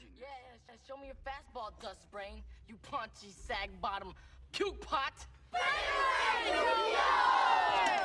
genius. 0.00 0.18
Yeah, 0.18 0.26
yeah, 0.68 0.74
show 0.86 0.96
me 0.96 1.06
your 1.06 1.16
fastball, 1.26 1.70
dust 1.82 2.10
brain. 2.10 2.42
You 2.68 2.76
paunchy 2.82 3.28
sag 3.46 3.70
bottom 3.80 4.14
cute 4.52 4.80
pot. 4.80 5.12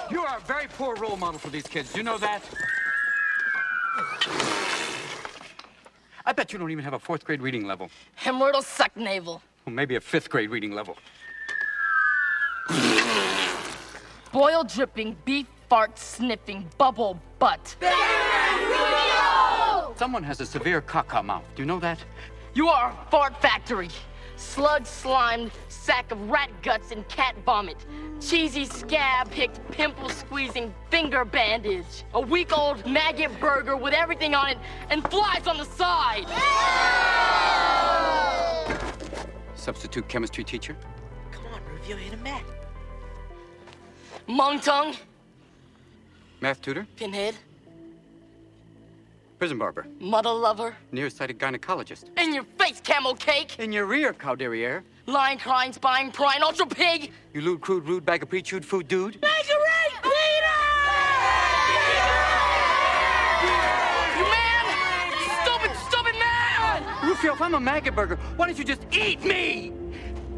You 0.09 0.21
are 0.21 0.37
a 0.37 0.41
very 0.41 0.67
poor 0.67 0.95
role 0.95 1.17
model 1.17 1.39
for 1.39 1.49
these 1.49 1.67
kids. 1.67 1.91
Do 1.91 1.97
you 1.99 2.03
know 2.03 2.17
that? 2.17 2.41
I 6.25 6.33
bet 6.33 6.51
you 6.51 6.59
don't 6.59 6.71
even 6.71 6.83
have 6.83 6.93
a 6.93 6.99
fourth 6.99 7.23
grade 7.23 7.41
reading 7.41 7.65
level. 7.65 7.89
Immortal 8.25 8.61
suck 8.61 8.95
navel. 8.97 9.41
Well, 9.65 9.75
maybe 9.75 9.95
a 9.95 10.01
fifth 10.01 10.29
grade 10.29 10.49
reading 10.49 10.71
level. 10.71 10.97
Boil 14.31 14.63
dripping, 14.63 15.15
beef 15.23 15.47
fart 15.69 15.97
sniffing, 15.97 16.67
bubble 16.77 17.19
butt. 17.39 17.75
Someone 19.95 20.23
has 20.23 20.41
a 20.41 20.45
severe 20.45 20.81
caca 20.81 21.23
mouth. 21.23 21.45
Do 21.55 21.61
you 21.61 21.65
know 21.65 21.79
that? 21.79 21.99
You 22.53 22.67
are 22.67 22.91
a 22.91 23.11
fart 23.11 23.41
factory. 23.41 23.89
Sludge 24.35 24.85
slimed 24.85 25.51
sack 25.69 26.11
of 26.11 26.29
rat 26.29 26.49
guts 26.61 26.91
and 26.91 27.07
cat 27.07 27.35
vomit. 27.45 27.77
Cheesy 28.19 28.65
scab 28.65 29.31
picked 29.31 29.65
pimple 29.71 30.09
squeezing 30.09 30.73
finger 30.89 31.23
bandage. 31.23 32.03
A 32.13 32.19
week 32.19 32.57
old 32.57 32.85
maggot 32.85 33.39
burger 33.39 33.77
with 33.77 33.93
everything 33.93 34.35
on 34.35 34.49
it 34.49 34.57
and 34.89 35.09
flies 35.09 35.47
on 35.47 35.57
the 35.57 35.63
side. 35.63 36.25
Substitute 39.55 40.07
chemistry 40.09 40.43
teacher? 40.43 40.75
Come 41.31 41.45
on, 41.53 41.61
Rufio, 41.71 41.95
hit 41.95 42.13
a 42.13 42.17
mat. 42.17 42.43
Mung 44.27 44.59
tongue, 44.59 44.95
Math 46.41 46.61
tutor? 46.61 46.85
pinhead, 46.97 47.35
Prison 49.37 49.57
barber? 49.57 49.85
mother 49.99 50.31
lover. 50.31 50.75
Nearsighted 50.91 51.37
gynecologist? 51.39 52.05
In 52.17 52.33
your 52.33 52.45
face, 52.57 52.79
camel 52.79 53.15
cake. 53.15 53.59
In 53.59 53.71
your 53.73 53.85
rear, 53.85 54.13
cow 54.13 54.35
derriere? 54.35 54.83
Line 55.07 55.37
crying, 55.37 55.73
spine 55.73 56.11
prying, 56.11 56.41
ultra 56.41 56.65
pig. 56.65 57.11
You 57.33 57.41
lewd, 57.41 57.61
crude, 57.61 57.85
rude, 57.85 58.05
bag 58.05 58.23
of 58.23 58.29
pre-chewed 58.29 58.65
food 58.65 58.87
dude? 58.87 59.15
You 59.15 59.21
man! 64.23 65.13
Stupid, 65.43 65.75
stupid 65.89 66.15
man! 66.17 67.07
Rufio, 67.07 67.33
if 67.33 67.41
I'm 67.41 67.55
a 67.55 67.59
maggot 67.59 67.93
burger, 67.93 68.17
why 68.37 68.47
don't 68.47 68.57
you 68.57 68.63
just 68.63 68.81
eat 68.91 69.23
me? 69.25 69.73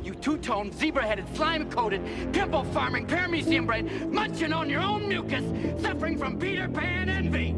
You 0.04 0.16
two-toned, 0.16 0.74
zebra-headed, 0.74 1.36
slime-coated, 1.36 2.34
pimple-farming, 2.34 3.06
paramecium 3.08 3.68
brain, 3.68 4.12
munching 4.12 4.54
on 4.54 4.70
your 4.70 4.82
own 4.82 5.08
mucus, 5.08 5.44
suffering 5.82 6.18
from 6.18 6.40
Peter 6.40 6.68
Pan 6.68 7.10
envy. 7.10 7.56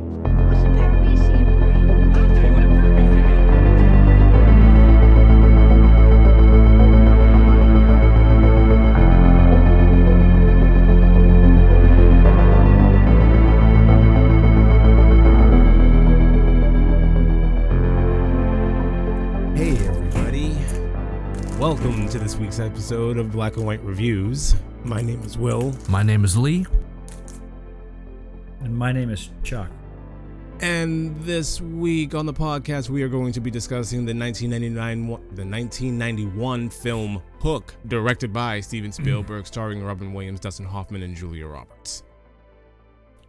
Welcome 21.69 22.09
to 22.09 22.17
this 22.17 22.35
week's 22.35 22.59
episode 22.59 23.19
of 23.19 23.31
Black 23.31 23.57
and 23.57 23.63
White 23.63 23.83
Reviews. 23.83 24.55
My 24.83 25.03
name 25.03 25.21
is 25.21 25.37
Will, 25.37 25.71
My 25.87 26.01
name 26.01 26.25
is 26.25 26.35
Lee. 26.35 26.65
And 28.61 28.75
my 28.75 28.91
name 28.91 29.11
is 29.11 29.29
Chuck. 29.43 29.69
and 30.61 31.15
this 31.21 31.61
week 31.61 32.15
on 32.15 32.25
the 32.25 32.33
podcast, 32.33 32.89
we 32.89 33.03
are 33.03 33.07
going 33.07 33.31
to 33.33 33.39
be 33.39 33.51
discussing 33.51 34.03
the 34.03 34.15
1999 34.15 35.05
the 35.35 35.45
1991 35.45 36.71
film 36.71 37.21
Hook, 37.39 37.75
directed 37.87 38.33
by 38.33 38.61
Steven 38.61 38.91
Spielberg, 38.91 39.45
starring 39.45 39.83
Robin 39.83 40.11
Williams, 40.11 40.39
Dustin 40.39 40.65
Hoffman, 40.65 41.03
and 41.03 41.15
Julia 41.15 41.45
Roberts. 41.45 42.01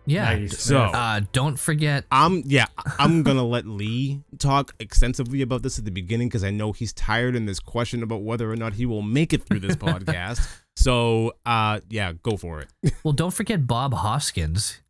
Yeah. 0.06 0.24
Nice. 0.36 0.58
So- 0.58 0.78
uh, 0.78 1.20
don't 1.32 1.58
forget. 1.58 2.04
I'm 2.10 2.42
yeah, 2.46 2.66
I'm 2.98 3.22
gonna 3.22 3.44
let 3.44 3.66
Lee 3.66 4.22
talk 4.38 4.74
extensively 4.80 5.42
about 5.42 5.62
this 5.62 5.78
at 5.78 5.84
the 5.84 5.90
beginning 5.90 6.28
because 6.28 6.42
I 6.44 6.50
know 6.50 6.72
he's 6.72 6.92
tired 6.92 7.36
in 7.36 7.46
this 7.46 7.60
question 7.60 8.02
about 8.02 8.22
whether 8.22 8.50
or 8.50 8.56
not 8.56 8.72
he 8.74 8.86
will 8.86 9.02
make 9.02 9.32
it 9.32 9.44
through 9.44 9.60
this 9.60 9.76
podcast. 9.86 10.46
So, 10.76 11.34
uh, 11.44 11.80
yeah, 11.90 12.12
go 12.22 12.36
for 12.36 12.60
it. 12.62 12.68
Well, 13.04 13.12
don't 13.12 13.34
forget 13.34 13.66
Bob 13.66 13.92
Hoskins, 13.92 14.80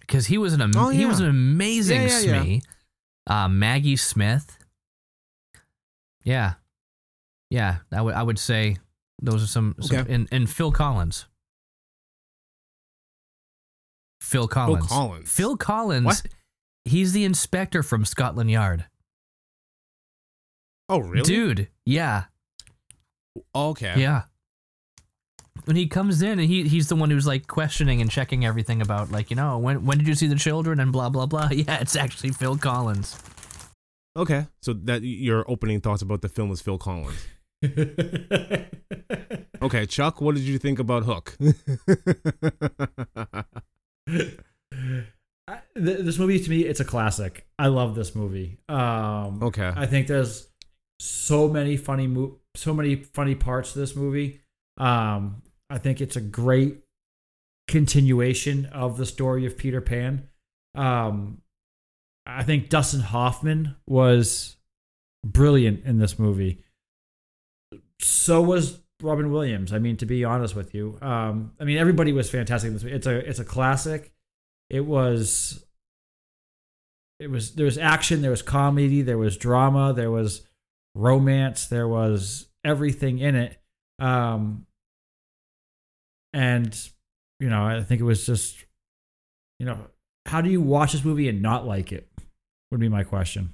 because 0.00 0.26
he 0.26 0.38
was 0.38 0.52
an 0.52 0.62
am- 0.62 0.72
Oh, 0.76 0.90
he 0.90 1.04
was 1.06 1.18
an 1.20 1.28
amazing 1.28 2.02
Yeah, 2.02 2.20
yeah, 2.20 2.42
yeah. 2.44 2.58
Uh, 3.44 3.48
Maggie 3.48 3.96
Smith. 3.96 4.56
Yeah, 6.24 6.54
yeah. 7.48 7.78
I 7.92 8.00
would 8.02 8.14
I 8.14 8.22
would 8.22 8.38
say 8.38 8.76
those 9.22 9.42
are 9.42 9.46
some, 9.46 9.74
some 9.80 9.98
Okay. 10.00 10.14
and 10.14 10.28
and 10.30 10.48
Phil 10.48 10.70
Collins. 10.72 11.26
Phil 14.20 14.48
Collins. 14.48 14.86
Collins. 14.86 15.30
Phil 15.30 15.56
Collins. 15.56 16.04
What? 16.04 16.22
He's 16.84 17.12
the 17.12 17.24
inspector 17.24 17.82
from 17.82 18.04
Scotland 18.04 18.50
Yard. 18.50 18.86
Oh, 20.88 20.98
really? 20.98 21.22
Dude, 21.22 21.68
yeah. 21.86 22.24
Okay. 23.54 23.94
Yeah. 23.96 24.22
When 25.64 25.76
he 25.76 25.86
comes 25.86 26.22
in 26.22 26.38
and 26.38 26.48
he 26.48 26.66
he's 26.66 26.88
the 26.88 26.96
one 26.96 27.10
who's 27.10 27.26
like 27.26 27.46
questioning 27.46 28.00
and 28.00 28.10
checking 28.10 28.44
everything 28.44 28.80
about 28.80 29.12
like, 29.12 29.30
you 29.30 29.36
know, 29.36 29.58
when 29.58 29.84
when 29.84 29.98
did 29.98 30.08
you 30.08 30.14
see 30.14 30.26
the 30.26 30.36
children 30.36 30.80
and 30.80 30.90
blah 30.90 31.10
blah 31.10 31.26
blah. 31.26 31.48
Yeah, 31.52 31.80
it's 31.80 31.96
actually 31.96 32.30
Phil 32.30 32.56
Collins. 32.56 33.18
Okay. 34.16 34.46
So 34.62 34.72
that 34.72 35.02
your 35.02 35.48
opening 35.48 35.80
thoughts 35.80 36.02
about 36.02 36.22
the 36.22 36.28
film 36.28 36.48
was 36.48 36.60
Phil 36.60 36.78
Collins. 36.78 37.26
Okay, 39.62 39.84
Chuck, 39.84 40.22
what 40.22 40.34
did 40.34 40.44
you 40.44 40.58
think 40.58 40.78
about 40.78 41.04
Hook? 41.04 41.36
I, 45.48 45.58
th- 45.76 45.98
this 46.00 46.18
movie 46.18 46.38
to 46.40 46.50
me, 46.50 46.60
it's 46.60 46.80
a 46.80 46.84
classic. 46.84 47.46
I 47.58 47.66
love 47.68 47.94
this 47.94 48.14
movie. 48.14 48.58
Um, 48.68 49.42
Okay. 49.42 49.72
I 49.74 49.86
think 49.86 50.06
there's 50.06 50.48
so 51.00 51.48
many 51.48 51.76
funny 51.76 52.06
mo- 52.06 52.38
so 52.56 52.74
many 52.74 52.96
funny 52.96 53.34
parts 53.34 53.72
to 53.72 53.78
this 53.78 53.96
movie. 53.96 54.40
Um, 54.78 55.42
I 55.68 55.78
think 55.78 56.00
it's 56.00 56.16
a 56.16 56.20
great 56.20 56.78
continuation 57.68 58.66
of 58.66 58.96
the 58.96 59.06
story 59.06 59.46
of 59.46 59.56
Peter 59.56 59.80
Pan. 59.80 60.28
Um, 60.74 61.42
I 62.26 62.42
think 62.44 62.68
Dustin 62.68 63.00
Hoffman 63.00 63.76
was 63.86 64.56
brilliant 65.24 65.84
in 65.84 65.98
this 65.98 66.18
movie. 66.18 66.64
So 68.00 68.40
was 68.42 68.80
Robin 69.02 69.30
Williams. 69.30 69.72
I 69.72 69.78
mean, 69.78 69.96
to 69.98 70.06
be 70.06 70.24
honest 70.24 70.54
with 70.54 70.74
you, 70.74 70.98
um, 71.02 71.52
I 71.60 71.64
mean 71.64 71.78
everybody 71.78 72.12
was 72.12 72.30
fantastic. 72.30 72.72
this. 72.72 72.84
It's 72.84 73.06
a 73.06 73.16
it's 73.16 73.38
a 73.38 73.44
classic. 73.44 74.12
It 74.68 74.86
was. 74.86 75.64
It 77.18 77.30
was 77.30 77.54
there 77.54 77.66
was 77.66 77.76
action, 77.76 78.22
there 78.22 78.30
was 78.30 78.40
comedy, 78.40 79.02
there 79.02 79.18
was 79.18 79.36
drama, 79.36 79.92
there 79.92 80.10
was 80.10 80.40
romance, 80.94 81.66
there 81.66 81.86
was 81.86 82.48
everything 82.64 83.18
in 83.18 83.34
it. 83.34 83.58
Um, 83.98 84.66
and 86.32 86.74
you 87.38 87.50
know, 87.50 87.62
I 87.62 87.82
think 87.82 88.00
it 88.00 88.04
was 88.04 88.24
just, 88.24 88.64
you 89.58 89.66
know, 89.66 89.78
how 90.24 90.40
do 90.40 90.48
you 90.48 90.62
watch 90.62 90.92
this 90.92 91.04
movie 91.04 91.28
and 91.28 91.42
not 91.42 91.66
like 91.66 91.92
it? 91.92 92.08
Would 92.70 92.80
be 92.80 92.88
my 92.88 93.04
question. 93.04 93.52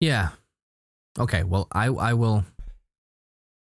Yeah. 0.00 0.30
Okay, 1.18 1.42
well 1.44 1.68
I 1.72 1.86
I 1.88 2.14
will 2.14 2.44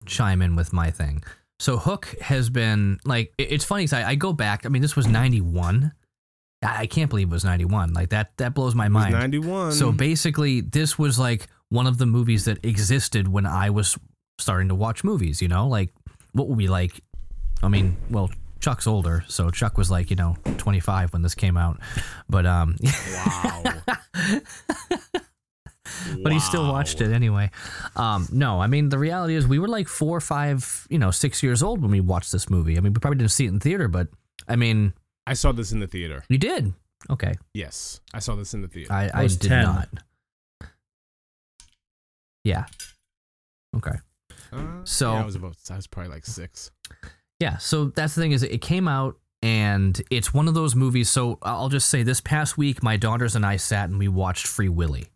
chime 0.06 0.42
in 0.42 0.56
with 0.56 0.72
my 0.72 0.90
thing. 0.90 1.22
So 1.58 1.76
Hook 1.76 2.14
has 2.20 2.50
been 2.50 2.98
like 3.04 3.32
it- 3.38 3.52
it's 3.52 3.64
funny 3.64 3.84
'cause 3.84 3.92
I, 3.92 4.10
I 4.10 4.14
go 4.16 4.32
back. 4.32 4.66
I 4.66 4.68
mean, 4.68 4.82
this 4.82 4.96
was 4.96 5.06
ninety 5.06 5.40
one. 5.40 5.92
I 6.62 6.86
can't 6.86 7.10
believe 7.10 7.28
it 7.28 7.32
was 7.32 7.44
ninety 7.44 7.64
one. 7.64 7.92
Like 7.92 8.08
that 8.10 8.36
that 8.38 8.54
blows 8.54 8.74
my 8.74 8.88
mind. 8.88 9.12
91. 9.14 9.72
So 9.72 9.92
basically, 9.92 10.60
this 10.62 10.98
was 10.98 11.18
like 11.18 11.46
one 11.68 11.86
of 11.86 11.98
the 11.98 12.06
movies 12.06 12.44
that 12.46 12.64
existed 12.64 13.28
when 13.28 13.46
I 13.46 13.70
was 13.70 13.98
starting 14.38 14.68
to 14.68 14.74
watch 14.74 15.04
movies, 15.04 15.40
you 15.42 15.48
know? 15.48 15.68
Like, 15.68 15.92
what 16.32 16.48
would 16.48 16.56
we 16.58 16.68
like? 16.68 17.00
I 17.62 17.68
mean, 17.68 17.96
well, 18.10 18.30
Chuck's 18.60 18.86
older, 18.86 19.24
so 19.28 19.50
Chuck 19.50 19.76
was 19.78 19.90
like, 19.90 20.10
you 20.10 20.16
know, 20.16 20.36
25 20.58 21.12
when 21.12 21.22
this 21.22 21.34
came 21.34 21.56
out. 21.56 21.80
But, 22.28 22.46
um, 22.46 22.76
wow. 23.14 23.62
but 26.22 26.32
he 26.32 26.38
still 26.40 26.70
watched 26.70 27.00
it 27.00 27.12
anyway. 27.12 27.50
Um, 27.96 28.28
no, 28.32 28.60
I 28.60 28.66
mean, 28.66 28.88
the 28.88 28.98
reality 28.98 29.34
is 29.34 29.46
we 29.46 29.58
were 29.58 29.68
like 29.68 29.88
four, 29.88 30.20
five, 30.20 30.86
you 30.90 30.98
know, 30.98 31.10
six 31.10 31.42
years 31.42 31.62
old 31.62 31.82
when 31.82 31.90
we 31.90 32.00
watched 32.00 32.32
this 32.32 32.48
movie. 32.50 32.76
I 32.76 32.80
mean, 32.80 32.92
we 32.92 33.00
probably 33.00 33.18
didn't 33.18 33.32
see 33.32 33.46
it 33.46 33.48
in 33.48 33.60
theater, 33.60 33.88
but 33.88 34.08
I 34.48 34.56
mean, 34.56 34.92
I 35.26 35.34
saw 35.34 35.52
this 35.52 35.72
in 35.72 35.80
the 35.80 35.86
theater. 35.86 36.22
you 36.28 36.38
did. 36.38 36.72
Okay. 37.10 37.34
Yes, 37.52 38.00
I 38.14 38.18
saw 38.18 38.34
this 38.36 38.54
in 38.54 38.62
the 38.62 38.68
theater. 38.68 38.92
I, 38.92 39.10
I 39.12 39.22
was 39.22 39.36
did 39.36 39.48
10. 39.48 39.64
not. 39.64 39.88
Yeah. 42.44 42.66
Okay. 43.76 43.96
Uh, 44.52 44.66
So- 44.84 45.12
yeah, 45.14 45.22
I 45.22 45.26
was 45.26 45.34
about. 45.36 45.56
I 45.70 45.76
was 45.76 45.86
probably 45.86 46.12
like 46.12 46.26
six. 46.26 46.70
Yeah, 47.40 47.58
so 47.58 47.86
that's 47.86 48.14
the 48.14 48.20
thing 48.22 48.32
is 48.32 48.42
it 48.42 48.58
came 48.60 48.86
out 48.86 49.16
and 49.42 50.00
it's 50.10 50.32
one 50.32 50.46
of 50.48 50.54
those 50.54 50.74
movies. 50.74 51.10
So 51.10 51.38
I'll 51.42 51.68
just 51.68 51.88
say 51.90 52.02
this 52.02 52.20
past 52.20 52.56
week, 52.56 52.82
my 52.82 52.96
daughters 52.96 53.34
and 53.34 53.44
I 53.44 53.56
sat 53.56 53.88
and 53.90 53.98
we 53.98 54.08
watched 54.08 54.46
Free 54.46 54.68
Willy. 54.68 55.06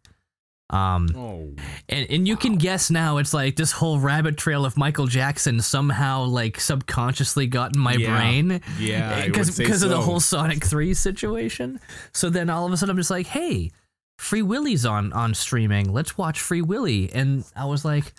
Um, 0.70 1.08
Oh, 1.16 1.48
and, 1.88 2.06
and 2.10 2.28
you 2.28 2.36
can 2.36 2.56
guess 2.56 2.90
now 2.90 3.16
it's 3.16 3.32
like 3.32 3.56
this 3.56 3.72
whole 3.72 3.98
rabbit 3.98 4.36
trail 4.36 4.64
of 4.66 4.76
Michael 4.76 5.06
Jackson 5.06 5.60
somehow 5.62 6.24
like 6.24 6.60
subconsciously 6.60 7.46
got 7.46 7.74
in 7.74 7.80
my 7.80 7.94
Yeah. 7.94 8.16
brain. 8.16 8.60
Yeah, 8.78 9.16
I 9.16 9.26
Because 9.28 9.56
because 9.56 9.82
of 9.82 9.88
the 9.90 10.00
whole 10.00 10.20
Sonic 10.20 10.64
3 10.64 10.92
situation. 10.94 11.80
So 12.12 12.28
then 12.28 12.50
all 12.50 12.66
of 12.66 12.72
a 12.72 12.76
sudden 12.76 12.90
I'm 12.90 12.96
just 12.98 13.10
like, 13.10 13.26
hey, 13.28 13.70
Free 14.18 14.42
Willy's 14.42 14.84
on 14.84 15.12
on 15.12 15.32
streaming. 15.32 15.92
Let's 15.92 16.18
watch 16.18 16.40
Free 16.40 16.60
Willy. 16.62 17.10
And 17.12 17.44
I 17.56 17.64
was 17.64 17.84
like, 17.84 18.12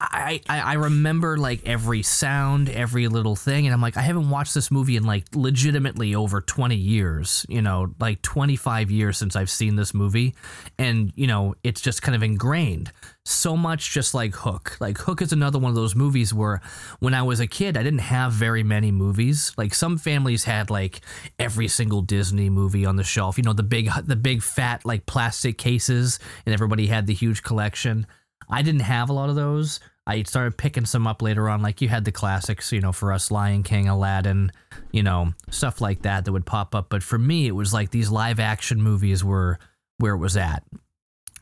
I, 0.00 0.40
I 0.48 0.74
remember 0.74 1.36
like 1.36 1.66
every 1.66 2.04
sound, 2.04 2.68
every 2.70 3.08
little 3.08 3.34
thing, 3.34 3.66
and 3.66 3.74
I'm 3.74 3.80
like, 3.80 3.96
I 3.96 4.02
haven't 4.02 4.30
watched 4.30 4.54
this 4.54 4.70
movie 4.70 4.94
in 4.94 5.02
like 5.02 5.24
legitimately 5.34 6.14
over 6.14 6.40
20 6.40 6.76
years, 6.76 7.44
you 7.48 7.60
know, 7.60 7.92
like 7.98 8.22
25 8.22 8.92
years 8.92 9.18
since 9.18 9.34
I've 9.34 9.50
seen 9.50 9.74
this 9.74 9.94
movie, 9.94 10.36
and 10.78 11.12
you 11.16 11.26
know, 11.26 11.56
it's 11.64 11.80
just 11.80 12.00
kind 12.00 12.14
of 12.14 12.22
ingrained. 12.22 12.92
So 13.24 13.56
much 13.56 13.92
just 13.92 14.14
like 14.14 14.36
Hook. 14.36 14.76
Like 14.78 14.98
Hook 14.98 15.20
is 15.20 15.32
another 15.32 15.58
one 15.58 15.70
of 15.70 15.76
those 15.76 15.96
movies 15.96 16.32
where 16.32 16.60
when 17.00 17.12
I 17.12 17.22
was 17.22 17.40
a 17.40 17.48
kid, 17.48 17.76
I 17.76 17.82
didn't 17.82 17.98
have 17.98 18.32
very 18.32 18.62
many 18.62 18.92
movies. 18.92 19.52
Like 19.58 19.74
some 19.74 19.98
families 19.98 20.44
had 20.44 20.70
like 20.70 21.00
every 21.40 21.66
single 21.66 22.02
Disney 22.02 22.50
movie 22.50 22.86
on 22.86 22.94
the 22.94 23.04
shelf, 23.04 23.36
you 23.36 23.42
know, 23.42 23.52
the 23.52 23.64
big 23.64 23.90
the 24.04 24.16
big 24.16 24.44
fat 24.44 24.86
like 24.86 25.06
plastic 25.06 25.58
cases, 25.58 26.20
and 26.46 26.54
everybody 26.54 26.86
had 26.86 27.08
the 27.08 27.14
huge 27.14 27.42
collection. 27.42 28.06
I 28.50 28.62
didn't 28.62 28.80
have 28.80 29.10
a 29.10 29.12
lot 29.12 29.28
of 29.28 29.36
those. 29.36 29.80
I 30.06 30.22
started 30.22 30.56
picking 30.56 30.86
some 30.86 31.06
up 31.06 31.20
later 31.20 31.50
on. 31.50 31.60
Like 31.60 31.82
you 31.82 31.88
had 31.88 32.04
the 32.06 32.12
classics, 32.12 32.72
you 32.72 32.80
know, 32.80 32.92
for 32.92 33.12
us, 33.12 33.30
Lion 33.30 33.62
King, 33.62 33.88
Aladdin, 33.88 34.52
you 34.90 35.02
know, 35.02 35.34
stuff 35.50 35.82
like 35.82 36.02
that 36.02 36.24
that 36.24 36.32
would 36.32 36.46
pop 36.46 36.74
up. 36.74 36.88
But 36.88 37.02
for 37.02 37.18
me, 37.18 37.46
it 37.46 37.52
was 37.52 37.74
like 37.74 37.90
these 37.90 38.10
live 38.10 38.40
action 38.40 38.80
movies 38.80 39.22
were 39.22 39.58
where 39.98 40.14
it 40.14 40.18
was 40.18 40.36
at 40.36 40.64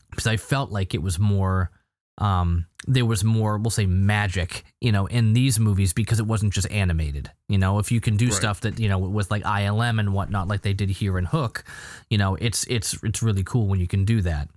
because 0.09 0.27
I 0.27 0.35
felt 0.37 0.71
like 0.71 0.93
it 0.93 1.01
was 1.01 1.17
more. 1.17 1.71
Um, 2.19 2.65
there 2.87 3.05
was 3.05 3.23
more, 3.23 3.57
we'll 3.59 3.69
say, 3.69 3.85
magic, 3.85 4.63
you 4.81 4.91
know, 4.91 5.05
in 5.05 5.33
these 5.33 5.59
movies 5.59 5.93
because 5.93 6.19
it 6.19 6.25
wasn't 6.25 6.51
just 6.51 6.69
animated. 6.71 7.29
You 7.47 7.59
know, 7.59 7.77
if 7.79 7.91
you 7.91 8.01
can 8.01 8.17
do 8.17 8.25
Right. 8.25 8.33
stuff 8.33 8.61
that 8.61 8.79
you 8.79 8.89
know 8.89 8.97
with 8.97 9.29
like 9.29 9.43
ILM 9.43 9.99
and 9.99 10.13
whatnot, 10.13 10.47
like 10.47 10.61
they 10.63 10.73
did 10.73 10.89
here 10.89 11.17
in 11.17 11.25
Hook, 11.25 11.63
you 12.09 12.17
know, 12.17 12.35
it's 12.35 12.65
it's 12.67 12.97
it's 13.03 13.21
really 13.21 13.43
cool 13.43 13.67
when 13.67 13.79
you 13.79 13.87
can 13.87 14.03
do 14.03 14.21
that 14.23 14.49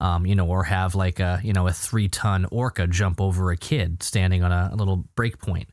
um, 0.00 0.26
you 0.26 0.34
know, 0.34 0.46
or 0.46 0.64
have 0.64 0.94
like 0.94 1.20
a 1.20 1.40
you 1.42 1.52
know 1.52 1.66
a 1.66 1.72
three 1.72 2.08
ton 2.08 2.46
orca 2.50 2.86
jump 2.86 3.20
over 3.20 3.50
a 3.50 3.56
kid 3.56 4.02
standing 4.02 4.42
on 4.42 4.52
a, 4.52 4.70
a 4.72 4.76
little 4.76 5.04
break 5.16 5.38
point. 5.38 5.68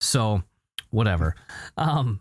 So, 0.00 0.42
whatever. 0.90 1.34
Um, 1.76 2.20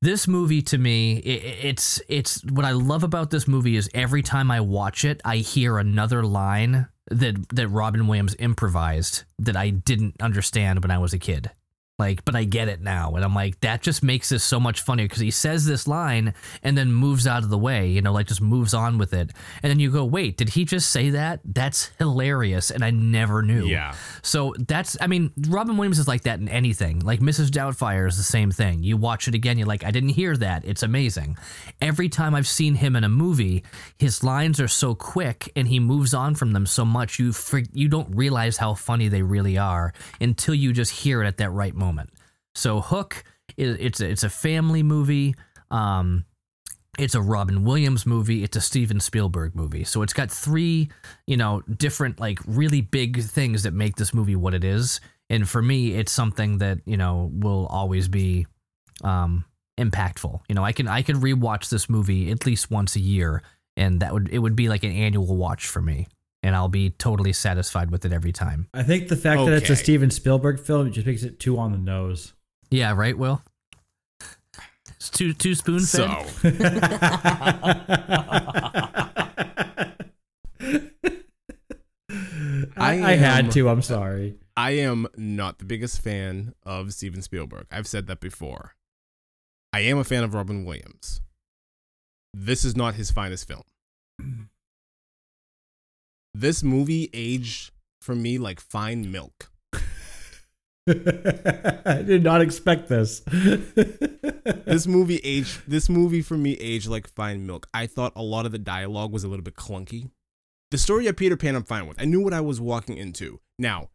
this 0.00 0.28
movie 0.28 0.62
to 0.62 0.78
me, 0.78 1.16
i 1.16 1.30
i- 1.30 1.66
it's 1.68 2.00
it's 2.08 2.44
what 2.44 2.64
I 2.64 2.72
love 2.72 3.02
about 3.02 3.30
this 3.30 3.48
movie 3.48 3.76
is 3.76 3.90
every 3.94 4.22
time 4.22 4.50
I 4.50 4.60
watch 4.60 5.04
it, 5.04 5.20
I 5.24 5.38
hear 5.38 5.78
another 5.78 6.22
line 6.22 6.86
that 7.10 7.48
that 7.50 7.68
Robin 7.68 8.06
Williams 8.06 8.36
improvised 8.38 9.24
that 9.38 9.56
I 9.56 9.70
didn't 9.70 10.14
understand 10.20 10.82
when 10.82 10.90
I 10.90 10.98
was 10.98 11.12
a 11.12 11.18
kid. 11.18 11.50
Like, 11.98 12.24
but 12.24 12.36
I 12.36 12.44
get 12.44 12.68
it 12.68 12.80
now. 12.80 13.16
And 13.16 13.24
I'm 13.24 13.34
like, 13.34 13.58
that 13.60 13.82
just 13.82 14.04
makes 14.04 14.28
this 14.28 14.44
so 14.44 14.60
much 14.60 14.82
funnier 14.82 15.06
because 15.06 15.18
he 15.20 15.32
says 15.32 15.66
this 15.66 15.88
line 15.88 16.32
and 16.62 16.78
then 16.78 16.92
moves 16.92 17.26
out 17.26 17.42
of 17.42 17.50
the 17.50 17.58
way, 17.58 17.88
you 17.88 18.00
know, 18.00 18.12
like 18.12 18.28
just 18.28 18.40
moves 18.40 18.72
on 18.72 18.98
with 18.98 19.12
it. 19.12 19.32
And 19.64 19.70
then 19.70 19.80
you 19.80 19.90
go, 19.90 20.04
wait, 20.04 20.36
did 20.36 20.50
he 20.50 20.64
just 20.64 20.90
say 20.90 21.10
that? 21.10 21.40
That's 21.44 21.90
hilarious. 21.98 22.70
And 22.70 22.84
I 22.84 22.90
never 22.92 23.42
knew. 23.42 23.66
yeah. 23.66 23.94
So 24.22 24.54
that's, 24.68 24.96
I 25.00 25.08
mean, 25.08 25.32
Robin 25.48 25.76
Williams 25.76 25.98
is 25.98 26.06
like 26.06 26.22
that 26.22 26.38
in 26.38 26.48
anything. 26.48 27.00
Like 27.00 27.18
Mrs. 27.18 27.48
Doubtfire 27.48 28.06
is 28.06 28.16
the 28.16 28.22
same 28.22 28.52
thing. 28.52 28.84
You 28.84 28.96
watch 28.96 29.26
it 29.26 29.34
again, 29.34 29.58
you're 29.58 29.66
like, 29.66 29.82
I 29.84 29.90
didn't 29.90 30.10
hear 30.10 30.36
that. 30.36 30.64
It's 30.64 30.84
amazing. 30.84 31.36
Every 31.80 32.08
time 32.08 32.32
I've 32.32 32.46
seen 32.46 32.76
him 32.76 32.94
in 32.94 33.02
a 33.02 33.08
movie, 33.08 33.64
his 33.98 34.22
lines 34.22 34.60
are 34.60 34.68
so 34.68 34.94
quick 34.94 35.50
and 35.56 35.66
he 35.66 35.80
moves 35.80 36.14
on 36.14 36.36
from 36.36 36.52
them 36.52 36.64
so 36.64 36.84
much 36.84 37.18
you 37.18 37.32
fr- 37.32 37.58
you 37.72 37.88
don't 37.88 38.14
realize 38.14 38.56
how 38.58 38.74
funny 38.74 39.08
they 39.08 39.22
really 39.22 39.58
are 39.58 39.92
until 40.20 40.54
you 40.54 40.72
just 40.72 40.92
hear 40.92 41.24
it 41.24 41.26
at 41.26 41.38
that 41.38 41.50
right 41.50 41.74
moment. 41.74 41.87
So 42.54 42.80
Hook, 42.80 43.24
is 43.56 43.76
it's 43.80 44.00
a, 44.00 44.08
it's 44.08 44.22
a 44.24 44.30
family 44.30 44.82
movie. 44.82 45.34
Um, 45.70 46.24
it's 46.98 47.14
a 47.14 47.20
Robin 47.20 47.64
Williams 47.64 48.06
movie. 48.06 48.42
It's 48.42 48.56
a 48.56 48.60
Steven 48.60 48.98
Spielberg 48.98 49.54
movie. 49.54 49.84
So 49.84 50.02
it's 50.02 50.12
got 50.12 50.30
three, 50.30 50.90
you 51.26 51.36
know, 51.36 51.62
different 51.62 52.18
like 52.18 52.40
really 52.46 52.80
big 52.80 53.22
things 53.22 53.62
that 53.62 53.72
make 53.72 53.96
this 53.96 54.12
movie 54.12 54.36
what 54.36 54.54
it 54.54 54.64
is. 54.64 55.00
And 55.30 55.48
for 55.48 55.62
me, 55.62 55.94
it's 55.94 56.10
something 56.10 56.58
that 56.58 56.78
you 56.86 56.96
know 56.96 57.30
will 57.32 57.66
always 57.66 58.08
be 58.08 58.46
um, 59.04 59.44
impactful. 59.78 60.40
You 60.48 60.54
know, 60.54 60.64
I 60.64 60.72
can 60.72 60.88
I 60.88 61.02
can 61.02 61.20
rewatch 61.20 61.68
this 61.68 61.88
movie 61.88 62.30
at 62.30 62.46
least 62.46 62.70
once 62.70 62.96
a 62.96 63.00
year, 63.00 63.42
and 63.76 64.00
that 64.00 64.12
would 64.12 64.28
it 64.30 64.38
would 64.38 64.56
be 64.56 64.68
like 64.68 64.84
an 64.84 64.92
annual 64.92 65.36
watch 65.36 65.66
for 65.66 65.80
me, 65.80 66.08
and 66.48 66.56
I'll 66.56 66.68
be 66.68 66.90
totally 66.90 67.34
satisfied 67.34 67.90
with 67.90 68.04
it 68.06 68.12
every 68.12 68.32
time. 68.32 68.68
I 68.72 68.82
think 68.82 69.08
the 69.08 69.16
fact 69.16 69.44
that 69.44 69.52
it's 69.52 69.68
a 69.70 69.76
Steven 69.76 70.10
Spielberg 70.10 70.58
film 70.58 70.90
just 70.90 71.06
makes 71.06 71.22
it 71.22 71.38
too 71.38 71.58
on 71.58 71.72
the 71.72 71.78
nose. 71.78 72.32
Yeah, 72.70 72.94
right, 72.94 73.16
Will. 73.16 73.42
It's 74.96 75.10
two 75.10 75.34
two 75.34 75.54
spoon 75.54 75.80
fed. 75.80 76.26
So, 76.26 76.42
I, 82.76 82.76
I 82.76 82.92
I 83.12 83.16
had 83.16 83.46
am- 83.46 83.50
to. 83.52 83.68
I'm 83.68 83.82
sorry. 83.82 84.36
I 84.56 84.72
am 84.72 85.06
not 85.16 85.58
the 85.58 85.64
biggest 85.64 86.00
fan 86.02 86.52
of 86.64 86.92
Steven 86.92 87.22
Spielberg. 87.22 87.66
I've 87.70 87.86
said 87.86 88.06
that 88.08 88.18
before. 88.20 88.74
I 89.72 89.80
am 89.80 89.98
a 89.98 90.04
fan 90.04 90.24
of 90.24 90.34
Robin 90.34 90.64
Williams. 90.64 91.20
This 92.34 92.64
is 92.64 92.76
not 92.76 92.94
his 92.94 93.10
finest 93.12 93.46
film. 93.46 93.62
This 96.34 96.62
movie 96.62 97.10
aged 97.12 97.72
for 98.00 98.14
me 98.14 98.38
like 98.38 98.60
fine 98.60 99.10
milk. 99.10 99.50
I 100.88 102.02
did 102.06 102.22
not 102.22 102.40
expect 102.40 102.88
this. 102.88 103.22
This 104.64 104.86
movie 104.86 105.20
aged 105.24 105.62
this 105.66 105.88
movie 105.88 106.22
for 106.22 106.36
me 106.36 106.52
aged 106.54 106.88
like 106.88 107.08
fine 107.08 107.46
milk. 107.46 107.66
I 107.72 107.86
thought 107.86 108.12
a 108.16 108.22
lot 108.22 108.46
of 108.46 108.52
the 108.52 108.58
dialogue 108.58 109.12
was 109.12 109.24
a 109.24 109.28
little 109.28 109.42
bit 109.42 109.56
clunky. 109.56 110.10
The 110.70 110.78
story 110.78 111.06
of 111.06 111.16
Peter 111.16 111.36
Pan 111.36 111.54
I'm 111.54 111.64
fine 111.64 111.86
with. 111.86 112.00
I 112.00 112.04
knew 112.04 112.20
what 112.20 112.34
I 112.34 112.42
was 112.42 112.60
walking 112.60 112.96
into. 112.98 113.40
Now, 113.58 113.88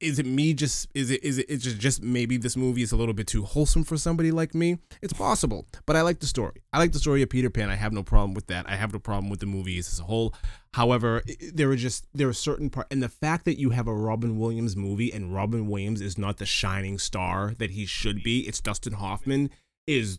is 0.00 0.18
it 0.18 0.26
me 0.26 0.54
just 0.54 0.88
is 0.94 1.10
it 1.10 1.22
is 1.24 1.38
it 1.38 1.46
it's 1.48 1.64
just, 1.64 1.78
just 1.78 2.02
maybe 2.02 2.36
this 2.36 2.56
movie 2.56 2.82
is 2.82 2.92
a 2.92 2.96
little 2.96 3.14
bit 3.14 3.26
too 3.26 3.44
wholesome 3.44 3.84
for 3.84 3.96
somebody 3.96 4.30
like 4.30 4.54
me? 4.54 4.78
It's 5.02 5.12
possible, 5.12 5.66
but 5.86 5.96
I 5.96 6.02
like 6.02 6.20
the 6.20 6.26
story. 6.26 6.62
I 6.72 6.78
like 6.78 6.92
the 6.92 6.98
story 6.98 7.22
of 7.22 7.30
Peter 7.30 7.50
Pan. 7.50 7.70
I 7.70 7.76
have 7.76 7.92
no 7.92 8.02
problem 8.02 8.34
with 8.34 8.46
that. 8.48 8.68
I 8.68 8.76
have 8.76 8.92
no 8.92 8.98
problem 8.98 9.30
with 9.30 9.40
the 9.40 9.46
movies 9.46 9.90
as 9.92 10.00
a 10.00 10.04
whole. 10.04 10.34
However, 10.74 11.22
there 11.52 11.70
are 11.70 11.76
just 11.76 12.06
there 12.14 12.28
are 12.28 12.32
certain 12.32 12.70
part 12.70 12.86
and 12.90 13.02
the 13.02 13.08
fact 13.08 13.44
that 13.46 13.58
you 13.58 13.70
have 13.70 13.88
a 13.88 13.94
Robin 13.94 14.38
Williams 14.38 14.76
movie 14.76 15.12
and 15.12 15.34
Robin 15.34 15.66
Williams 15.68 16.00
is 16.00 16.18
not 16.18 16.38
the 16.38 16.46
shining 16.46 16.98
star 16.98 17.54
that 17.58 17.70
he 17.70 17.86
should 17.86 18.22
be. 18.22 18.40
It's 18.40 18.60
Dustin 18.60 18.94
Hoffman 18.94 19.50
is 19.86 20.18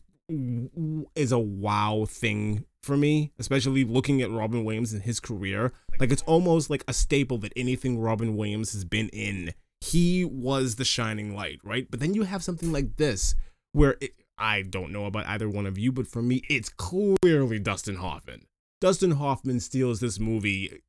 is 1.16 1.32
a 1.32 1.40
wow 1.40 2.06
thing 2.08 2.66
for 2.84 2.98
me, 2.98 3.32
especially 3.40 3.84
looking 3.84 4.22
at 4.22 4.32
Robin 4.32 4.64
Williams 4.64 4.94
and 4.94 5.04
his 5.04 5.20
career. 5.20 5.72
Like 6.00 6.12
it's 6.12 6.24
almost 6.24 6.70
like 6.70 6.84
a 6.88 6.94
staple 6.94 7.38
that 7.40 7.54
anything 7.56 8.00
Robin 8.00 8.36
Williams 8.36 8.74
has 8.74 8.86
been 8.86 9.10
in, 9.10 9.54
he 9.80 10.26
was 10.26 10.76
the 10.76 10.86
shining 10.86 11.36
light, 11.36 11.60
right? 11.64 11.88
But 11.90 12.00
then 12.00 12.14
you 12.14 12.24
have 12.24 12.44
something 12.44 12.72
like 12.72 12.98
this 12.98 13.36
where 13.72 13.98
it, 14.02 14.12
I 14.38 14.64
don't 14.64 14.92
know 14.92 15.06
about 15.06 15.28
either 15.28 15.48
one 15.48 15.66
of 15.66 15.78
you, 15.78 15.92
but 15.92 16.08
for 16.08 16.22
me, 16.22 16.42
it's 16.50 16.70
clearly 16.70 17.60
Dustin 17.60 17.96
Hoffman. 17.96 18.46
Dustin 18.80 19.12
Hoffman 19.12 19.60
steals 19.60 20.00
this 20.00 20.20
movie 20.20 20.82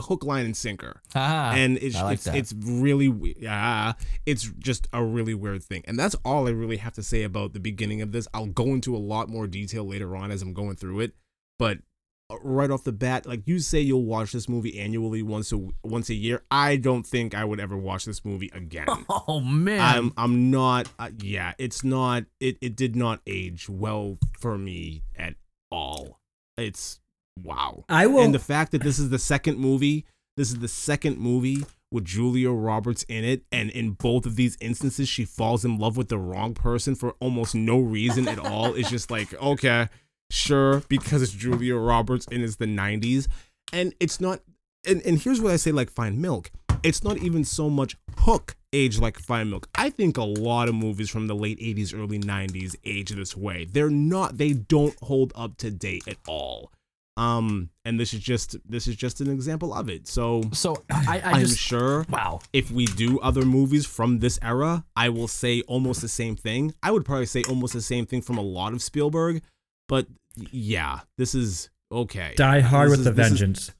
hook, 0.00 0.24
line, 0.24 0.44
and 0.44 0.56
sinker. 0.56 1.02
Ah, 1.14 1.52
and 1.52 1.78
it's 1.78 1.94
like 1.96 2.14
it's, 2.14 2.26
it's 2.26 2.54
really 2.54 3.34
yeah 3.38 3.92
it's 4.26 4.50
just 4.58 4.88
a 4.92 5.02
really 5.02 5.34
weird 5.34 5.62
thing. 5.62 5.82
And 5.86 5.98
that's 5.98 6.14
all 6.24 6.46
i 6.46 6.50
really 6.50 6.78
have 6.78 6.94
to 6.94 7.02
say 7.02 7.22
about 7.22 7.52
the 7.52 7.60
beginning 7.60 8.02
of 8.02 8.12
this. 8.12 8.26
I'll 8.34 8.46
go 8.46 8.66
into 8.66 8.96
a 8.96 8.98
lot 8.98 9.28
more 9.28 9.46
detail 9.46 9.84
later 9.84 10.16
on 10.16 10.30
as 10.30 10.42
i'm 10.42 10.52
going 10.52 10.76
through 10.76 11.00
it. 11.00 11.12
But 11.58 11.78
uh, 12.30 12.36
right 12.42 12.70
off 12.70 12.84
the 12.84 12.92
bat 12.92 13.26
like 13.26 13.42
you 13.46 13.58
say 13.58 13.80
you'll 13.80 14.04
watch 14.06 14.32
this 14.32 14.48
movie 14.48 14.80
annually 14.80 15.22
once 15.22 15.52
a 15.52 15.58
once 15.82 16.08
a 16.08 16.14
year. 16.14 16.42
I 16.50 16.76
don't 16.76 17.06
think 17.06 17.34
i 17.34 17.44
would 17.44 17.60
ever 17.60 17.76
watch 17.76 18.04
this 18.06 18.24
movie 18.24 18.50
again. 18.54 18.86
Oh 19.26 19.40
man. 19.40 19.80
i'm 19.80 20.12
i'm 20.16 20.50
not 20.50 20.88
uh, 20.98 21.10
yeah 21.20 21.52
it's 21.58 21.82
not 21.84 22.24
it 22.40 22.56
it 22.60 22.76
did 22.76 22.96
not 22.96 23.20
age 23.26 23.68
well 23.68 24.18
for 24.38 24.56
me 24.58 25.02
at 25.16 25.34
all. 25.70 26.20
It's 26.56 27.00
wow 27.42 27.84
I 27.88 28.06
will. 28.06 28.22
and 28.22 28.34
the 28.34 28.38
fact 28.38 28.72
that 28.72 28.82
this 28.82 28.98
is 28.98 29.10
the 29.10 29.18
second 29.18 29.58
movie, 29.58 30.04
this 30.36 30.50
is 30.50 30.58
the 30.58 30.68
second 30.68 31.18
movie 31.18 31.64
with 31.94 32.04
Julia 32.04 32.50
Roberts 32.50 33.04
in 33.04 33.24
it, 33.24 33.44
and 33.52 33.70
in 33.70 33.92
both 33.92 34.26
of 34.26 34.34
these 34.34 34.58
instances, 34.60 35.08
she 35.08 35.24
falls 35.24 35.64
in 35.64 35.78
love 35.78 35.96
with 35.96 36.08
the 36.08 36.18
wrong 36.18 36.52
person 36.52 36.96
for 36.96 37.14
almost 37.20 37.54
no 37.54 37.78
reason 37.78 38.26
at 38.26 38.38
all. 38.38 38.74
It's 38.74 38.90
just 38.90 39.12
like, 39.12 39.32
okay, 39.42 39.88
sure, 40.28 40.82
because 40.88 41.22
it's 41.22 41.32
Julia 41.32 41.76
Roberts 41.76 42.26
and 42.30 42.42
it's 42.42 42.56
the 42.56 42.66
90s. 42.66 43.28
And 43.72 43.94
it's 44.00 44.20
not, 44.20 44.40
and, 44.84 45.02
and 45.02 45.20
here's 45.20 45.40
what 45.40 45.52
I 45.52 45.56
say 45.56 45.70
like 45.70 45.88
Fine 45.88 46.20
Milk. 46.20 46.50
It's 46.82 47.04
not 47.04 47.18
even 47.18 47.44
so 47.44 47.70
much 47.70 47.96
Hook 48.18 48.56
age 48.72 48.98
like 48.98 49.18
Fine 49.18 49.50
Milk. 49.50 49.68
I 49.76 49.88
think 49.88 50.16
a 50.16 50.24
lot 50.24 50.68
of 50.68 50.74
movies 50.74 51.10
from 51.10 51.28
the 51.28 51.36
late 51.36 51.60
80s, 51.60 51.94
early 51.94 52.18
90s 52.18 52.74
age 52.84 53.10
this 53.10 53.36
way. 53.36 53.66
They're 53.70 53.88
not, 53.88 54.36
they 54.36 54.52
don't 54.52 54.96
hold 55.00 55.32
up 55.36 55.56
to 55.58 55.70
date 55.70 56.08
at 56.08 56.16
all 56.26 56.72
Um, 57.16 57.70
and 57.84 57.98
this 58.00 58.12
is 58.12 58.20
just 58.20 58.56
this 58.68 58.88
is 58.88 58.96
just 58.96 59.20
an 59.20 59.30
example 59.30 59.72
of 59.72 59.88
it. 59.88 60.08
So 60.08 60.42
So 60.52 60.82
I, 60.90 61.20
I 61.24 61.30
I'm 61.32 61.40
just 61.40 61.58
sure 61.58 62.04
wow. 62.10 62.40
if 62.52 62.70
we 62.72 62.86
do 62.86 63.20
other 63.20 63.44
movies 63.44 63.86
from 63.86 64.18
this 64.18 64.38
era, 64.42 64.84
I 64.96 65.10
will 65.10 65.28
say 65.28 65.60
almost 65.62 66.00
the 66.00 66.08
same 66.08 66.34
thing. 66.34 66.74
I 66.82 66.90
would 66.90 67.04
probably 67.04 67.26
say 67.26 67.44
almost 67.44 67.72
the 67.72 67.82
same 67.82 68.04
thing 68.04 68.20
from 68.20 68.36
a 68.38 68.42
lot 68.42 68.72
of 68.72 68.82
Spielberg, 68.82 69.42
but 69.88 70.08
yeah, 70.50 71.00
this 71.16 71.36
is 71.36 71.70
okay. 71.92 72.34
Die 72.36 72.60
Hard 72.60 72.90
This 72.90 72.98
with 72.98 73.00
is- 73.00 73.06
a 73.06 73.12
this 73.12 73.26
is- 73.26 73.30
vengeance. 73.30 73.70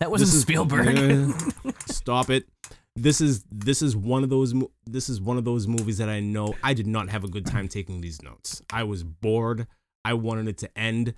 That 0.00 0.10
wasn't 0.10 0.30
is- 0.32 0.40
Spielberg. 0.42 1.32
Stop 1.86 2.30
it. 2.30 2.48
This 2.96 3.20
is 3.20 3.44
this 3.52 3.82
is 3.82 3.94
one 3.96 4.22
of 4.24 4.30
those 4.30 4.54
this 4.86 5.08
is 5.10 5.20
one 5.20 5.36
of 5.36 5.44
those 5.44 5.66
movies 5.68 5.98
that 5.98 6.08
I 6.08 6.20
know 6.20 6.54
I 6.62 6.72
did 6.72 6.86
not 6.86 7.10
have 7.10 7.24
a 7.24 7.28
good 7.28 7.44
time 7.44 7.68
taking 7.68 8.00
these 8.00 8.22
notes. 8.22 8.62
I 8.72 8.84
was 8.84 9.02
bored. 9.02 9.66
I 10.04 10.14
wanted 10.14 10.48
it 10.48 10.58
to 10.58 10.78
end. 10.78 11.14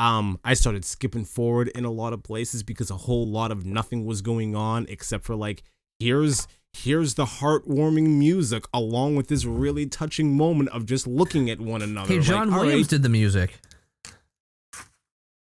Um, 0.00 0.38
I 0.42 0.54
started 0.54 0.86
skipping 0.86 1.26
forward 1.26 1.68
in 1.68 1.84
a 1.84 1.90
lot 1.90 2.14
of 2.14 2.22
places 2.22 2.62
because 2.62 2.90
a 2.90 2.96
whole 2.96 3.26
lot 3.26 3.52
of 3.52 3.66
nothing 3.66 4.06
was 4.06 4.22
going 4.22 4.56
on 4.56 4.86
except 4.88 5.26
for 5.26 5.36
like 5.36 5.62
here's 5.98 6.48
here's 6.72 7.14
the 7.16 7.26
heartwarming 7.26 8.16
music 8.16 8.64
along 8.72 9.16
with 9.16 9.28
this 9.28 9.44
really 9.44 9.84
touching 9.84 10.34
moment 10.34 10.70
of 10.70 10.86
just 10.86 11.06
looking 11.06 11.50
at 11.50 11.60
one 11.60 11.82
another. 11.82 12.14
hey, 12.14 12.20
John 12.20 12.50
all 12.50 12.60
Williams 12.60 12.84
right, 12.84 12.90
did 12.90 13.02
the 13.02 13.10
music. 13.10 13.60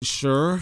sure. 0.03 0.61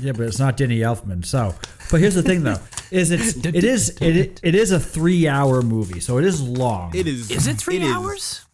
Yeah, 0.00 0.12
but 0.12 0.22
it's 0.22 0.40
not 0.40 0.56
Danny 0.56 0.80
Elfman. 0.80 1.24
So, 1.24 1.54
but 1.92 2.00
here's 2.00 2.16
the 2.16 2.24
thing 2.24 2.42
though, 2.42 2.58
is 2.90 3.12
it's 3.12 3.36
it 3.36 3.62
is 3.62 3.96
it 4.00 4.40
it 4.42 4.56
is 4.56 4.72
a 4.72 4.80
three 4.80 5.28
hour 5.28 5.62
movie, 5.62 6.00
so 6.00 6.18
it 6.18 6.24
is 6.24 6.42
long. 6.42 6.92
It 6.92 7.06
is. 7.06 7.30
Is 7.30 7.46
it 7.46 7.56
three 7.56 7.78
is. 7.78 7.88
hours? 7.88 8.47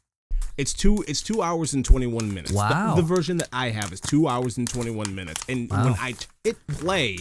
It's 0.57 0.73
two. 0.73 1.05
It's 1.09 1.21
two 1.21 1.43
hours 1.43 1.75
and 1.75 1.85
twenty 1.85 2.07
one 2.07 2.29
minutes. 2.29 2.51
The- 2.53 2.57
Wow. 2.57 2.95
The, 2.95 3.03
version 3.03 3.39
that 3.39 3.49
I 3.53 3.71
have 3.71 3.93
is 3.93 4.01
two 4.01 4.29
hours 4.29 4.57
and 4.59 4.69
twenty 4.69 4.91
one 4.91 5.15
minutes. 5.15 5.45
And 5.49 5.69
when 5.71 5.95
I 5.95 6.15
hit 6.45 6.57
play, 6.69 7.19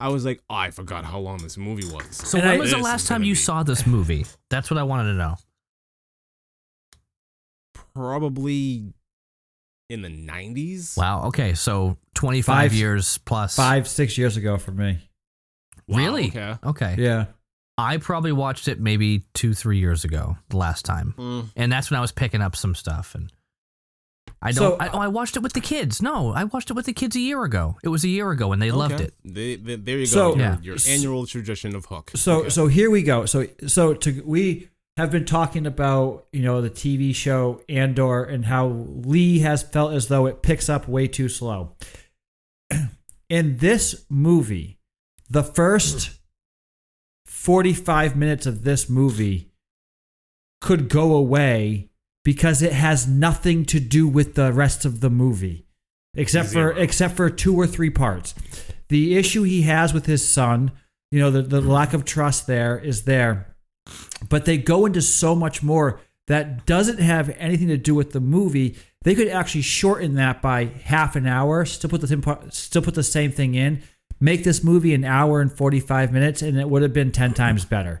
I 0.00 0.08
was 0.08 0.24
like, 0.24 0.40
oh, 0.50 0.54
I 0.56 0.70
forgot 0.72 1.04
how 1.04 1.20
long 1.20 1.38
this 1.38 1.56
movie 1.56 1.86
was. 1.86 2.04
So 2.16 2.38
And 2.38 2.46
when 2.48 2.56
I- 2.56 2.58
was 2.60 2.72
the 2.72 2.78
last 2.78 3.06
time 3.06 3.22
you 3.22 3.32
be- 3.34 3.38
saw 3.38 3.62
this 3.62 3.86
movie? 3.86 4.26
That's 4.50 4.70
what 4.70 4.78
I 4.78 4.82
wanted 4.82 5.12
to 5.12 5.14
know. 5.18 5.36
Probably 7.94 8.92
in 9.90 10.02
the 10.02 10.08
nineties. 10.08 10.94
Wow. 10.96 11.24
Okay. 11.26 11.54
So 11.54 11.98
25 12.14 12.72
years 12.72 13.18
plus. 13.18 13.54
Five 13.56 13.86
six 13.86 14.16
years 14.16 14.36
ago 14.36 14.56
for 14.56 14.72
me. 14.72 14.98
Really? 15.88 16.28
Okay. 16.28 16.54
Okay. 16.64 16.94
Yeah. 16.98 17.26
I 17.78 17.96
probably 17.96 18.32
watched 18.32 18.68
it 18.68 18.80
maybe 18.80 19.24
two, 19.34 19.54
three 19.54 19.78
years 19.78 20.04
ago, 20.04 20.36
the 20.50 20.56
last 20.58 20.84
time, 20.84 21.14
Mm. 21.16 21.48
and 21.56 21.72
that's 21.72 21.90
when 21.90 21.98
I 21.98 22.00
was 22.00 22.12
picking 22.12 22.42
up 22.42 22.54
some 22.54 22.74
stuff. 22.74 23.14
And 23.14 23.32
I 24.42 24.50
So- 24.52 24.70
don't. 24.70 24.82
I, 24.82 24.88
oh, 24.88 24.98
I 24.98 25.08
watched 25.08 25.36
it 25.36 25.42
with 25.42 25.52
the 25.54 25.60
kids. 25.60 26.02
No, 26.02 26.32
I 26.32 26.44
watched 26.44 26.68
it 26.70 26.74
with 26.74 26.86
the 26.86 26.92
kids 26.92 27.16
a 27.16 27.20
year 27.20 27.44
ago. 27.44 27.76
It 27.82 27.88
was 27.88 28.04
a 28.04 28.08
year 28.08 28.30
ago, 28.30 28.52
and 28.52 28.60
they 28.60 28.70
loved 28.70 29.00
it. 29.00 29.14
They- 29.24 29.56
they- 29.56 29.76
there 29.76 29.98
you 29.98 30.06
So- 30.06 30.32
go. 30.32 30.38
Your, 30.38 30.46
Yeah. 30.52 30.58
your 30.62 30.76
annual 30.86 31.26
tradition 31.26 31.74
of 31.74 31.86
Hook. 31.86 32.10
So 32.14 32.40
Okay. 32.40 32.48
so 32.50 32.66
here 32.66 32.90
we 32.90 33.02
go. 33.02 33.24
So 33.26 33.46
so 33.66 33.94
to 33.94 34.22
we 34.26 34.68
have 34.98 35.10
been 35.10 35.24
talking 35.24 35.66
about 35.66 36.26
you 36.32 36.42
know 36.42 36.60
the 36.60 36.68
TV 36.70 37.12
show 37.14 37.62
Andor 37.68 38.22
and 38.24 38.44
how 38.46 38.66
Lee 38.68 39.38
has 39.38 39.62
felt 39.62 39.94
as 39.94 40.08
though 40.08 40.26
it 40.26 40.42
picks 40.42 40.68
up 40.68 40.86
way 40.88 41.06
too 41.08 41.28
slow. 41.30 41.74
In 43.28 43.56
this 43.58 44.04
movie, 44.10 44.78
the 45.30 45.42
first 45.42 46.10
45 47.42 48.14
minutes 48.14 48.46
of 48.46 48.62
this 48.62 48.88
movie 48.88 49.50
could 50.60 50.88
go 50.88 51.16
away 51.16 51.88
because 52.24 52.62
it 52.62 52.72
has 52.72 53.08
nothing 53.08 53.64
to 53.64 53.80
do 53.80 54.06
with 54.06 54.36
the 54.36 54.52
rest 54.52 54.84
of 54.84 55.00
the 55.00 55.10
movie 55.10 55.66
except 56.14 56.50
for 56.50 56.70
except 56.70 57.16
for 57.16 57.28
two 57.28 57.56
or 57.56 57.66
three 57.66 57.90
parts. 57.90 58.36
The 58.90 59.16
issue 59.16 59.42
he 59.42 59.62
has 59.62 59.92
with 59.92 60.06
his 60.06 60.26
son, 60.26 60.70
you 61.10 61.18
know, 61.18 61.32
the, 61.32 61.42
the 61.42 61.60
mm-hmm. 61.60 61.68
lack 61.68 61.94
of 61.94 62.04
trust 62.04 62.46
there 62.46 62.78
is 62.78 63.06
there. 63.06 63.56
But 64.28 64.44
they 64.44 64.56
go 64.56 64.86
into 64.86 65.02
so 65.02 65.34
much 65.34 65.64
more 65.64 65.98
that 66.28 66.64
doesn't 66.64 67.00
have 67.00 67.34
anything 67.38 67.66
to 67.66 67.76
do 67.76 67.96
with 67.96 68.12
the 68.12 68.20
movie. 68.20 68.76
They 69.02 69.16
could 69.16 69.26
actually 69.26 69.62
shorten 69.62 70.14
that 70.14 70.42
by 70.42 70.66
half 70.66 71.16
an 71.16 71.26
hour, 71.26 71.64
still 71.64 71.90
put 71.90 72.02
the 72.02 72.06
same 72.06 72.22
still 72.50 72.82
put 72.82 72.94
the 72.94 73.02
same 73.02 73.32
thing 73.32 73.56
in, 73.56 73.82
make 74.22 74.44
this 74.44 74.62
movie 74.62 74.94
an 74.94 75.04
hour 75.04 75.40
and 75.40 75.52
45 75.52 76.12
minutes 76.12 76.40
and 76.42 76.56
it 76.58 76.70
would 76.70 76.82
have 76.82 76.92
been 76.92 77.10
10 77.12 77.34
times 77.34 77.64
better. 77.64 78.00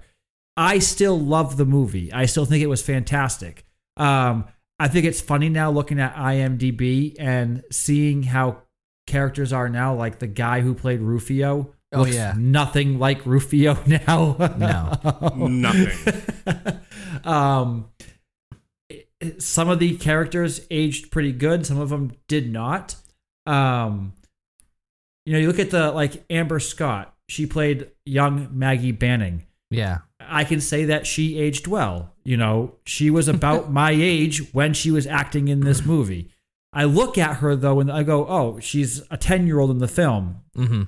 I 0.56 0.78
still 0.78 1.18
love 1.18 1.56
the 1.56 1.64
movie. 1.66 2.12
I 2.12 2.26
still 2.26 2.44
think 2.44 2.62
it 2.62 2.68
was 2.68 2.82
fantastic. 2.82 3.64
Um, 3.96 4.44
I 4.78 4.88
think 4.88 5.04
it's 5.06 5.20
funny 5.20 5.48
now 5.48 5.70
looking 5.70 5.98
at 6.00 6.14
IMDb 6.14 7.16
and 7.18 7.62
seeing 7.70 8.22
how 8.22 8.62
characters 9.06 9.52
are 9.52 9.68
now. 9.68 9.94
Like 9.94 10.18
the 10.18 10.26
guy 10.26 10.60
who 10.60 10.74
played 10.74 11.00
Rufio 11.00 11.74
Oh, 11.94 11.98
looks 12.00 12.14
yeah. 12.14 12.34
nothing 12.38 12.98
like 12.98 13.26
Rufio 13.26 13.76
now. 13.86 14.36
No. 14.58 15.34
Nothing. 15.46 16.80
um, 17.24 17.88
it- 18.88 19.08
it- 19.20 19.42
some 19.42 19.68
of 19.68 19.78
the 19.78 19.96
characters 19.98 20.66
aged 20.70 21.10
pretty 21.10 21.32
good. 21.32 21.66
Some 21.66 21.78
of 21.80 21.88
them 21.90 22.12
did 22.28 22.50
not. 22.52 22.96
Um, 23.46 24.12
you 25.24 25.32
know, 25.32 25.38
you 25.38 25.46
look 25.46 25.58
at 25.58 25.70
the 25.70 25.90
like 25.92 26.24
Amber 26.30 26.60
Scott. 26.60 27.14
She 27.28 27.46
played 27.46 27.90
young 28.04 28.48
Maggie 28.52 28.92
Banning. 28.92 29.46
Yeah. 29.70 29.98
I 30.20 30.44
can 30.44 30.60
say 30.60 30.84
that 30.86 31.06
she 31.06 31.38
aged 31.38 31.66
well. 31.66 32.12
You 32.24 32.36
know, 32.36 32.76
she 32.84 33.10
was 33.10 33.26
about 33.28 33.70
my 33.80 33.90
age 33.92 34.52
when 34.52 34.74
she 34.74 34.90
was 34.90 35.06
acting 35.06 35.48
in 35.48 35.60
this 35.60 35.84
movie. 35.84 36.30
I 36.72 36.84
look 36.84 37.18
at 37.18 37.36
her 37.38 37.54
though 37.56 37.80
and 37.80 37.90
I 37.90 38.02
go, 38.02 38.26
"Oh, 38.26 38.58
she's 38.60 39.00
a 39.10 39.18
10-year-old 39.18 39.70
in 39.70 39.78
the 39.78 39.88
film, 39.88 40.42
Mm-hmm. 40.56 40.82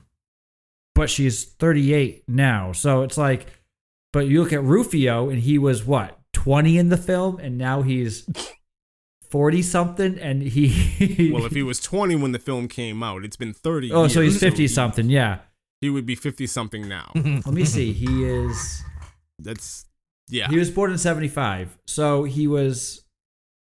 but 0.94 1.10
she's 1.10 1.44
38 1.44 2.24
now." 2.28 2.72
So 2.72 3.02
it's 3.02 3.18
like 3.18 3.46
but 4.12 4.28
you 4.28 4.40
look 4.42 4.52
at 4.52 4.62
Rufio 4.62 5.28
and 5.28 5.40
he 5.40 5.58
was 5.58 5.84
what? 5.84 6.18
20 6.34 6.78
in 6.78 6.88
the 6.88 6.96
film 6.96 7.38
and 7.38 7.58
now 7.58 7.82
he's 7.82 8.26
40 9.34 9.62
something 9.62 10.16
and 10.20 10.42
he 10.42 11.32
well, 11.34 11.44
if 11.44 11.50
he 11.50 11.64
was 11.64 11.80
20 11.80 12.14
when 12.14 12.30
the 12.30 12.38
film 12.38 12.68
came 12.68 13.02
out, 13.02 13.24
it's 13.24 13.36
been 13.36 13.52
30 13.52 13.90
Oh, 13.90 14.06
so 14.06 14.20
he's 14.20 14.38
50 14.38 14.62
he- 14.62 14.68
something, 14.68 15.10
yeah. 15.10 15.38
He 15.80 15.90
would 15.90 16.06
be 16.06 16.14
50 16.14 16.46
something 16.46 16.86
now. 16.88 17.10
Let 17.16 17.46
me 17.46 17.64
see. 17.64 17.92
He 17.92 18.22
is 18.24 18.84
That's 19.40 19.86
yeah. 20.28 20.48
he 20.48 20.56
was 20.56 20.70
born 20.70 20.92
in 20.92 20.98
75. 20.98 21.76
So 21.84 22.22
he 22.22 22.46
was 22.46 23.02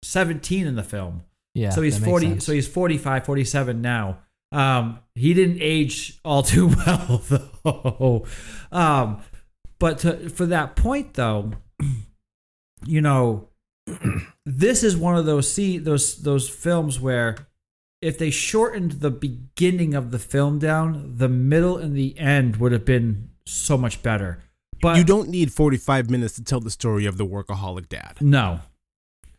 17 0.05 0.67
in 0.67 0.77
the 0.77 0.83
film. 0.83 1.23
Yeah. 1.55 1.71
so 1.71 1.81
he's 1.81 1.99
40 1.99 2.41
so 2.41 2.53
he's 2.53 2.69
45 2.69 3.25
47 3.25 3.81
now 3.81 4.19
um 4.53 4.99
he 5.15 5.33
didn't 5.33 5.59
age 5.61 6.19
all 6.23 6.43
too 6.53 6.69
well 6.69 7.23
though 7.65 8.27
um 8.73 9.23
but 9.79 9.99
to, 10.01 10.29
for 10.31 10.45
that 10.47 10.77
point 10.77 11.15
though 11.15 11.53
you 12.87 13.01
know 13.03 13.49
this 14.47 14.83
is 14.83 14.97
one 14.97 15.17
of 15.17 15.25
those 15.27 15.51
see 15.53 15.79
those 15.79 16.17
those 16.23 16.49
films 16.49 16.99
where 17.01 17.37
if 18.01 18.19
they 18.19 18.31
shortened 18.31 18.93
the 18.93 19.11
beginning 19.11 19.95
of 19.95 20.11
the 20.11 20.19
film 20.19 20.59
down 20.59 21.15
the 21.17 21.29
middle 21.29 21.77
and 21.79 21.97
the 21.97 22.19
end 22.19 22.57
would 22.57 22.73
have 22.73 22.85
been 22.85 23.31
so 23.47 23.77
much 23.79 24.03
better 24.03 24.39
but 24.81 24.97
you 24.97 25.05
don't 25.05 25.29
need 25.29 25.53
45 25.53 26.11
minutes 26.11 26.35
to 26.35 26.43
tell 26.45 26.59
the 26.61 26.71
story 26.71 27.07
of 27.07 27.17
the 27.17 27.27
workaholic 27.27 27.89
dad. 27.89 28.17
no 28.21 28.61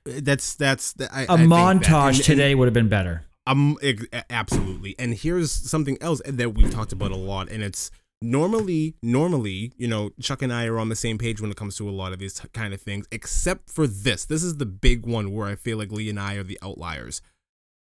That's 0.06 0.56
that's 0.56 0.94
I, 1.12 1.24
a 1.24 1.34
I 1.34 1.38
montage 1.38 2.08
And- 2.08 2.16
and- 2.16 2.24
today 2.24 2.56
would 2.56 2.68
have 2.68 2.74
been 2.74 2.90
better 2.90 3.26
Um, 3.46 3.78
absolutely. 4.30 4.96
And 4.98 5.14
here's 5.14 5.52
something 5.52 5.98
else 6.00 6.22
that 6.26 6.54
we've 6.54 6.72
talked 6.72 6.94
about 6.94 7.12
a 7.12 7.18
lot, 7.18 7.50
and 7.50 7.62
it's 7.62 7.92
normally, 8.24 8.96
normally, 9.04 9.74
you 9.78 9.88
know, 9.88 10.12
Chuck 10.20 10.42
and 10.42 10.52
I 10.52 10.66
are 10.66 10.80
on 10.80 10.90
the 10.90 10.96
same 10.96 11.18
page 11.18 11.42
when 11.42 11.52
it 11.52 11.58
comes 11.58 11.76
to 11.78 11.88
a 11.88 11.92
lot 11.92 12.14
of 12.14 12.20
these 12.20 12.40
kind 12.54 12.74
of 12.74 12.82
things, 12.82 13.06
except 13.12 13.70
for 13.70 13.86
this. 13.86 14.26
This 14.26 14.44
is 14.44 14.58
the 14.58 14.66
big 14.66 15.06
one 15.06 15.34
where 15.34 15.48
I 15.48 15.56
feel 15.56 15.78
like 15.78 15.92
Lee 15.92 16.10
and 16.10 16.20
I 16.20 16.36
are 16.36 16.44
the 16.44 16.58
outliers. 16.64 17.22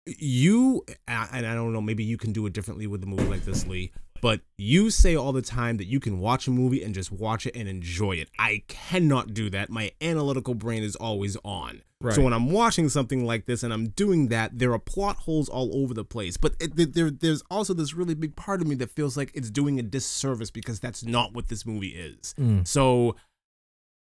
You, 0.05 0.85
and 1.07 1.45
I 1.45 1.53
don't 1.53 1.73
know, 1.73 1.81
maybe 1.81 2.03
you 2.03 2.17
can 2.17 2.31
do 2.31 2.45
it 2.45 2.53
differently 2.53 2.87
with 2.87 3.03
a 3.03 3.07
movie 3.07 3.23
like 3.23 3.45
this, 3.45 3.65
Lee, 3.67 3.91
but 4.21 4.41
you 4.57 4.89
say 4.89 5.15
all 5.15 5.31
the 5.31 5.41
time 5.41 5.77
that 5.77 5.85
you 5.85 5.99
can 5.99 6.19
watch 6.19 6.47
a 6.47 6.51
movie 6.51 6.83
and 6.83 6.93
just 6.95 7.11
watch 7.11 7.45
it 7.45 7.55
and 7.55 7.67
enjoy 7.67 8.13
it. 8.13 8.29
I 8.39 8.63
cannot 8.67 9.33
do 9.33 9.49
that. 9.51 9.69
My 9.69 9.91
analytical 10.01 10.53
brain 10.55 10.83
is 10.83 10.95
always 10.95 11.37
on. 11.43 11.81
Right. 11.99 12.13
So 12.13 12.21
when 12.21 12.33
I'm 12.33 12.51
watching 12.51 12.89
something 12.89 13.25
like 13.25 13.45
this 13.47 13.63
and 13.63 13.73
I'm 13.73 13.87
doing 13.89 14.27
that, 14.27 14.59
there 14.59 14.71
are 14.73 14.79
plot 14.79 15.17
holes 15.17 15.49
all 15.49 15.75
over 15.81 15.93
the 15.93 16.03
place. 16.05 16.37
But 16.37 16.55
it, 16.59 16.75
there- 16.75 16.85
there, 16.85 17.09
there's 17.11 17.41
also 17.49 17.73
this 17.73 17.93
really 17.95 18.13
big 18.13 18.35
part 18.35 18.61
of 18.61 18.67
me 18.67 18.75
that 18.75 18.91
feels 18.91 19.17
like 19.17 19.31
it's 19.33 19.49
doing 19.49 19.79
a 19.79 19.83
disservice 19.83 20.51
because 20.51 20.79
that's 20.79 21.03
not 21.03 21.33
what 21.33 21.47
this 21.47 21.65
movie 21.65 21.95
is. 21.95 22.35
Mm. 22.39 22.67
So, 22.67 23.15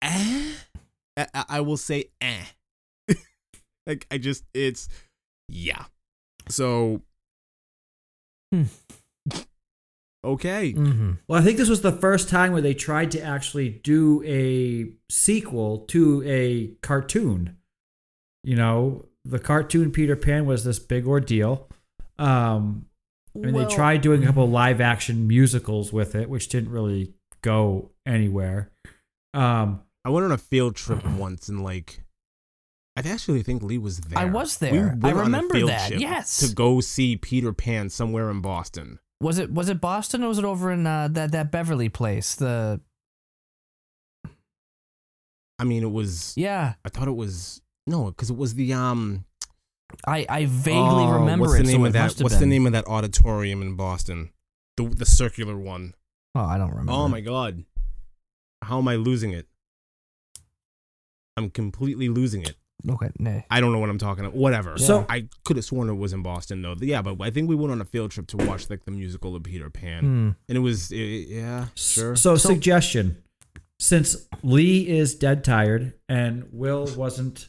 eh, 0.00 0.52
I, 1.16 1.26
I- 1.34 1.44
I 1.48 1.60
will 1.60 1.76
say 1.76 2.10
eh. 2.20 2.44
like 3.86 4.06
I 4.12 4.18
just, 4.18 4.44
it's, 4.54 4.88
yeah. 5.48 5.84
So, 6.48 7.02
Hmm. 8.52 8.64
Okay. 10.24 10.72
Mm-hmm. 10.72 11.12
Well, 11.28 11.40
I 11.40 11.44
think 11.44 11.58
this 11.58 11.68
was 11.68 11.80
the 11.82 11.92
first 11.92 12.28
time 12.28 12.52
where 12.52 12.62
they 12.62 12.74
tried 12.74 13.10
to 13.12 13.20
actually 13.22 13.68
do 13.68 14.22
a 14.24 14.92
sequel 15.12 15.78
to 15.88 16.22
a 16.26 16.68
cartoon. 16.86 17.56
You 18.44 18.56
know, 18.56 19.06
the 19.24 19.38
cartoon 19.38 19.90
Peter 19.92 20.16
Pan 20.16 20.46
was 20.46 20.64
this 20.64 20.78
big 20.78 21.06
ordeal. 21.06 21.68
Um, 22.18 22.86
I 23.34 23.38
mean, 23.38 23.54
Well- 23.54 23.68
they 23.68 23.74
tried 23.74 24.00
doing 24.02 24.22
a 24.22 24.26
couple 24.26 24.48
live 24.48 24.80
action 24.80 25.26
musicals 25.26 25.92
with 25.92 26.14
it, 26.14 26.28
which 26.28 26.48
didn't 26.48 26.70
really 26.70 27.14
go 27.42 27.90
anywhere. 28.06 28.70
Um, 29.34 29.82
I 30.04 30.10
went 30.10 30.24
on 30.26 30.32
a 30.32 30.38
field 30.38 30.76
trip 30.76 31.04
once 31.16 31.48
and 31.48 31.62
like 31.62 32.02
I 32.96 33.00
actually 33.08 33.42
think 33.42 33.62
Lee 33.62 33.78
was 33.78 34.00
there. 34.00 34.18
I 34.18 34.26
was 34.26 34.60
We 34.60 34.68
there. 34.68 34.88
went 35.00 35.04
I 35.04 35.10
on 35.12 35.16
a 35.16 35.20
remember 35.22 35.54
field 35.54 35.70
that, 35.70 35.88
trip 35.88 36.00
yes. 36.00 36.46
To 36.46 36.54
go 36.54 36.80
see 36.80 37.16
Peter 37.16 37.52
Pan 37.54 37.88
somewhere 37.88 38.30
in 38.30 38.40
Boston. 38.42 38.98
Was 39.22 39.38
it 39.38 39.52
was 39.52 39.68
it 39.68 39.80
Boston 39.80 40.24
or 40.24 40.28
was 40.28 40.38
it 40.38 40.44
over 40.44 40.72
in 40.72 40.84
uh, 40.84 41.06
that 41.12 41.30
that 41.30 41.52
Beverly 41.52 41.88
place? 41.88 42.34
The 42.34 42.80
I 45.60 45.64
mean, 45.64 45.84
it 45.84 45.92
was. 45.92 46.34
yeah, 46.36 46.74
I 46.84 46.88
thought 46.88 47.06
it 47.06 47.12
was 47.14 47.62
no, 47.86 48.06
because 48.06 48.30
it 48.30 48.36
was 48.36 48.54
the 48.54 48.72
um. 48.72 49.24
I 50.06 50.26
I 50.28 50.46
vaguely 50.46 51.04
oh, 51.04 51.20
remember 51.20 51.44
What's 51.44 51.54
the 51.54 51.60
it. 51.60 51.66
name 51.66 51.82
so 51.82 51.86
of 51.86 51.92
that? 51.92 52.14
What's 52.18 52.38
the 52.38 52.46
name 52.46 52.66
of 52.66 52.72
that 52.72 52.88
auditorium 52.88 53.62
in 53.62 53.76
Boston? 53.76 54.30
The 54.76 54.88
the 54.88 55.06
circular 55.06 55.56
one. 55.56 55.94
Oh, 56.34 56.40
I 56.40 56.58
don't 56.58 56.70
remember. 56.70 56.92
Oh 56.92 57.06
my 57.06 57.20
god. 57.20 57.64
How 58.62 58.78
am 58.78 58.88
I 58.88 58.96
losing 58.96 59.30
it? 59.30 59.46
I'm 61.36 61.48
completely 61.48 62.08
losing 62.08 62.42
it. 62.42 62.56
Okay, 62.90 63.10
nah. 63.18 63.40
I 63.50 63.60
don't 63.60 63.72
know 63.72 63.78
what 63.78 63.90
I'm 63.90 63.98
talking 63.98 64.24
about. 64.24 64.36
Whatever. 64.36 64.76
So- 64.78 65.06
I 65.08 65.28
could 65.44 65.56
have 65.56 65.64
sworn 65.64 65.88
it 65.88 65.94
was 65.94 66.12
in 66.12 66.22
Boston 66.22 66.62
though. 66.62 66.74
Yeah, 66.80 67.02
but 67.02 67.20
I 67.20 67.30
think 67.30 67.48
we 67.48 67.54
went 67.54 67.70
on 67.72 67.80
a 67.80 67.84
field 67.84 68.10
trip 68.10 68.26
to 68.28 68.36
watch 68.38 68.68
like 68.70 68.84
the 68.84 68.90
musical 68.90 69.36
of 69.36 69.42
Peter 69.44 69.70
Pan, 69.70 70.00
Hmm. 70.00 70.30
and 70.48 70.56
it 70.56 70.60
was 70.60 70.90
eh, 70.92 70.96
yeah, 70.96 71.66
sure. 71.74 72.16
So, 72.16 72.36
So- 72.36 72.48
suggestion: 72.50 73.16
since 73.78 74.28
Lee 74.42 74.88
is 74.88 75.14
dead 75.14 75.44
tired 75.44 75.94
and 76.08 76.44
Will 76.52 76.88
wasn't 76.96 77.48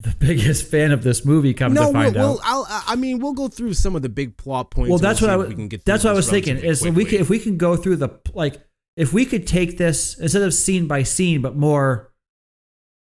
the 0.00 0.14
biggest 0.18 0.70
fan 0.70 0.90
of 0.92 1.02
this 1.02 1.24
movie, 1.24 1.54
come 1.54 1.72
no, 1.72 1.86
to 1.86 1.92
find 1.92 2.14
we'll, 2.14 2.40
out. 2.42 2.44
we'll, 2.44 2.66
I 2.68 2.82
I 2.88 2.96
mean, 2.96 3.20
we'll 3.20 3.32
go 3.32 3.48
through 3.48 3.74
some 3.74 3.94
of 3.96 4.02
the 4.02 4.08
big 4.08 4.36
plot 4.36 4.70
points. 4.70 4.90
well, 4.90 4.98
that's 4.98 5.20
we'll 5.20 5.30
what 5.30 5.34
I 5.34 5.36
was. 5.36 5.50
if 5.52 5.56
we 5.58 5.76
That's 5.84 6.04
what 6.04 6.10
I 6.10 6.14
was 6.14 6.28
thinking. 6.28 6.58
Is 6.58 6.82
we 6.82 6.90
quickly. 6.92 7.10
can, 7.12 7.20
if 7.20 7.30
we 7.30 7.38
can 7.38 7.56
go 7.56 7.76
through 7.76 7.96
the 7.96 8.10
like, 8.34 8.56
if 8.96 9.12
we 9.12 9.24
could 9.24 9.46
take 9.46 9.78
this 9.78 10.18
instead 10.18 10.42
of 10.42 10.52
scene 10.52 10.86
by 10.86 11.02
scene, 11.04 11.40
but 11.42 11.56
more, 11.56 12.10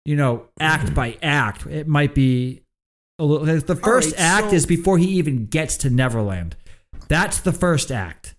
you 0.06 0.16
know, 0.16 0.46
act 0.60 0.94
by 0.94 1.18
act, 1.22 1.66
it 1.66 1.88
might 1.88 2.16
be 2.16 2.62
a 3.20 3.24
little. 3.26 3.46
The 3.46 3.76
first 3.76 4.12
right, 4.14 4.20
act 4.22 4.50
so- 4.50 4.56
is 4.56 4.66
before 4.66 4.98
he 4.98 5.08
even 5.10 5.46
gets 5.46 5.78
to 5.78 5.90
Neverland. 5.90 6.56
That's 7.08 7.40
the 7.40 7.52
first 7.54 7.92
act. 7.92 8.36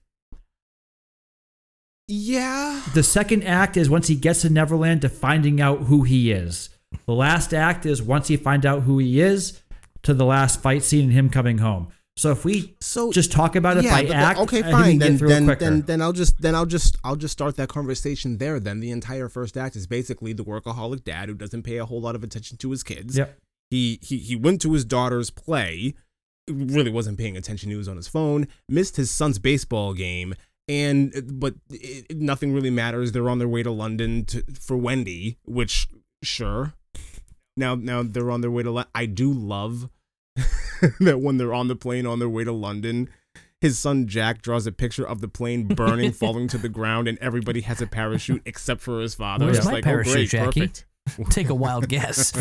yeah. 2.09 2.83
The 2.95 3.03
second 3.03 3.45
act 3.45 3.77
is 3.77 3.89
once 3.91 4.09
he 4.09 4.15
gets 4.17 4.43
to 4.43 4.51
Neverland 4.51 5.03
to 5.03 5.09
finding 5.09 5.61
out 5.61 5.83
who 5.83 6.03
he 6.03 6.33
is. 6.33 6.71
The 7.07 7.13
last 7.15 7.55
act 7.55 7.87
is 7.87 8.03
once 8.03 8.29
he 8.29 8.37
finds 8.37 8.67
out 8.67 8.83
who 8.83 8.99
he 8.99 9.21
is 9.21 9.61
to 10.03 10.15
the 10.15 10.25
last 10.25 10.61
fight 10.61 10.83
scene 10.83 11.05
and 11.05 11.13
him 11.13 11.31
coming 11.31 11.59
home. 11.59 11.89
So 12.21 12.33
if 12.33 12.45
we 12.45 12.77
So 12.81 13.11
just 13.13 13.33
talk 13.33 13.57
about 13.57 13.79
it 13.79 13.85
yeah, 13.85 14.03
by 14.03 14.09
act, 14.09 14.41
okay, 14.41 14.59
I 14.59 14.63
think 14.63 14.67
we 14.67 14.73
fine. 14.73 14.99
Then, 14.99 15.13
get 15.13 15.19
through 15.19 15.29
it 15.31 15.59
then, 15.59 15.59
then, 15.59 15.81
then 15.87 16.03
I'll 16.03 16.13
just, 16.13 16.39
then 16.43 16.55
I'll 16.55 16.67
just, 16.67 16.99
I'll 17.03 17.17
just 17.17 17.33
start 17.33 17.57
that 17.57 17.71
conversation 17.71 18.37
there. 18.37 18.61
Then 18.61 18.81
the 18.81 18.91
entire 18.91 19.31
first 19.31 19.57
act 19.57 19.75
is 19.75 19.87
basically 19.87 20.35
the 20.35 20.45
workaholic 20.45 21.03
dad 21.03 21.31
who 21.31 21.35
doesn't 21.35 21.63
pay 21.63 21.79
a 21.79 21.87
whole 21.87 22.03
lot 22.03 22.15
of 22.15 22.23
attention 22.23 22.59
to 22.59 22.73
his 22.73 22.83
kids. 22.83 23.17
Yep. 23.17 23.39
He 23.71 24.01
he 24.03 24.19
he 24.19 24.37
went 24.37 24.61
to 24.61 24.75
his 24.75 24.85
daughter's 24.85 25.31
play, 25.31 25.95
really 26.47 26.91
wasn't 26.91 27.17
paying 27.17 27.39
attention. 27.39 27.71
He 27.71 27.77
was 27.77 27.89
on 27.89 27.97
his 27.97 28.07
phone. 28.09 28.49
Missed 28.69 28.97
his 28.97 29.11
son's 29.11 29.39
baseball 29.39 29.95
game, 29.95 30.35
and 30.69 31.15
but 31.41 31.55
it, 31.71 32.19
nothing 32.19 32.53
really 32.53 32.69
matters. 32.69 33.13
They're 33.13 33.31
on 33.31 33.39
their 33.39 33.49
way 33.49 33.63
to 33.63 33.71
London 33.71 34.27
to, 34.27 34.45
for 34.61 34.77
Wendy, 34.77 35.39
which 35.47 35.89
sure. 36.23 36.75
Now 37.57 37.77
now 37.77 38.03
they're 38.03 38.31
on 38.31 38.43
their 38.43 38.51
way 38.51 38.63
to. 38.65 38.87
I 38.95 39.07
do 39.07 39.33
love 39.33 39.89
that 41.01 41.21
when 41.21 41.37
they're 41.39 41.55
on 41.55 41.69
the 41.69 41.77
plane 41.77 42.07
on 42.07 42.19
their 42.19 42.29
way 42.29 42.45
to 42.45 42.53
London. 42.53 43.09
His 43.61 43.79
son 43.79 44.07
Jack 44.07 44.41
draws 44.41 44.67
a 44.67 44.73
picture 44.73 45.07
of 45.07 45.21
the 45.21 45.29
plane 45.29 45.65
burning, 45.67 46.13
falling 46.15 46.49
to 46.49 46.57
the 46.57 46.71
ground, 46.71 47.07
and 47.09 47.19
everybody 47.19 47.61
has 47.61 47.83
a 47.83 47.87
parachute 47.87 48.41
except 48.47 48.81
for 48.81 49.01
his 49.03 49.15
father. 49.15 49.45
Where's 49.45 49.59
It's 49.59 49.67
my 49.67 49.73
like, 49.73 49.85
oh, 49.87 49.91
parachute, 49.91 50.13
oh, 50.13 50.15
great, 50.17 50.29
Jackie? 50.31 50.61
perfect. 50.61 50.87
Take 51.31 51.51
a 51.51 51.55
wild 51.55 51.87
guess. 51.89 52.33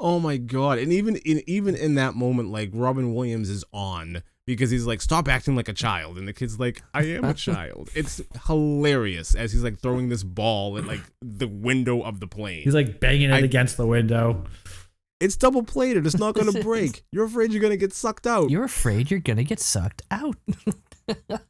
Oh 0.00 0.18
my 0.18 0.36
god! 0.36 0.78
And 0.78 0.92
even 0.92 1.14
in 1.16 1.42
even 1.46 1.76
in 1.76 1.94
that 1.94 2.14
moment, 2.16 2.50
like 2.50 2.70
Robin 2.72 3.14
Williams 3.14 3.48
is 3.48 3.64
on 3.72 4.22
because 4.46 4.70
he's 4.70 4.84
like, 4.84 5.00
"Stop 5.00 5.28
acting 5.28 5.54
like 5.54 5.68
a 5.68 5.72
child," 5.72 6.18
and 6.18 6.26
the 6.26 6.32
kid's 6.32 6.58
like, 6.58 6.82
"I 6.92 7.02
am 7.04 7.24
a 7.24 7.34
child." 7.34 7.88
It's 7.94 8.20
hilarious 8.46 9.36
as 9.36 9.52
he's 9.52 9.62
like 9.62 9.78
throwing 9.78 10.08
this 10.08 10.24
ball 10.24 10.76
at 10.76 10.86
like 10.86 11.02
the 11.20 11.46
window 11.46 12.02
of 12.02 12.18
the 12.18 12.26
plane. 12.26 12.62
He's 12.64 12.74
like 12.74 12.98
banging 12.98 13.30
it 13.30 13.34
I- 13.34 13.38
against 13.38 13.76
the 13.76 13.86
window. 13.86 14.44
It's 15.22 15.36
double 15.36 15.62
plated. 15.62 16.04
It's 16.06 16.18
not 16.18 16.34
gonna 16.34 16.52
break. 16.62 17.04
You're 17.12 17.24
afraid 17.24 17.52
you're 17.52 17.62
gonna 17.62 17.76
get 17.76 17.92
sucked 17.92 18.26
out. 18.26 18.50
You're 18.50 18.64
afraid 18.64 19.10
you're 19.10 19.20
gonna 19.20 19.44
get 19.44 19.60
sucked 19.60 20.02
out. 20.10 20.36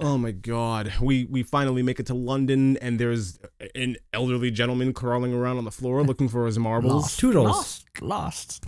Oh 0.00 0.16
my 0.16 0.30
god. 0.30 0.92
We 1.00 1.24
we 1.24 1.42
finally 1.42 1.82
make 1.82 1.98
it 1.98 2.06
to 2.06 2.14
London 2.14 2.76
and 2.76 3.00
there's 3.00 3.40
an 3.74 3.96
elderly 4.12 4.52
gentleman 4.52 4.92
crawling 4.92 5.34
around 5.34 5.58
on 5.58 5.64
the 5.64 5.72
floor 5.72 6.04
looking 6.04 6.28
for 6.28 6.46
his 6.46 6.56
marbles. 6.68 7.02
Lost. 7.02 7.18
Toodles. 7.18 7.46
Lost. 7.48 7.84
Lost. 8.00 8.64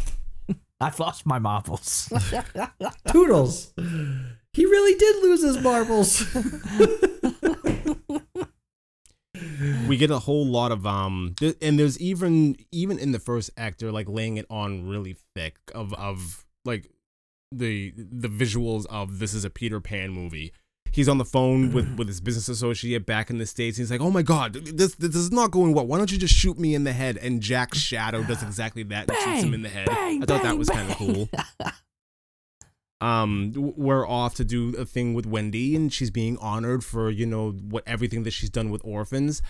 I've 0.80 0.98
lost 0.98 1.26
my 1.26 1.38
marbles. 1.38 2.12
Toodles. 3.12 3.72
He 4.52 4.64
really 4.64 4.98
did 4.98 5.22
lose 5.22 5.42
his 5.44 5.58
marbles. 5.62 6.26
We 9.90 9.96
get 9.96 10.10
a 10.10 10.20
whole 10.20 10.46
lot 10.46 10.70
of 10.70 10.86
um 10.86 11.34
th- 11.38 11.56
and 11.60 11.78
there's 11.78 12.00
even 12.00 12.56
even 12.70 12.98
in 12.98 13.10
the 13.10 13.18
first 13.18 13.50
act 13.56 13.80
they're 13.80 13.90
like 13.90 14.08
laying 14.08 14.36
it 14.36 14.46
on 14.48 14.88
really 14.88 15.16
thick 15.34 15.56
of 15.74 15.92
of 15.94 16.46
like 16.64 16.88
the 17.52 17.92
the 17.96 18.28
visuals 18.28 18.86
of 18.86 19.18
this 19.18 19.34
is 19.34 19.44
a 19.44 19.50
Peter 19.50 19.80
Pan 19.80 20.10
movie. 20.10 20.52
He's 20.92 21.08
on 21.08 21.18
the 21.18 21.24
phone 21.24 21.72
with 21.72 21.92
with 21.98 22.06
his 22.06 22.20
business 22.20 22.48
associate 22.48 23.04
back 23.04 23.30
in 23.30 23.38
the 23.38 23.46
states. 23.46 23.78
He's 23.78 23.90
like, 23.90 24.00
"Oh 24.00 24.10
my 24.10 24.22
god, 24.22 24.54
this 24.54 24.94
this 24.94 25.16
is 25.16 25.32
not 25.32 25.50
going 25.50 25.74
well. 25.74 25.86
Why 25.86 25.98
don't 25.98 26.12
you 26.12 26.18
just 26.18 26.34
shoot 26.34 26.58
me 26.58 26.74
in 26.74 26.84
the 26.84 26.92
head?" 26.92 27.16
And 27.16 27.40
Jack's 27.40 27.78
shadow 27.78 28.22
does 28.22 28.42
exactly 28.42 28.84
that 28.84 29.10
and 29.10 29.18
shoots 29.18 29.42
him 29.42 29.54
in 29.54 29.62
the 29.62 29.68
head. 29.68 29.86
bang, 29.86 30.22
I 30.22 30.26
thought 30.26 30.42
that 30.42 30.56
was 30.56 30.68
kind 30.68 30.90
of 30.90 30.96
cool. 30.96 31.28
um 33.02 33.52
we're 33.56 34.06
off 34.06 34.34
to 34.34 34.44
do 34.44 34.74
a 34.76 34.84
thing 34.84 35.14
with 35.14 35.24
Wendy 35.26 35.74
and 35.74 35.90
she's 35.90 36.10
being 36.10 36.36
honored 36.36 36.84
for 36.84 37.10
you 37.10 37.24
know 37.24 37.52
what 37.52 37.82
everything 37.86 38.24
that 38.24 38.32
she's 38.32 38.50
done 38.50 38.70
with 38.70 38.82
orphans 38.84 39.40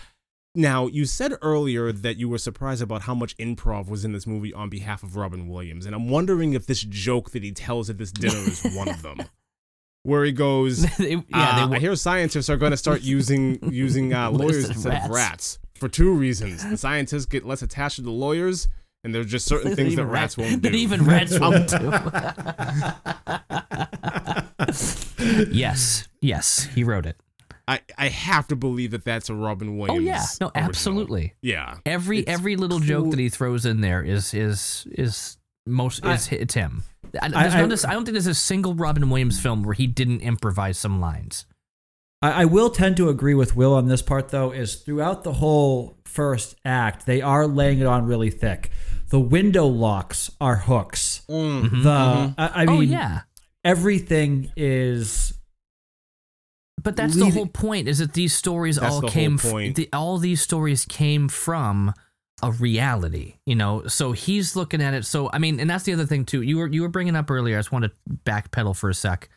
now 0.53 0.87
you 0.87 1.05
said 1.05 1.33
earlier 1.41 1.91
that 1.91 2.17
you 2.17 2.27
were 2.27 2.37
surprised 2.37 2.81
about 2.81 3.03
how 3.03 3.15
much 3.15 3.37
improv 3.37 3.87
was 3.87 4.03
in 4.03 4.11
this 4.11 4.27
movie 4.27 4.53
on 4.53 4.69
behalf 4.69 5.01
of 5.03 5.15
Robin 5.15 5.47
Williams 5.47 5.85
and 5.85 5.95
I'm 5.95 6.09
wondering 6.09 6.53
if 6.53 6.65
this 6.67 6.81
joke 6.81 7.31
that 7.31 7.43
he 7.43 7.51
tells 7.51 7.89
at 7.89 7.97
this 7.97 8.11
dinner 8.11 8.35
is 8.37 8.63
one 8.75 8.89
of 8.89 9.01
them 9.01 9.19
where 10.03 10.23
he 10.25 10.31
goes 10.31 10.81
They- 10.97 11.11
yeah, 11.11 11.21
uh, 11.33 11.67
they 11.67 11.75
I 11.77 11.79
hear 11.79 11.95
scientists 11.95 12.49
are 12.49 12.57
going 12.57 12.71
to 12.71 12.77
start 12.77 13.01
using 13.01 13.59
using 13.71 14.13
uh, 14.13 14.29
lawyers 14.31 14.69
instead 14.69 14.93
of 15.05 15.09
rats. 15.09 15.09
rats 15.09 15.59
for 15.75 15.87
two 15.87 16.13
reasons 16.13 16.67
the 16.69 16.75
scientists 16.77 17.25
get 17.25 17.45
less 17.45 17.61
attached 17.61 17.95
to 17.97 18.01
the 18.01 18.11
lawyers 18.11 18.67
and 19.03 19.15
there's 19.15 19.25
just 19.27 19.47
certain 19.47 19.75
things 19.75 19.95
that 19.95 20.01
even 20.03 20.07
rats 20.09 20.37
won't 20.37 20.61
do 20.61 20.69
That 20.69 20.75
even 20.75 21.05
rats 21.05 21.39
won't 21.39 21.67
do. 21.69 21.91
yes, 25.51 26.07
yes, 26.21 26.65
he 26.75 26.83
wrote 26.83 27.05
it. 27.05 27.17
I, 27.71 27.79
I 27.97 28.07
have 28.09 28.47
to 28.47 28.55
believe 28.55 28.91
that 28.91 29.03
that's 29.05 29.29
a 29.29 29.33
Robin 29.35 29.77
Williams. 29.77 29.99
Oh 29.99 30.05
yeah, 30.05 30.23
no, 30.41 30.47
original. 30.47 30.51
absolutely. 30.69 31.33
Yeah. 31.41 31.77
Every 31.85 32.19
It's 32.19 32.29
every 32.31 32.55
little 32.55 32.79
cool. 32.79 32.87
joke 32.87 33.09
that 33.11 33.19
he 33.19 33.29
throws 33.29 33.65
in 33.65 33.81
there 33.81 34.03
is 34.03 34.33
is 34.33 34.87
is 34.91 35.37
most 35.65 36.05
I- 36.05 36.13
is 36.15 36.31
it's 36.31 36.53
him. 36.53 36.83
I, 37.21 37.25
I- 37.25 37.29
there's 37.29 37.55
I- 37.55 37.61
no, 37.61 37.67
this, 37.67 37.85
I 37.85 37.93
don't 37.93 38.05
think 38.05 38.13
there's 38.13 38.27
a 38.27 38.33
single 38.33 38.73
Robin 38.75 39.09
Williams 39.09 39.39
film 39.39 39.63
where 39.63 39.73
he 39.73 39.87
didn't 39.87 40.21
improvise 40.21 40.77
some 40.77 40.99
lines. 41.01 41.45
I, 42.21 42.41
I 42.43 42.45
will 42.45 42.69
tend 42.69 42.97
to 42.97 43.09
agree 43.09 43.33
with 43.33 43.55
Will 43.55 43.73
on 43.73 43.87
this 43.87 44.01
part, 44.01 44.29
though, 44.29 44.51
is 44.51 44.75
throughout 44.75 45.23
the 45.23 45.33
whole 45.33 45.97
first 46.05 46.55
act, 46.65 47.05
they 47.05 47.21
are 47.21 47.47
laying 47.47 47.79
it 47.79 47.87
on 47.87 48.05
really 48.05 48.29
thick. 48.29 48.69
The 49.09 49.19
window 49.19 49.65
locks 49.65 50.29
are 50.39 50.55
hooks. 50.57 51.21
Mm. 51.29 51.83
The 51.83 51.89
I, 52.37 52.61
I 52.63 52.65
mean, 52.65 52.77
oh 52.77 52.81
yeah, 52.81 53.21
everything 53.63 54.51
is 54.55 55.33
but 56.83 56.95
that's 56.95 57.15
the 57.15 57.29
whole 57.29 57.47
point. 57.47 57.87
Is 57.87 57.99
that 57.99 58.13
these 58.13 58.33
stories 58.33 58.77
all 58.77 59.01
the 59.01 59.07
came 59.07 59.35
f- 59.35 59.75
the, 59.75 59.89
all 59.93 60.17
these 60.17 60.41
stories 60.41 60.85
came 60.85 61.27
from 61.29 61.93
a 62.43 62.51
reality, 62.51 63.35
you 63.45 63.55
know. 63.55 63.85
So 63.87 64.11
he's 64.13 64.55
looking 64.55 64.81
at 64.81 64.93
it. 64.93 65.05
So 65.05 65.29
I 65.31 65.37
mean, 65.39 65.59
and 65.59 65.69
that's 65.69 65.83
the 65.83 65.93
other 65.93 66.05
thing 66.05 66.25
too. 66.25 66.41
You 66.41 66.57
were 66.57 66.67
you 66.67 66.81
were 66.81 66.89
bringing 66.89 67.15
up 67.15 67.29
earlier. 67.29 67.57
I 67.57 67.59
just 67.59 67.71
want 67.71 67.85
to 67.85 67.91
backpedal 68.25 68.75
for 68.75 68.89
a 68.89 68.93
sec. 68.93 69.29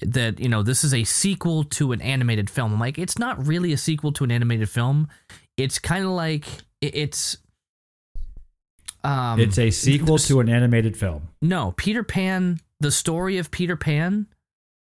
That 0.00 0.40
you 0.40 0.48
know 0.48 0.62
this 0.62 0.84
is 0.84 0.94
a 0.94 1.04
sequel 1.04 1.64
to 1.64 1.92
an 1.92 2.00
animated 2.00 2.48
film. 2.48 2.72
I'm 2.74 2.80
like, 2.80 2.98
it's 2.98 3.18
not 3.18 3.46
really 3.46 3.72
a 3.72 3.76
sequel 3.76 4.12
to 4.12 4.24
an 4.24 4.30
animated 4.30 4.68
film. 4.70 5.08
It's 5.56 5.78
kind 5.78 6.04
of 6.04 6.10
like 6.12 6.46
it- 6.80 6.94
it's. 6.94 7.36
Um, 9.04 9.40
it's 9.40 9.58
a 9.58 9.70
sequel 9.70 10.16
to 10.18 10.38
an 10.40 10.48
animated 10.48 10.96
film. 10.96 11.28
no, 11.40 11.72
Peter 11.76 12.04
Pan, 12.04 12.60
the 12.80 12.92
story 12.92 13.36
of 13.38 13.50
Peter 13.50 13.76
Pan 13.76 14.26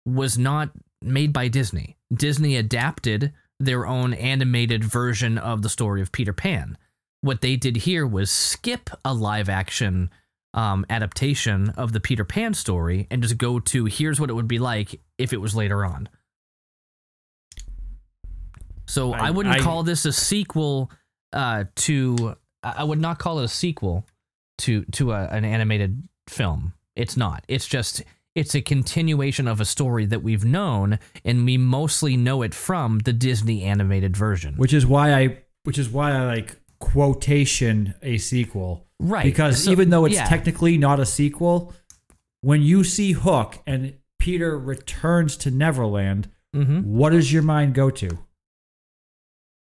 was 0.04 0.36
not 0.36 0.70
made 1.04 1.32
by 1.32 1.48
Disney. 1.48 1.96
Disney 2.12 2.56
adapted 2.56 3.32
their 3.60 3.86
own 3.86 4.12
animated 4.14 4.82
version 4.84 5.38
of 5.38 5.62
the 5.62 5.68
story 5.68 6.00
of 6.02 6.12
Peter 6.12 6.32
Pan. 6.32 6.76
What 7.20 7.40
they 7.40 7.56
did 7.56 7.76
here 7.76 8.06
was 8.06 8.30
skip 8.30 8.90
a 9.04 9.14
live 9.14 9.48
action 9.48 10.10
um, 10.54 10.84
adaptation 10.90 11.70
of 11.70 11.92
the 11.92 12.00
Peter 12.00 12.24
Pan 12.24 12.54
story 12.54 13.06
and 13.10 13.22
just 13.22 13.38
go 13.38 13.58
to 13.60 13.84
here's 13.86 14.20
what 14.20 14.28
it 14.30 14.34
would 14.34 14.48
be 14.48 14.58
like 14.58 15.00
if 15.18 15.32
it 15.32 15.40
was 15.40 15.54
later 15.54 15.84
on. 15.84 16.08
So 18.86 19.12
I, 19.12 19.28
I- 19.28 19.30
wouldn't 19.30 19.56
I- 19.56 19.60
call 19.60 19.82
this 19.82 20.04
a 20.04 20.12
sequel 20.12 20.90
uh, 21.32 21.64
to. 21.76 22.36
I 22.64 22.84
would 22.84 23.00
not 23.00 23.18
call 23.18 23.40
it 23.40 23.44
a 23.44 23.48
sequel 23.48 24.06
to 24.58 24.84
to 24.92 25.12
a, 25.12 25.24
an 25.26 25.44
animated 25.44 26.02
film. 26.28 26.74
It's 26.94 27.16
not. 27.16 27.44
It's 27.48 27.66
just 27.66 28.02
it's 28.34 28.54
a 28.54 28.60
continuation 28.62 29.46
of 29.46 29.60
a 29.60 29.64
story 29.64 30.06
that 30.06 30.22
we've 30.22 30.44
known, 30.44 30.98
and 31.24 31.44
we 31.44 31.56
mostly 31.58 32.16
know 32.16 32.42
it 32.42 32.54
from 32.54 33.00
the 33.00 33.12
Disney 33.12 33.62
animated 33.62 34.16
version. 34.16 34.54
which 34.56 34.72
is 34.72 34.86
why 34.86 35.12
I 35.14 35.38
which 35.64 35.78
is 35.78 35.88
why 35.88 36.12
I 36.12 36.24
like 36.26 36.56
quotation 36.80 37.94
a 38.02 38.18
sequel. 38.18 38.86
Right. 38.98 39.24
Because 39.24 39.64
So- 39.64 39.70
even 39.70 39.90
though 39.90 40.04
it's 40.04 40.14
yeah. 40.16 40.24
technically 40.28 40.76
not 40.78 40.98
a 41.00 41.06
sequel, 41.06 41.72
when 42.40 42.62
you 42.62 42.84
see 42.84 43.12
Hook 43.12 43.58
and 43.66 43.94
Peter 44.18 44.58
returns 44.58 45.36
to 45.38 45.50
Neverland, 45.50 46.28
Mhm. 46.54 46.84
what 46.84 47.10
does 47.10 47.32
your 47.32 47.42
mind 47.42 47.74
go 47.74 47.90
to? 47.90 48.18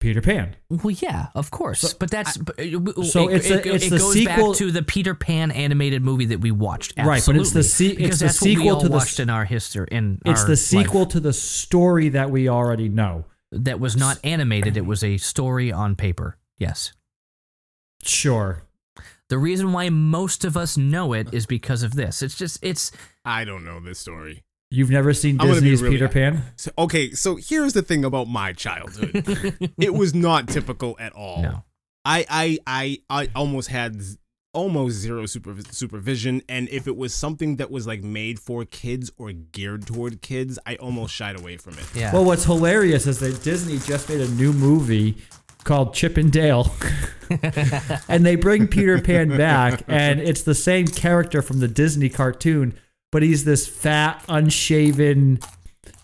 Peter 0.02 0.20
Pan. 0.20 0.56
Well, 0.68 0.90
yeah, 1.00 1.28
of 1.34 1.50
course, 1.50 1.94
but 1.94 2.10
that's 2.10 2.36
but, 2.36 2.58
uh, 2.58 3.02
So 3.04 3.28
it, 3.28 3.36
it's 3.36 3.50
a- 3.50 3.60
it, 3.60 3.66
it's 3.74 3.86
it 3.86 3.90
the 3.90 3.98
goes 3.98 4.12
sequel- 4.12 4.48
back 4.50 4.58
to 4.58 4.70
the 4.70 4.82
Peter 4.82 5.14
Pan 5.14 5.50
animated 5.50 6.02
movie 6.02 6.26
that 6.26 6.40
we 6.40 6.50
watched. 6.50 6.92
Right, 6.98 7.22
but 7.24 7.36
it's 7.36 7.52
the 7.52 7.62
se- 7.62 7.86
it's 7.98 8.18
the 8.18 8.26
that's 8.26 8.42
we 8.42 8.54
sequel 8.56 8.74
all 8.74 8.80
to 8.82 8.88
the 8.88 8.94
watched 8.94 9.14
s- 9.14 9.20
in 9.20 9.30
our 9.30 9.44
history. 9.44 9.86
In 9.90 10.20
It's 10.26 10.42
our 10.42 10.48
the 10.48 10.56
sequel 10.56 11.00
life. 11.02 11.08
to 11.10 11.20
the 11.20 11.32
story 11.32 12.10
that 12.10 12.30
we 12.30 12.48
already 12.48 12.88
know. 12.88 13.24
that 13.52 13.78
was 13.80 13.96
not 13.96 14.18
animated; 14.24 14.76
it 14.76 14.84
was 14.86 15.04
a 15.04 15.16
story 15.18 15.70
on 15.72 15.94
paper. 15.94 16.36
Yes. 16.58 16.92
Sure. 18.02 18.62
The 19.28 19.38
reason 19.38 19.72
why 19.72 19.88
most 19.88 20.44
of 20.44 20.56
us 20.56 20.76
know 20.76 21.12
it 21.12 21.28
is 21.32 21.46
because 21.46 21.82
of 21.82 21.94
this. 21.94 22.22
It's 22.22 22.36
just 22.36 22.58
it's 22.62 22.92
I 23.24 23.44
don't 23.44 23.64
know 23.64 23.80
this 23.80 23.98
story. 23.98 24.42
You've 24.72 24.90
never 24.90 25.12
seen 25.12 25.40
I'm 25.40 25.48
gonna 25.48 25.60
be 25.60 25.70
Disney's 25.70 25.82
really- 25.82 25.94
Peter 25.96 26.08
Pan? 26.08 26.42
So, 26.56 26.70
okay, 26.78 27.12
so 27.12 27.36
here's 27.36 27.72
the 27.74 27.82
thing 27.82 28.04
about 28.04 28.26
my 28.28 28.52
childhood. 28.52 29.70
it 29.78 29.94
was 29.94 30.14
not 30.14 30.48
typical 30.48 30.96
at 30.98 31.12
all. 31.12 31.42
no. 31.42 31.64
I 32.04 32.26
I 32.28 32.58
I 32.66 32.98
I 33.08 33.28
almost 33.36 33.68
had 33.68 34.00
almost 34.54 34.96
zero 34.96 35.24
super, 35.24 35.56
supervision 35.70 36.42
and 36.48 36.68
if 36.68 36.86
it 36.86 36.96
was 36.96 37.14
something 37.14 37.56
that 37.56 37.70
was 37.70 37.86
like 37.86 38.02
made 38.02 38.38
for 38.38 38.64
kids 38.64 39.10
or 39.16 39.32
geared 39.32 39.86
toward 39.86 40.20
kids, 40.20 40.58
I 40.66 40.76
almost 40.76 41.14
shied 41.14 41.38
away 41.38 41.58
from 41.58 41.74
it. 41.74 41.86
Yeah. 41.94 42.12
Well, 42.12 42.24
what's 42.24 42.44
hilarious 42.44 43.06
is 43.06 43.18
that 43.20 43.42
Disney 43.42 43.78
just 43.78 44.08
made 44.08 44.20
a 44.20 44.28
new 44.28 44.52
movie 44.52 45.16
called 45.64 45.94
Chip 45.94 46.16
and 46.16 46.32
Dale. 46.32 46.74
and 48.08 48.26
they 48.26 48.36
bring 48.36 48.66
Peter 48.66 49.00
Pan 49.00 49.28
back, 49.36 49.82
and 49.88 50.20
it's 50.20 50.42
the 50.42 50.54
same 50.54 50.86
character 50.86 51.40
from 51.40 51.60
the 51.60 51.68
Disney 51.68 52.08
cartoon, 52.08 52.74
but 53.12 53.22
he's 53.22 53.44
this 53.44 53.68
fat, 53.68 54.24
unshaven, 54.28 55.38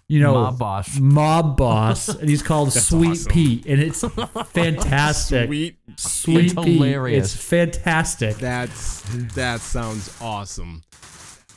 you 0.07 0.21
know, 0.21 0.35
Mob 0.35 0.59
boss. 0.59 0.99
mob 1.01 1.57
boss, 1.57 2.09
and 2.09 2.29
he's 2.31 2.43
called 2.43 2.69
That's 2.73 2.87
Sweet 2.87 3.11
awesome. 3.11 3.33
Pete, 3.33 3.67
and 3.67 3.83
it's 3.83 4.05
fantastic. 4.53 5.49
Sweet. 5.49 5.77
Sweet 5.97 6.45
It's 6.45 6.55
Pete, 6.55 6.67
hilarious. 6.75 7.35
it's 7.35 7.45
fantastic. 7.45 8.37
That's 8.37 9.03
that 9.35 9.61
sounds 9.61 10.15
awesome. 10.21 10.83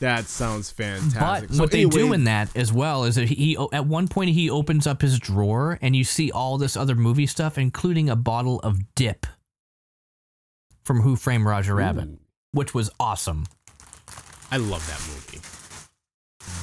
That 0.00 0.24
sounds 0.24 0.68
fantastic. 0.68 1.48
But 1.50 1.54
So 1.54 1.62
what 1.62 1.70
they 1.70 1.84
do 1.84 2.12
in 2.12 2.24
that 2.24 2.54
as 2.56 2.72
well 2.72 3.04
is 3.04 3.14
that 3.14 3.28
he 3.28 3.56
at 3.72 3.86
one 3.86 4.08
point 4.08 4.30
he 4.30 4.50
opens 4.50 4.84
up 4.84 5.00
his 5.00 5.16
drawer 5.20 5.78
and 5.80 5.94
you 5.94 6.02
see 6.02 6.32
all 6.32 6.58
this 6.58 6.76
other 6.76 6.96
movie 6.96 7.28
stuff, 7.28 7.56
including 7.56 8.10
a 8.10 8.16
bottle 8.16 8.58
of 8.60 8.80
dip 8.96 9.26
from 10.84 11.02
Who 11.02 11.14
Framed 11.14 11.44
Roger 11.44 11.76
Rabbit, 11.76 12.08
Ooh. 12.08 12.18
which 12.50 12.74
was 12.74 12.90
awesome. 12.98 13.44
I 14.52 14.58
love 14.58 14.86
that 14.86 15.00
movie. 15.08 15.40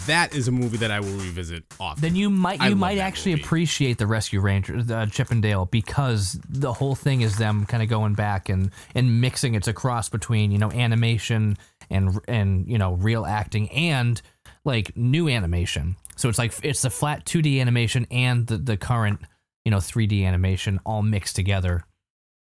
That 0.06 0.36
is 0.36 0.47
a 0.47 0.52
movie 0.52 0.78
that 0.78 0.91
I 0.91 0.99
will 0.99 1.17
revisit 1.17 1.63
often. 1.80 2.02
Then 2.02 2.15
you 2.15 2.30
might 2.30 2.62
I 2.62 2.69
you 2.69 2.75
might 2.75 2.99
actually 2.99 3.32
movie. 3.32 3.43
appreciate 3.43 3.97
the 3.97 4.06
Rescue 4.06 4.41
Rangers, 4.41 4.86
the 4.86 4.97
uh, 4.97 5.06
Chip 5.08 5.32
and 5.32 5.41
Dale, 5.41 5.65
because 5.65 6.39
the 6.47 6.71
whole 6.71 6.93
thing 6.93 7.21
is 7.21 7.38
them 7.38 7.65
kind 7.65 7.82
of 7.82 7.89
going 7.89 8.13
back 8.13 8.47
and 8.47 8.69
and 8.93 9.21
mixing. 9.21 9.56
It's 9.56 9.67
a 9.67 9.73
cross 9.73 10.08
between 10.08 10.52
you 10.52 10.60
know 10.60 10.71
animation 10.71 11.58
and 11.89 12.19
and 12.28 12.67
you 12.67 12.78
know 12.78 12.93
real 12.93 13.25
acting 13.25 13.71
and 13.71 14.21
like 14.65 14.95
new 14.95 15.28
animation. 15.28 15.95
So 16.15 16.30
it's 16.30 16.38
like 16.38 16.54
it's 16.62 16.84
the 16.84 16.91
flat 16.91 17.25
2D 17.25 17.60
animation 17.60 18.06
and 18.12 18.45
the 18.45 18.58
the 18.58 18.78
current 18.78 19.21
you 19.65 19.71
know 19.71 19.78
3D 19.78 20.25
animation 20.25 20.80
all 20.86 21.02
mixed 21.02 21.36
together 21.36 21.86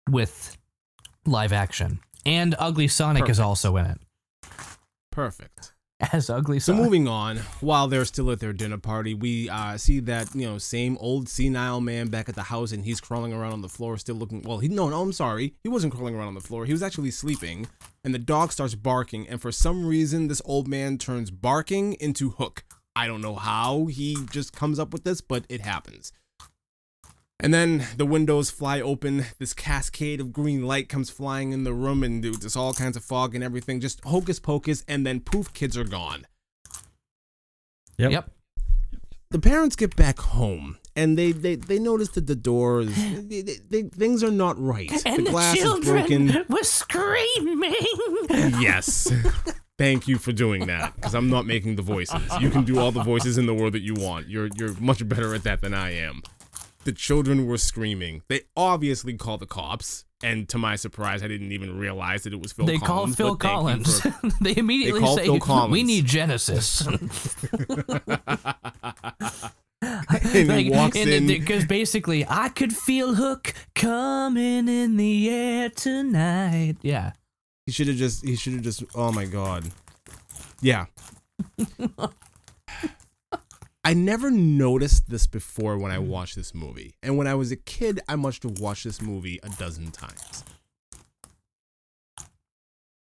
with 0.09 0.57
live 1.25 1.53
action. 1.53 2.01
And 2.27 2.57
Ugly 2.59 2.89
Sonic 2.89 3.29
is 3.29 3.39
also 3.39 3.77
in 3.77 3.87
it 3.87 4.01
Perfect. 5.11 5.73
as 6.13 6.31
Ugly 6.31 6.61
So 6.61 6.75
moving 6.75 7.07
on, 7.07 7.39
while 7.61 7.87
they're 7.87 8.05
still 8.05 8.31
at 8.31 8.41
their 8.41 8.53
dinner 8.53 8.79
party, 8.79 9.13
we 9.13 9.51
uh, 9.51 9.77
see 9.77 10.01
that 10.01 10.35
you 10.35 10.47
know 10.47 10.59
same 10.59 10.97
old 10.99 11.29
senile 11.29 11.81
man 11.81 12.09
back 12.09 12.29
at 12.29 12.35
the 12.35 12.45
house, 12.45 12.73
and 12.73 12.85
he's 12.85 13.01
crawling 13.01 13.33
around 13.33 13.53
on 13.53 13.61
the 13.61 13.69
floor, 13.69 13.99
still 13.99 14.17
looking. 14.17 14.43
Well, 14.43 14.59
he 14.59 14.69
no, 14.69 14.89
no, 14.89 15.03
I'm 15.03 15.13
sorry, 15.13 15.55
he 15.63 15.69
wasn't 15.69 15.93
crawling 15.93 16.15
around 16.15 16.29
on 16.29 16.35
the 16.35 16.41
floor. 16.41 16.65
He 16.65 16.73
was 16.73 16.83
actually 16.83 17.11
sleeping, 17.11 17.69
and 18.05 18.15
the 18.15 18.19
dog 18.19 18.53
starts 18.53 18.75
barking, 18.75 19.29
and 19.29 19.41
for 19.43 19.53
some 19.53 19.87
reason, 19.87 20.29
this 20.29 20.43
old 20.45 20.69
man 20.69 20.97
turns 20.97 21.31
barking 21.31 21.95
into 21.95 22.31
Hook. 22.31 22.65
I 22.97 23.07
don't 23.07 23.23
know 23.23 23.37
how 23.37 23.87
he 23.87 24.17
just 24.31 24.53
comes 24.53 24.79
up 24.79 24.93
with 24.93 25.05
this, 25.05 25.21
but 25.21 25.45
it 25.49 25.61
happens. 25.61 26.13
And 27.43 27.53
then 27.55 27.87
the 27.97 28.07
windows 28.07 28.51
fly 28.51 28.81
open. 28.81 29.25
This 29.39 29.55
cascade 29.55 30.21
of 30.21 30.33
green 30.33 30.65
light 30.67 30.89
comes 30.89 31.11
flying 31.11 31.53
in 31.53 31.65
the 31.65 31.73
room, 31.73 32.03
and 32.03 32.23
dude, 32.23 32.43
there's 32.43 32.57
all 32.57 32.73
kinds 32.75 32.97
of 32.97 33.05
fog 33.05 33.35
and 33.35 33.43
everything. 33.43 33.81
Just 33.81 34.05
hocus 34.05 34.39
pocus, 34.39 34.85
and 34.87 35.07
then 35.07 35.21
poof, 35.21 35.53
kids 35.53 35.77
are 35.77 35.85
gone. 35.85 36.27
Yep. 37.99 38.13
Yep. 38.13 38.31
the 39.31 39.39
parents 39.39 39.77
get 39.77 39.95
back 39.95 40.19
home 40.21 40.79
and 40.97 41.19
they 41.19 41.33
they, 41.33 41.55
they 41.55 41.79
notice 41.79 42.09
that 42.11 42.27
the 42.27 42.35
doors 42.35 42.95
they, 42.97 43.43
they, 43.43 43.57
they- 43.69 43.83
things 43.83 44.25
are 44.25 44.31
not 44.31 44.59
right 44.59 44.89
the 44.89 45.27
glass 45.29 45.57
is 45.57 45.85
broken 45.85 46.29
were 46.49 46.63
screaming. 46.63 47.75
yes 48.59 49.13
thank 49.77 50.09
you 50.09 50.17
for 50.17 50.33
doing 50.33 50.67
that 50.67 50.95
because 50.97 51.15
i'm 51.15 51.29
not 51.29 51.45
making 51.47 51.77
the 51.77 51.83
voices 51.83 52.21
you 52.41 52.49
can 52.49 52.65
do 52.65 52.79
all 52.79 52.91
the 52.91 53.03
voices 53.03 53.37
in 53.37 53.45
the 53.45 53.55
world 53.55 53.75
that 53.75 53.83
you 53.83 53.93
want 53.95 54.27
you're 54.29 54.49
you're 54.57 54.73
much 54.81 55.07
better 55.07 55.35
at 55.35 55.43
that 55.43 55.61
than 55.61 55.75
i 55.75 55.91
am 55.93 56.23
the 56.85 56.93
children 56.93 57.47
were 57.47 57.59
screaming 57.59 58.23
they 58.29 58.41
obviously 58.57 59.15
called 59.15 59.41
the 59.41 59.47
cops 59.47 60.05
and 60.23 60.49
to 60.49 60.59
my 60.59 60.77
surprise 60.77 61.23
i 61.23 61.29
didn't 61.29 61.53
even 61.53 61.79
realize 61.79 62.23
that 62.23 62.33
it 62.33 62.41
was 62.41 62.53
phil 62.53 62.67
they 62.67 62.79
collins 62.79 63.17
called 63.17 63.19
Phil 63.19 63.35
but 63.37 63.43
thank 63.43 63.53
you 63.53 63.59
Collins. 63.59 64.01
for- 64.01 64.15
they 64.45 64.57
immediately 64.57 65.01
called 65.01 65.19
say. 65.19 65.69
"We 65.71 65.83
need 65.83 66.07
Genesis." 66.07 66.87
and 69.83 70.53
he 70.53 70.71
walks 70.71 70.97
in 70.97 71.27
because 71.27 71.65
basically, 71.65 72.27
I 72.29 72.49
could 72.51 72.75
feel 72.75 73.15
Hook 73.15 73.55
coming 73.75 74.69
in 74.69 74.97
the 74.97 75.31
air 75.31 75.71
tonight. 75.71 76.77
Yeah, 76.83 77.13
He 77.67 77.73
should 77.73 77.89
have 77.89 77.97
just. 77.97 78.25
He 78.25 78.37
should 78.37 78.55
have 78.55 78.63
just. 78.63 78.85
Oh 78.95 79.13
my 79.13 79.25
god. 79.25 79.65
Yeah. 80.61 80.87
I 83.83 83.95
never 83.95 84.31
noticed 84.31 85.09
this 85.09 85.27
before 85.27 85.79
when 85.79 85.91
I 85.91 85.97
mm. 85.97 86.07
watched 86.07 86.37
this 86.37 86.55
movie, 86.55 86.97
and 87.03 87.17
when 87.17 87.27
I 87.27 87.35
was 87.35 87.51
a 87.51 87.57
kid, 87.57 88.01
I 88.09 88.17
must 88.17 88.43
have 88.43 88.61
watched 88.61 88.85
this 88.85 89.01
movie 89.01 89.41
a 89.43 89.49
dozen 89.51 89.91
times. 89.91 90.45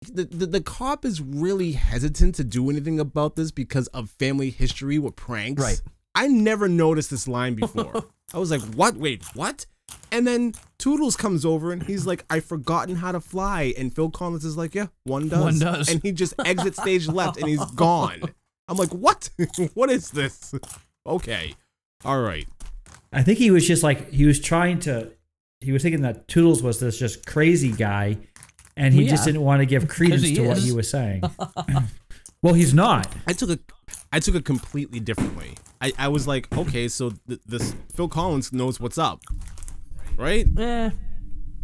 The, 0.01 0.25
the 0.25 0.45
the 0.45 0.61
cop 0.61 1.05
is 1.05 1.21
really 1.21 1.73
hesitant 1.73 2.35
to 2.35 2.43
do 2.43 2.69
anything 2.69 2.99
about 2.99 3.35
this 3.35 3.51
because 3.51 3.87
of 3.87 4.09
family 4.09 4.49
history 4.49 4.99
with 4.99 5.15
pranks. 5.15 5.61
Right. 5.61 5.81
I 6.15 6.27
never 6.27 6.67
noticed 6.67 7.11
this 7.11 7.27
line 7.27 7.55
before. 7.55 8.05
I 8.33 8.39
was 8.39 8.51
like, 8.51 8.61
"What? 8.75 8.97
Wait, 8.97 9.23
what?" 9.35 9.65
And 10.11 10.27
then 10.27 10.53
Toodles 10.77 11.15
comes 11.15 11.45
over 11.45 11.71
and 11.71 11.81
he's 11.83 12.05
like, 12.05 12.25
"I've 12.29 12.45
forgotten 12.45 12.95
how 12.97 13.13
to 13.13 13.19
fly." 13.19 13.73
And 13.77 13.93
Phil 13.95 14.09
Collins 14.09 14.45
is 14.45 14.57
like, 14.57 14.75
"Yeah, 14.75 14.87
one 15.03 15.29
does." 15.29 15.39
One 15.39 15.59
does. 15.59 15.89
And 15.89 16.01
he 16.03 16.11
just 16.11 16.33
exits 16.43 16.81
stage 16.81 17.07
left 17.07 17.37
and 17.37 17.47
he's 17.47 17.63
gone. 17.75 18.21
I'm 18.67 18.77
like, 18.77 18.91
"What? 18.91 19.29
what 19.73 19.89
is 19.89 20.11
this?" 20.11 20.53
Okay, 21.05 21.55
all 22.03 22.21
right. 22.21 22.47
I 23.13 23.23
think 23.23 23.39
he 23.39 23.51
was 23.51 23.65
just 23.67 23.83
like 23.83 24.11
he 24.11 24.25
was 24.25 24.39
trying 24.39 24.79
to. 24.81 25.11
He 25.61 25.71
was 25.71 25.81
thinking 25.81 26.01
that 26.01 26.27
Toodles 26.27 26.61
was 26.61 26.79
this 26.79 26.99
just 26.99 27.25
crazy 27.25 27.71
guy, 27.71 28.17
and 28.75 28.93
he 28.93 29.01
Well, 29.01 29.09
just 29.09 29.25
didn't 29.25 29.41
want 29.41 29.61
to 29.61 29.65
give 29.65 29.87
credence 29.89 30.21
he 30.23 30.35
to 30.35 30.47
what 30.47 30.57
he 30.57 30.71
was 30.71 30.89
saying. 30.89 31.23
well, 32.41 32.53
he's 32.53 32.73
not. 32.73 33.11
I 33.25 33.33
took 33.33 33.49
a, 33.49 33.59
I 34.11 34.19
took 34.19 34.35
it 34.35 34.45
completely 34.45 34.99
differently. 34.99 35.55
I, 35.81 35.93
I 35.97 36.07
was 36.09 36.27
like, 36.27 36.55
okay, 36.55 36.87
so 36.87 37.11
th- 37.27 37.39
this 37.45 37.75
Phil 37.95 38.07
Collins 38.07 38.51
knows 38.53 38.79
what's 38.79 38.97
up, 38.97 39.21
right? 40.17 40.45
eh. 40.57 40.89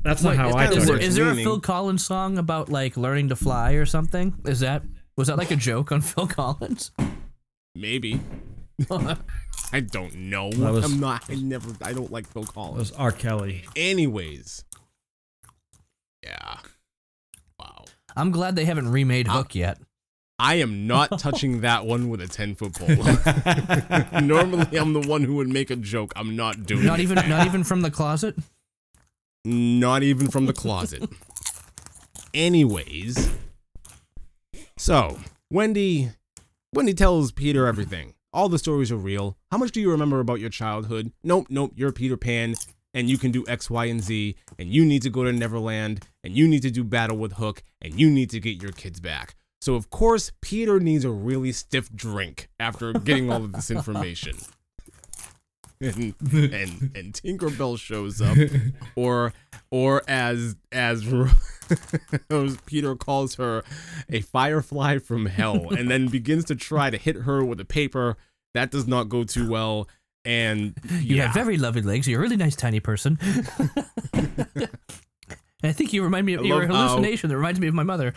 That's 0.03 0.21
not 0.21 0.31
Wait, 0.31 0.37
how 0.37 0.49
is, 0.49 0.55
I 0.55 0.65
that 0.65 0.73
took 0.73 0.77
is 0.81 0.87
there, 0.87 0.97
is 0.97 1.15
there 1.15 1.31
a 1.31 1.35
Phil 1.35 1.59
Collins 1.61 2.05
song 2.05 2.37
about 2.37 2.69
like 2.69 2.97
learning 2.97 3.29
to 3.29 3.35
fly 3.35 3.73
or 3.73 3.85
something? 3.85 4.33
Is 4.45 4.59
that 4.59 4.83
was 5.15 5.27
that 5.27 5.37
like 5.37 5.51
a 5.51 5.55
joke 5.55 5.91
on 5.91 6.01
Phil 6.01 6.27
Collins? 6.27 6.91
Maybe. 7.75 8.19
I 9.71 9.79
don't 9.79 10.15
know. 10.15 10.49
Was- 10.55 10.91
I'm 10.91 10.99
not. 10.99 11.23
I 11.29 11.35
never. 11.35 11.71
I 11.81 11.93
don't 11.93 12.11
like 12.11 12.27
Phil 12.27 12.43
It 12.43 12.53
Collins. 12.53 12.77
was 12.77 12.91
R. 12.93 13.11
Kelly. 13.11 13.63
Anyways. 13.75 14.63
Yeah. 16.23 16.57
Wow. 17.59 17.85
I'm 18.15 18.31
glad 18.31 18.55
they 18.55 18.65
haven't 18.65 18.91
remade 18.91 19.27
Hook 19.27 19.55
yet. 19.55 19.79
I 20.39 20.55
am 20.55 20.87
not 20.87 21.19
touching 21.19 21.61
that 21.61 21.85
one 21.85 22.09
with 22.09 22.19
a 22.21 22.27
10 22.27 22.55
foot 22.55 22.73
pole. 22.73 24.21
Normally, 24.21 24.77
I'm 24.77 24.93
the 24.93 25.05
one 25.07 25.23
who 25.23 25.35
would 25.35 25.47
make 25.47 25.69
a 25.69 25.75
joke. 25.75 26.11
I'm 26.15 26.35
not 26.35 26.65
doing 26.65 26.85
Not 26.85 26.99
it. 26.99 27.03
even 27.03 27.15
not 27.29 27.45
even 27.45 27.63
from 27.63 27.81
the 27.81 27.91
closet. 27.91 28.35
Not 29.45 30.03
even 30.03 30.29
from 30.29 30.45
the 30.47 30.53
closet. 30.53 31.07
Anyways, 32.33 33.31
so 34.77 35.19
Wendy, 35.49 36.11
Wendy 36.73 36.93
tells 36.93 37.31
Peter 37.31 37.67
everything. 37.67 38.13
All 38.31 38.49
the 38.49 38.57
stories 38.57 38.91
are 38.91 38.97
real. 38.97 39.37
How 39.51 39.57
much 39.57 39.71
do 39.71 39.79
you 39.79 39.91
remember 39.91 40.19
about 40.19 40.39
your 40.39 40.49
childhood? 40.49 41.11
Nope, 41.23 41.47
nope. 41.49 41.73
You're 41.75 41.91
Peter 41.91 42.17
Pan, 42.17 42.55
and 42.93 43.09
you 43.09 43.17
can 43.17 43.31
do 43.31 43.45
X, 43.47 43.69
Y, 43.69 43.85
and 43.85 44.01
Z, 44.01 44.35
and 44.57 44.69
you 44.69 44.83
need 44.83 45.03
to 45.03 45.09
go 45.11 45.23
to 45.23 45.31
Neverland, 45.31 46.07
and 46.23 46.35
you 46.35 46.47
need 46.47 46.63
to 46.63 46.71
do 46.71 46.83
battle 46.83 47.17
with 47.17 47.33
Hook, 47.33 47.61
and 47.81 47.99
you 47.99 48.09
need 48.09 48.31
to 48.31 48.39
get 48.39 48.61
your 48.61 48.71
kids 48.71 48.99
back. 48.99 49.35
So 49.61 49.75
of 49.75 49.89
course, 49.89 50.31
Peter 50.41 50.79
needs 50.79 51.05
a 51.05 51.11
really 51.11 51.51
stiff 51.51 51.93
drink 51.93 52.49
after 52.59 52.91
getting 52.93 53.31
all 53.31 53.43
of 53.43 53.53
this 53.53 53.69
information. 53.77 54.35
And, 55.83 56.15
and 56.31 56.91
and 56.95 57.13
Tinkerbell 57.13 57.77
shows 57.77 58.21
up, 58.21 58.37
or 58.95 59.33
or 59.69 60.01
as 60.07 60.55
as 60.71 61.05
as 62.29 62.57
Peter 62.65 62.95
calls 62.95 63.35
her 63.35 63.63
a 64.09 64.21
firefly 64.21 64.99
from 64.99 65.25
hell, 65.25 65.73
and 65.73 65.91
then 65.91 66.07
begins 66.07 66.45
to 66.45 66.55
try 66.55 66.89
to 66.89 66.97
hit 66.97 67.17
her 67.17 67.43
with 67.43 67.59
a 67.59 67.65
paper. 67.65 68.15
That 68.53 68.71
does 68.71 68.87
not 68.87 69.09
go 69.09 69.23
too 69.23 69.49
well, 69.49 69.89
and 70.23 70.75
You 71.01 71.21
have 71.21 71.33
very 71.33 71.57
lovely 71.57 71.81
legs. 71.81 72.07
You're 72.07 72.19
a 72.19 72.23
really 72.23 72.37
nice 72.37 72.55
tiny 72.55 72.79
person. 72.79 73.17
And 75.63 75.69
I 75.69 75.73
think 75.73 75.93
you 75.93 76.03
remind 76.03 76.25
me 76.25 76.33
of 76.33 76.41
I 76.41 76.43
your 76.43 76.59
love 76.67 76.69
how- 76.69 76.87
hallucination 76.89 77.29
that 77.29 77.37
reminds 77.37 77.59
me 77.59 77.67
of 77.67 77.73
my 77.73 77.83
mother. 77.83 78.13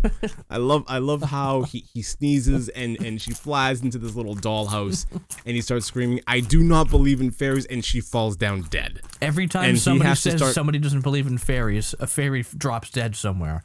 I 0.50 0.58
love 0.58 0.84
I 0.86 0.98
love 0.98 1.22
how 1.22 1.62
he, 1.62 1.84
he 1.94 2.02
sneezes 2.02 2.68
and 2.68 3.00
and 3.02 3.20
she 3.20 3.32
flies 3.32 3.80
into 3.82 3.96
this 3.98 4.14
little 4.14 4.36
dollhouse 4.36 5.06
and 5.46 5.54
he 5.56 5.62
starts 5.62 5.86
screaming, 5.86 6.20
"I 6.26 6.40
do 6.40 6.62
not 6.62 6.90
believe 6.90 7.20
in 7.22 7.30
fairies," 7.30 7.64
and 7.66 7.82
she 7.84 8.00
falls 8.02 8.36
down 8.36 8.62
dead. 8.70 9.00
Every 9.22 9.46
time 9.46 9.70
And 9.70 9.78
somebody 9.78 10.14
says 10.14 10.36
start- 10.36 10.54
somebody 10.54 10.78
doesn't 10.78 11.00
believe 11.00 11.26
in 11.26 11.38
fairies, 11.38 11.94
a 12.00 12.06
fairy 12.06 12.44
drops 12.56 12.90
dead 12.90 13.16
somewhere. 13.16 13.62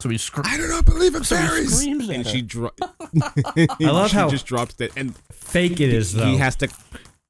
So 0.00 0.08
he 0.08 0.18
screams. 0.18 0.48
I 0.48 0.56
do 0.56 0.66
not 0.66 0.84
believe 0.84 1.14
in 1.14 1.22
So 1.24 1.36
he 1.36 1.46
fairies. 1.46 1.78
screams 1.78 2.08
at 2.08 2.14
and 2.16 2.24
her. 2.26 2.30
she 2.32 2.42
dro- 2.42 2.72
I 3.20 3.66
love 3.80 4.10
she 4.10 4.16
how- 4.16 4.30
just 4.30 4.46
drops 4.46 4.74
dead 4.74 4.90
and 4.96 5.14
Fake 5.30 5.78
it 5.80 5.92
is 5.92 6.14
though. 6.14 6.24
he 6.26 6.38
has 6.38 6.56
to. 6.56 6.68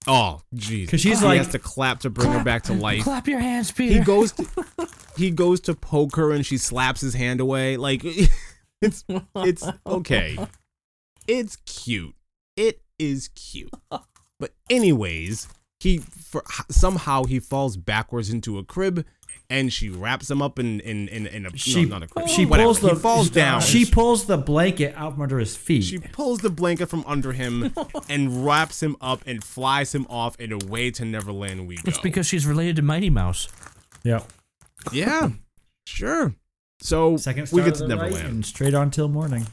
Oh, 0.09 0.41
jeez. 0.55 0.89
'Cause 0.91 1.01
she's 1.01 1.21
he 1.21 1.25
like- 1.27 1.39
has 1.39 1.49
to 1.49 1.59
clap 1.59 2.01
to 2.01 2.11
bring 2.11 2.33
her 2.33 2.43
back 2.43 2.65
to 2.65 2.73
life. 2.73 3.05
Clap 3.05 3.29
your 3.29 3.39
hands, 3.41 3.71
Peter. 3.71 3.95
He 3.99 4.01
goes 4.01 4.33
to 4.33 4.47
he 5.17 5.31
goes 5.31 5.61
to 5.63 5.75
poke 5.75 6.17
her 6.17 6.33
and 6.33 6.45
she 6.45 6.59
slaps 6.59 7.01
his 7.01 7.15
hand 7.15 7.41
away. 7.41 7.77
Like 7.77 8.03
it's 8.81 9.05
it's 9.37 9.65
okay. 9.87 10.39
It's 11.29 11.57
cute. 11.67 12.15
It 12.57 12.83
is 12.99 13.29
cute. 13.29 13.71
But 14.41 14.55
anyways, 14.69 15.47
he 15.79 15.99
for 15.99 16.43
somehow 16.69 17.25
he 17.25 17.39
falls 17.39 17.77
backwards 17.77 18.31
into 18.31 18.59
a 18.59 18.65
crib 18.65 19.07
and 19.53 19.71
she 19.73 19.91
wraps 19.91 20.31
him 20.31 20.41
up 20.41 20.59
in 20.59 20.81
in 20.81 21.09
in, 21.09 21.27
in 21.27 21.47
a 21.47 21.57
she 21.57 21.85
no, 21.85 21.91
not 21.99 22.03
a 22.03 22.07
crib. 22.09 22.27
she 22.29 22.47
whatever. 22.47 22.69
pulls 22.69 22.81
the 22.81 22.89
he 22.89 22.95
falls 22.97 23.31
down. 23.31 23.61
She 23.61 23.85
pulls 23.85 24.25
the 24.25 24.39
blanket 24.39 24.95
out 24.97 25.13
from 25.13 25.23
under 25.23 25.39
his 25.39 25.55
feet. 25.57 25.85
She 25.85 25.99
pulls 25.99 26.39
the 26.41 26.49
blanket 26.51 26.87
from 26.89 27.05
under 27.07 27.33
him 27.33 27.73
and 28.09 28.47
wraps 28.47 28.83
him 28.83 28.97
up 29.01 29.23
and 29.27 29.45
flies 29.45 29.95
him 29.95 30.07
off 30.09 30.41
in 30.41 30.53
a 30.53 30.59
way 30.59 30.91
to 30.93 31.05
Neverland 31.05 31.69
we 31.69 31.77
go. 31.77 31.83
It's 31.85 31.99
because 32.01 32.27
she's 32.27 32.47
related 32.47 32.77
to 32.77 32.83
Mighty 32.83 33.11
Mouse. 33.11 33.49
yeah. 34.03 34.23
yeah, 34.91 35.31
sure. 35.87 36.35
So 36.81 37.17
Second 37.19 37.51
we 37.53 37.63
get 37.63 37.75
to 37.77 37.87
Neverland. 37.87 38.27
and 38.29 38.47
straight 38.47 38.75
on 38.75 38.91
till 38.91 39.09
morning. 39.09 39.47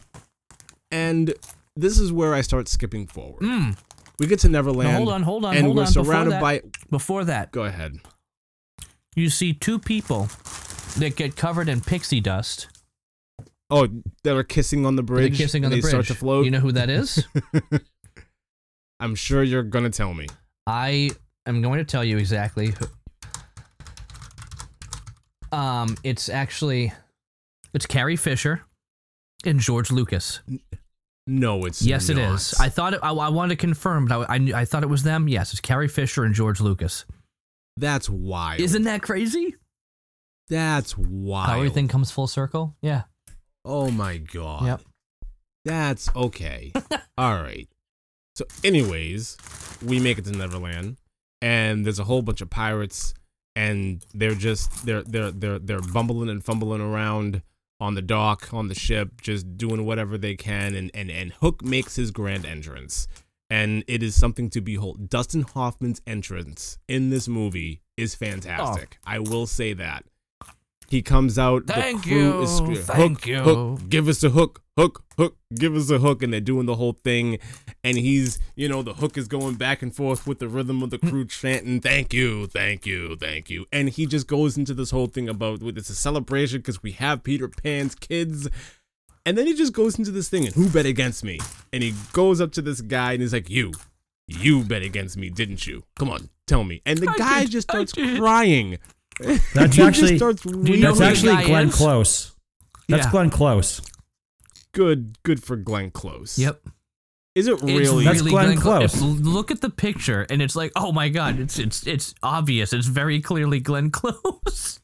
And 0.92 1.34
this 1.76 2.00
is 2.00 2.12
where 2.12 2.34
I 2.34 2.42
start 2.42 2.68
skipping 2.68 3.06
forward. 3.06 3.42
Mm. 3.44 3.78
We 4.18 4.28
get 4.28 4.40
to 4.40 4.50
Neverland. 4.50 4.90
Now, 4.90 4.98
hold 4.98 5.10
on, 5.10 5.24
hold 5.24 5.46
on, 5.46 5.56
and 5.56 5.66
hold 5.66 5.78
we're 5.78 5.84
on. 5.84 5.88
Before 5.94 6.06
surrounded 6.06 6.32
that- 6.34 6.42
by. 6.42 6.62
Before 6.90 7.24
that, 7.26 7.52
Go 7.52 7.64
ahead. 7.64 8.00
You 9.16 9.30
see 9.30 9.54
two 9.54 9.80
people 9.80 10.30
that 10.98 11.16
get 11.16 11.36
covered 11.36 11.70
in 11.70 11.82
pixie 11.82 12.20
dust. 12.22 12.68
Oh, 13.70 13.88
that 14.24 14.36
are 14.36 14.44
kissing 14.44 14.86
on 14.86 14.96
the 14.96 15.02
They're 15.04 15.16
bridge. 15.18 15.38
kissing 15.38 15.64
on 15.64 15.70
the 15.72 15.78
they 15.78 15.82
bridge. 15.82 15.92
start 15.92 16.08
to 16.08 16.16
float. 16.16 16.46
You 16.46 16.52
know 16.52 16.60
who 16.60 16.72
that 16.72 16.90
is? 16.90 17.24
I'm 19.00 19.16
sure 19.16 19.44
you're 19.44 19.64
gonna 19.64 19.90
tell 19.92 20.14
me. 20.14 20.28
I 20.68 21.12
am 21.46 21.62
going 21.62 21.78
to 21.80 21.86
tell 21.86 22.04
you 22.04 22.18
exactly. 22.18 22.74
Who, 25.52 25.58
um, 25.58 25.96
it's 26.04 26.30
actually 26.30 26.94
it's 27.74 27.86
Carrie 27.86 28.16
Fisher 28.16 28.62
and 29.46 29.60
George 29.60 29.92
Lucas. 29.92 30.42
No, 31.28 31.66
it's 31.66 31.82
Yes, 31.82 32.10
it 32.10 32.16
not. 32.18 32.36
is. 32.36 32.56
I 32.60 32.70
thought 32.70 32.96
it, 32.96 33.00
I, 33.04 33.12
I 33.12 33.30
wanted 33.30 33.50
to 33.50 33.56
confirm, 33.62 34.06
but 34.06 34.30
I, 34.30 34.36
I 34.36 34.62
I 34.62 34.66
thought 34.66 34.84
it 34.84 34.90
was 34.90 35.04
them. 35.04 35.28
Yes, 35.28 35.52
it's 35.52 35.62
Carrie 35.62 35.88
Fisher 35.88 36.24
and 36.24 36.34
George 36.34 36.60
Lucas. 36.60 37.06
That's 37.80 38.10
wild. 38.10 38.60
Isn't 38.60 38.84
that 38.84 39.02
crazy? 39.02 39.56
That's 40.50 40.98
wild. 40.98 41.50
How 41.50 41.58
everything 41.58 41.88
comes 41.88 42.12
full 42.12 42.28
circle. 42.28 42.76
Yeah. 42.82 43.04
Oh 43.64 43.90
my 43.90 44.18
god. 44.18 44.66
Yep. 44.66 44.82
That's 45.64 46.14
okay. 46.16 46.74
All 47.18 47.36
right. 47.36 47.70
So, 48.36 48.46
anyways, 48.64 49.38
we 49.86 50.00
make 50.00 50.18
it 50.18 50.26
to 50.26 50.32
Neverland, 50.32 50.98
and 51.42 51.86
there's 51.86 52.00
a 52.00 52.04
whole 52.04 52.22
bunch 52.22 52.42
of 52.42 52.50
pirates, 52.50 53.14
and 53.56 54.04
they're 54.14 54.36
just 54.36 54.86
they're 54.86 55.04
they're 55.04 55.32
they're 55.32 55.60
they're 55.60 55.82
bumbling 55.82 56.30
and 56.30 56.44
fumbling 56.44 56.82
around 56.82 57.42
on 57.80 57.96
the 57.96 58.02
dock 58.02 58.54
on 58.54 58.68
the 58.68 58.76
ship, 58.76 59.22
just 59.22 59.58
doing 59.58 59.86
whatever 59.86 60.18
they 60.18 60.36
can, 60.36 60.76
and 60.76 60.92
and 60.94 61.10
and 61.10 61.34
Hook 61.34 61.64
makes 61.64 61.96
his 61.96 62.12
grand 62.12 62.46
entrance, 62.46 63.08
and 63.50 63.84
it 63.88 64.04
is 64.04 64.16
something 64.16 64.50
to 64.52 64.62
behold. 64.62 65.10
Dustin 65.10 65.42
Hoffman's 65.42 66.02
entrance 66.06 66.78
in 66.88 67.10
this 67.10 67.28
movie 67.28 67.82
is 67.98 68.16
fantastic. 68.16 68.98
Oh. 69.02 69.12
I 69.12 69.20
will 69.20 69.48
say 69.48 69.74
that. 69.74 70.06
He 70.88 71.04
comes 71.04 71.38
out. 71.38 71.68
Thank 71.68 72.04
the 72.04 72.10
crew 72.10 72.42
is 72.42 72.52
you, 72.52 72.58
screaming, 72.58 72.84
thank 72.84 73.18
hook, 73.20 73.28
you." 73.28 73.40
Hook, 73.42 73.90
give 73.90 74.08
us 74.08 74.24
a 74.24 74.32
hook, 74.32 74.64
hook, 74.76 75.04
hook, 75.18 75.38
give 75.54 75.76
us 75.76 75.92
a 75.92 76.00
hook, 76.00 76.24
and 76.24 76.34
they're 76.34 76.42
doing 76.42 76.66
the 76.66 76.78
whole 76.78 76.94
thing, 76.94 77.38
and 77.84 77.96
he's, 77.96 78.40
you 78.56 78.68
know, 78.68 78.82
the 78.82 78.96
hook 78.96 79.16
is 79.16 79.28
going 79.28 79.54
back 79.54 79.84
and 79.84 79.96
forth 79.96 80.26
with 80.26 80.40
the 80.40 80.48
rhythm 80.48 80.82
of 80.82 80.90
the 80.90 80.98
crew 80.98 81.26
chanting, 81.26 81.80
"Thank 81.80 82.12
you, 82.12 82.48
thank 82.48 82.88
you, 82.88 83.16
thank 83.18 83.52
you," 83.52 83.68
and 83.72 83.90
he 83.90 84.08
just 84.08 84.26
goes 84.26 84.58
into 84.58 84.74
this 84.74 84.90
whole 84.90 85.06
thing 85.06 85.30
about 85.30 85.62
it's 85.62 85.92
a 85.92 85.96
celebration 85.96 86.58
because 86.58 86.82
we 86.82 86.94
have 86.94 87.22
Peter 87.22 87.48
Pan's 87.48 87.94
kids. 87.94 88.50
And 89.30 89.38
then 89.38 89.46
he 89.46 89.54
just 89.54 89.74
goes 89.74 90.00
into 90.00 90.10
this 90.10 90.28
thing 90.28 90.48
and 90.48 90.56
who 90.56 90.68
bet 90.70 90.88
against 90.88 91.24
me? 91.24 91.38
And 91.72 91.84
he 91.84 91.94
goes 92.14 92.42
up 92.42 92.52
to 92.54 92.64
this 92.64 92.82
guy 92.82 93.12
and 93.14 93.22
he's 93.22 93.32
like, 93.32 93.48
You, 93.48 93.74
you 94.26 94.64
bet 94.64 94.82
against 94.82 95.18
me, 95.18 95.30
didn't 95.30 95.68
you? 95.68 95.84
Come 96.00 96.10
on, 96.10 96.30
tell 96.48 96.64
me. 96.64 96.82
And 96.84 96.98
the 96.98 97.08
I 97.12 97.16
guy 97.16 97.40
did, 97.42 97.52
just 97.52 97.70
starts 97.70 97.94
crying. 97.94 98.80
That's 99.54 99.76
He 99.76 99.84
actually 99.84 100.18
just 100.18 100.18
starts 100.18 100.46
you 100.46 100.78
know 100.78 100.94
that's 100.96 101.02
actually 101.02 101.46
Glenn 101.46 101.68
is? 101.68 101.76
Close. 101.76 102.36
That's 102.88 103.06
Yeah. 103.06 103.12
Glenn 103.12 103.30
Close. 103.30 103.82
good. 104.72 105.22
Good 105.22 105.44
for 105.44 105.58
Glenn 105.58 105.92
Close. 105.92 106.40
Yep. 106.40 106.62
Is 107.36 107.46
it 107.48 107.54
It's 107.54 107.64
really? 107.64 108.06
That's 108.06 108.24
Glenn 108.24 108.58
Clo- 108.58 108.80
Close. 108.80 108.96
it's- 108.96 109.02
look 109.20 109.52
at 109.52 109.62
the 109.62 109.70
picture, 109.70 110.26
and 110.32 110.42
it's 110.42 110.56
like, 110.56 110.72
oh 110.76 110.92
my 110.92 111.10
god, 111.10 111.40
it's 111.40 111.60
it's 111.60 111.86
it's 111.86 112.16
obvious. 112.24 112.74
It's 112.74 112.88
very 112.88 113.22
clearly 113.22 113.60
Glenn 113.60 113.92
Close. 113.92 114.80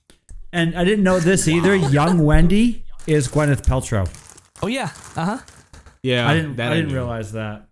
And 0.53 0.77
I 0.77 0.83
didn't 0.83 1.03
know 1.03 1.19
this 1.19 1.47
either. 1.47 1.75
Young 1.75 2.19
Wendy 2.23 2.85
is 3.07 3.27
Gwyneth 3.27 3.63
Paltrow. 3.63 4.07
Oh 4.61 4.67
yeah. 4.67 4.89
Uh 5.15 5.25
huh. 5.25 5.37
yeah, 6.01 6.27
I 6.27 6.33
didn't. 6.33 6.55
that 6.57 6.71
I 6.71 6.75
didn't 6.75 6.89
knew. 6.89 6.95
realize 6.95 7.31
that. 7.33 7.67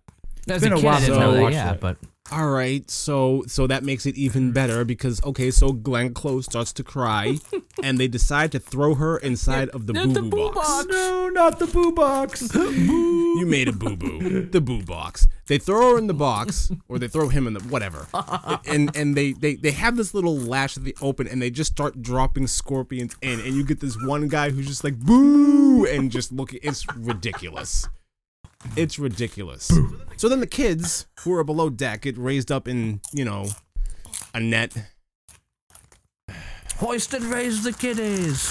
As 0.48 0.62
been 0.62 0.72
a 0.72 0.76
a 0.76 0.78
kid, 0.78 0.84
while 0.84 0.94
I 0.94 1.00
didn't 1.00 1.06
since 1.06 1.16
I 1.18 1.20
know 1.20 1.32
that. 1.32 1.42
watched 1.42 1.54
Yeah, 1.54 1.72
it. 1.72 1.80
but 1.80 1.96
All 2.32 2.48
right, 2.48 2.90
so 2.90 3.44
so 3.46 3.66
that 3.66 3.84
makes 3.84 4.06
it 4.06 4.16
even 4.16 4.50
better 4.50 4.82
because 4.84 5.22
okay, 5.24 5.50
so 5.50 5.72
Glenn 5.72 6.14
Close 6.14 6.46
starts 6.46 6.72
to 6.72 6.82
cry, 6.82 7.36
and 7.82 7.98
they 7.98 8.08
decide 8.08 8.50
to 8.52 8.58
throw 8.58 8.94
her 8.94 9.18
inside 9.18 9.68
of 9.70 9.86
the 9.86 9.92
The 9.92 10.06
boo 10.06 10.14
boo 10.14 10.30
boo 10.30 10.50
box. 10.52 10.56
box. 10.56 10.86
No, 10.88 11.28
not 11.28 11.58
the 11.58 11.66
boo 11.66 11.92
box. 11.92 12.48
boo. 12.48 13.10
You 13.34 13.46
made 13.46 13.66
a 13.66 13.72
boo 13.72 13.96
boo. 13.96 14.46
The 14.46 14.60
boo 14.60 14.82
box. 14.84 15.26
They 15.48 15.58
throw 15.58 15.92
her 15.94 15.98
in 15.98 16.06
the 16.06 16.14
box, 16.14 16.70
or 16.88 17.00
they 17.00 17.08
throw 17.08 17.28
him 17.28 17.46
in 17.48 17.52
the 17.54 17.60
whatever. 17.64 18.06
And 18.66 18.96
and 18.96 19.14
they 19.16 19.32
they 19.32 19.56
they 19.56 19.72
have 19.72 19.96
this 19.96 20.14
little 20.14 20.36
latch 20.38 20.76
that 20.76 20.84
they 20.84 20.94
open, 21.02 21.28
and 21.28 21.42
they 21.42 21.50
just 21.50 21.72
start 21.72 22.00
dropping 22.00 22.46
scorpions 22.46 23.16
in, 23.20 23.40
and 23.40 23.54
you 23.54 23.64
get 23.64 23.80
this 23.80 24.00
one 24.02 24.28
guy 24.28 24.48
who's 24.50 24.66
just 24.66 24.82
like 24.82 24.96
boo, 24.98 25.84
and 25.84 26.10
just 26.10 26.32
looking. 26.32 26.60
It's 26.62 26.86
ridiculous. 26.96 27.86
It's 28.76 28.98
ridiculous. 28.98 29.70
So 30.16 30.28
then 30.28 30.40
the 30.40 30.46
kids 30.46 31.06
who 31.20 31.32
are 31.34 31.44
below 31.44 31.70
deck 31.70 32.02
get 32.02 32.16
raised 32.18 32.50
up 32.50 32.68
in 32.68 33.00
you 33.12 33.24
know 33.24 33.46
a 34.34 34.40
net. 34.40 34.76
hoist 36.76 37.14
and 37.14 37.24
raise 37.26 37.62
the 37.62 37.72
kiddies. 37.72 38.48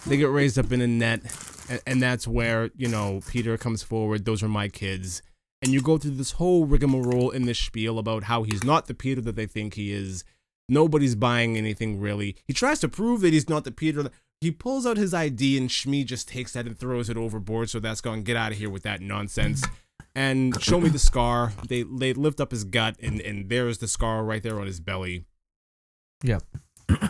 they 0.06 0.16
get 0.16 0.30
raised 0.30 0.58
up 0.58 0.72
in 0.72 0.80
a 0.80 0.86
net 0.86 1.22
and, 1.70 1.80
and 1.86 2.02
that's 2.02 2.26
where 2.26 2.70
you 2.76 2.88
know 2.88 3.20
peter 3.28 3.56
comes 3.56 3.82
forward 3.82 4.24
those 4.24 4.42
are 4.42 4.48
my 4.48 4.68
kids 4.68 5.22
and 5.62 5.72
you 5.72 5.80
go 5.80 5.96
through 5.96 6.10
this 6.12 6.32
whole 6.32 6.66
rigmarole 6.66 7.30
in 7.30 7.46
this 7.46 7.58
spiel 7.58 7.98
about 7.98 8.24
how 8.24 8.42
he's 8.42 8.64
not 8.64 8.86
the 8.86 8.94
peter 8.94 9.20
that 9.20 9.36
they 9.36 9.46
think 9.46 9.74
he 9.74 9.92
is 9.92 10.24
nobody's 10.68 11.14
buying 11.14 11.56
anything 11.56 12.00
really 12.00 12.36
he 12.46 12.52
tries 12.52 12.80
to 12.80 12.88
prove 12.88 13.20
that 13.20 13.32
he's 13.32 13.48
not 13.48 13.64
the 13.64 13.70
peter 13.70 14.02
that, 14.02 14.12
he 14.40 14.50
pulls 14.50 14.86
out 14.86 14.96
his 14.96 15.12
ID 15.12 15.58
and 15.58 15.70
Smee 15.70 16.04
just 16.04 16.28
takes 16.28 16.52
that 16.54 16.66
and 16.66 16.78
throws 16.78 17.10
it 17.10 17.16
overboard. 17.16 17.68
So 17.70 17.78
that's 17.80 18.00
going, 18.00 18.22
get 18.22 18.36
out 18.36 18.52
of 18.52 18.58
here 18.58 18.70
with 18.70 18.82
that 18.84 19.00
nonsense. 19.00 19.64
And 20.14 20.60
show 20.62 20.80
me 20.80 20.88
the 20.88 20.98
scar. 20.98 21.52
They 21.68 21.82
they 21.84 22.12
lift 22.14 22.40
up 22.40 22.50
his 22.50 22.64
gut 22.64 22.96
and 23.00 23.20
and 23.20 23.48
there's 23.48 23.78
the 23.78 23.86
scar 23.86 24.24
right 24.24 24.42
there 24.42 24.58
on 24.58 24.66
his 24.66 24.80
belly. 24.80 25.24
Yep. 26.24 26.42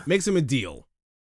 Makes 0.05 0.27
him 0.27 0.37
a 0.37 0.41
deal. 0.41 0.87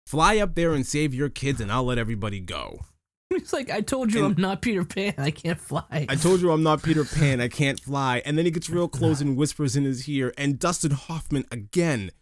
Fly 0.07 0.39
up 0.39 0.55
there 0.55 0.73
and 0.73 0.87
save 0.87 1.13
your 1.13 1.29
kids, 1.29 1.61
and 1.61 1.73
I'll 1.73 1.83
let 1.85 1.99
everybody 1.99 2.39
go. 2.39 2.85
He's 3.31 3.53
like, 3.53 3.71
I 3.71 3.81
told 3.81 4.15
you 4.15 4.25
And- 4.25 4.37
I'm 4.37 4.41
not 4.41 4.63
Peter 4.63 4.85
Pan. 4.85 5.15
I 5.19 5.33
can't 5.33 5.59
fly. 5.61 6.07
I 6.09 6.15
told 6.15 6.41
you 6.41 6.53
I'm 6.53 6.63
not 6.63 6.85
Peter 6.85 7.05
Pan. 7.05 7.41
I 7.41 7.49
can't 7.49 7.81
fly. 7.81 8.23
And 8.25 8.39
then 8.39 8.45
he 8.45 8.53
gets 8.53 8.71
real 8.71 8.87
close 8.99 9.21
and 9.21 9.37
whispers 9.37 9.75
in 9.75 9.83
his 9.85 10.09
ear. 10.09 10.33
And 10.39 10.61
Dustin 10.61 10.93
Hoffman 10.93 11.45
again, 11.51 12.13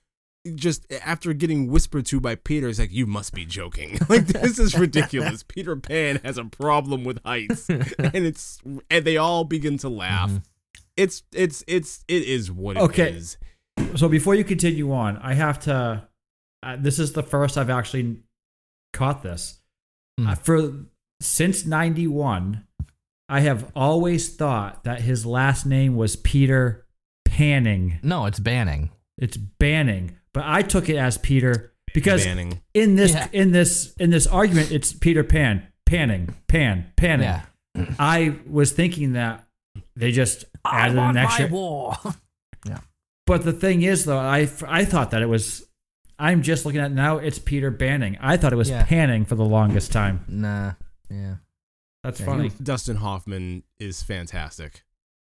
just 0.55 0.91
after 1.05 1.33
getting 1.33 1.71
whispered 1.71 2.07
to 2.07 2.21
by 2.21 2.35
Peter, 2.35 2.69
is 2.69 2.79
like, 2.79 2.93
"You 2.93 3.07
must 3.07 3.33
be 3.33 3.45
joking. 3.45 3.99
like 4.09 4.27
this 4.27 4.59
is 4.59 4.79
ridiculous. 4.79 5.43
Peter 5.49 5.77
Pan 5.77 6.21
has 6.25 6.39
a 6.39 6.45
problem 6.45 7.05
with 7.05 7.19
heights." 7.25 7.69
and 7.69 7.91
it's 8.15 8.59
and 8.91 9.05
they 9.05 9.17
all 9.17 9.45
begin 9.45 9.79
to 9.79 9.89
laugh. 9.89 10.31
It's 10.97 11.23
it's 11.33 11.65
it's 11.67 12.05
it 12.09 12.23
is 12.25 12.53
what 12.53 12.77
it 12.77 12.99
is. 12.99 13.37
Okay. 13.79 13.97
So 13.97 14.09
before 14.09 14.35
you 14.35 14.45
continue 14.45 14.93
on, 14.93 15.17
I 15.19 15.35
have 15.35 15.61
to. 15.61 16.09
Uh, 16.63 16.77
this 16.79 16.99
is 16.99 17.13
the 17.13 17.23
first 17.23 17.59
I've 17.59 17.71
actually 17.71 18.23
caught 18.93 19.23
this. 19.23 19.61
Hmm. 20.19 20.29
Uh, 20.29 20.35
for 20.35 20.73
since 21.21 21.65
'91, 21.65 22.67
I 23.29 23.41
have 23.41 23.71
always 23.75 24.35
thought 24.35 24.85
that 24.85 25.01
his 25.01 25.25
last 25.25 25.67
name 25.67 25.97
was 25.97 26.17
Peter 26.17 26.87
Panning. 27.25 27.99
no, 28.03 28.27
it's 28.27 28.39
banning. 28.39 28.91
It's 29.19 29.37
Banning, 29.37 30.17
but 30.35 30.42
I 30.44 30.61
took 30.62 30.88
it 30.90 30.97
as 30.97 31.16
Peter 31.16 31.73
because 31.94 32.25
Banning. 32.25 32.61
in 32.75 32.97
this 32.97 33.12
Yeah. 33.12 33.29
in 33.33 33.53
this 33.53 33.94
in 33.99 34.11
this 34.11 34.27
argument, 34.27 34.70
it's 34.73 34.92
Peter 34.92 35.25
Pan, 35.25 35.66
Panning, 35.87 36.35
Pan, 36.49 36.92
Panning. 36.97 37.25
Yeah. 37.25 37.42
I 37.99 38.37
was 38.47 38.73
thinking 38.73 39.12
that 39.14 39.47
they 39.97 40.12
just 40.12 40.44
I 40.64 40.81
added 40.83 40.97
want 40.97 41.16
an 41.16 41.25
extra. 41.25 41.49
my 41.49 41.53
war. 41.55 41.97
But 43.27 43.42
the 43.42 43.55
thing 43.55 43.81
is, 43.81 44.05
though, 44.05 44.18
I 44.18 44.49
I 44.68 44.85
thought 44.85 45.12
that 45.12 45.23
it 45.23 45.29
was. 45.31 45.66
I'm 46.18 46.42
just 46.42 46.66
looking 46.66 46.81
at 46.81 46.90
it 46.90 46.94
now. 46.94 47.16
It's 47.16 47.38
Peter 47.38 47.70
Banning. 47.70 48.18
I 48.20 48.37
thought 48.37 48.53
it 48.53 48.57
was 48.57 48.68
Yeah. 48.68 48.85
Panning 48.85 49.25
for 49.25 49.35
the 49.35 49.44
longest 49.44 49.92
time. 49.92 50.25
nah. 50.29 50.73
Yeah. 51.11 51.37
That's 52.03 52.20
Yeah, 52.20 52.27
funny. 52.27 52.51
Dustin 52.62 52.97
Hoffman 52.97 53.62
is 53.81 54.03
fantastic. 54.03 54.85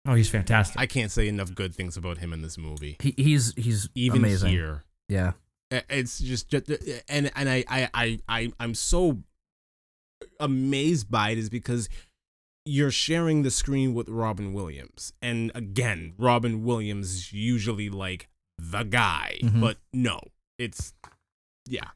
Oh, 0.05 0.13
he's 0.13 0.29
fantastic. 0.29 0.77
I 0.79 0.85
can't 0.87 1.09
say 1.09 1.27
enough 1.29 1.55
good 1.55 1.73
things 1.73 1.95
about 1.97 2.17
him 2.17 2.33
in 2.33 2.41
this 2.41 2.57
movie. 2.57 2.97
He, 3.01 3.13
he's 3.17 3.53
he's 3.55 3.87
Even 3.95 4.19
amazing. 4.19 4.49
here. 4.51 4.83
Yeah. 5.09 5.33
It's 5.71 6.19
just, 6.19 6.49
just 6.49 6.69
and 7.09 7.31
and 7.35 7.49
I, 7.49 7.63
I 7.67 7.89
i 7.93 8.19
i 8.29 8.53
i'm 8.59 8.73
so 8.75 9.19
amazed 10.39 11.09
by 11.09 11.31
it 11.31 11.37
is 11.37 11.49
because 11.49 11.89
you're 12.65 12.91
sharing 12.91 13.43
the 13.43 13.51
screen 13.51 13.93
with 13.93 14.07
robin 14.09 14.53
williams. 14.53 15.11
And 15.21 15.51
again 15.55 16.13
robin 16.17 16.63
williams 16.63 17.13
is 17.13 17.33
usually 17.33 17.89
like 17.89 18.29
the 18.57 18.83
guy 18.83 19.37
Mhm. 19.43 19.59
but 19.59 19.77
no 19.91 20.19
it's 20.57 20.93
yeah. 21.65 21.89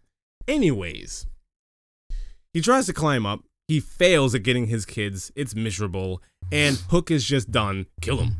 Anyways 0.48 1.28
he 2.54 2.62
tries 2.62 2.88
to 2.88 2.94
climb 2.94 3.26
up. 3.26 3.42
He 3.68 3.80
fails 3.80 4.34
at 4.34 4.42
getting 4.42 4.66
his 4.68 4.84
kids. 4.84 5.32
It's 5.36 5.54
miserable. 5.56 6.24
And 6.52 6.76
hook 6.90 7.12
is 7.12 7.24
just 7.24 7.52
done. 7.52 7.86
Kill 8.02 8.18
him 8.18 8.36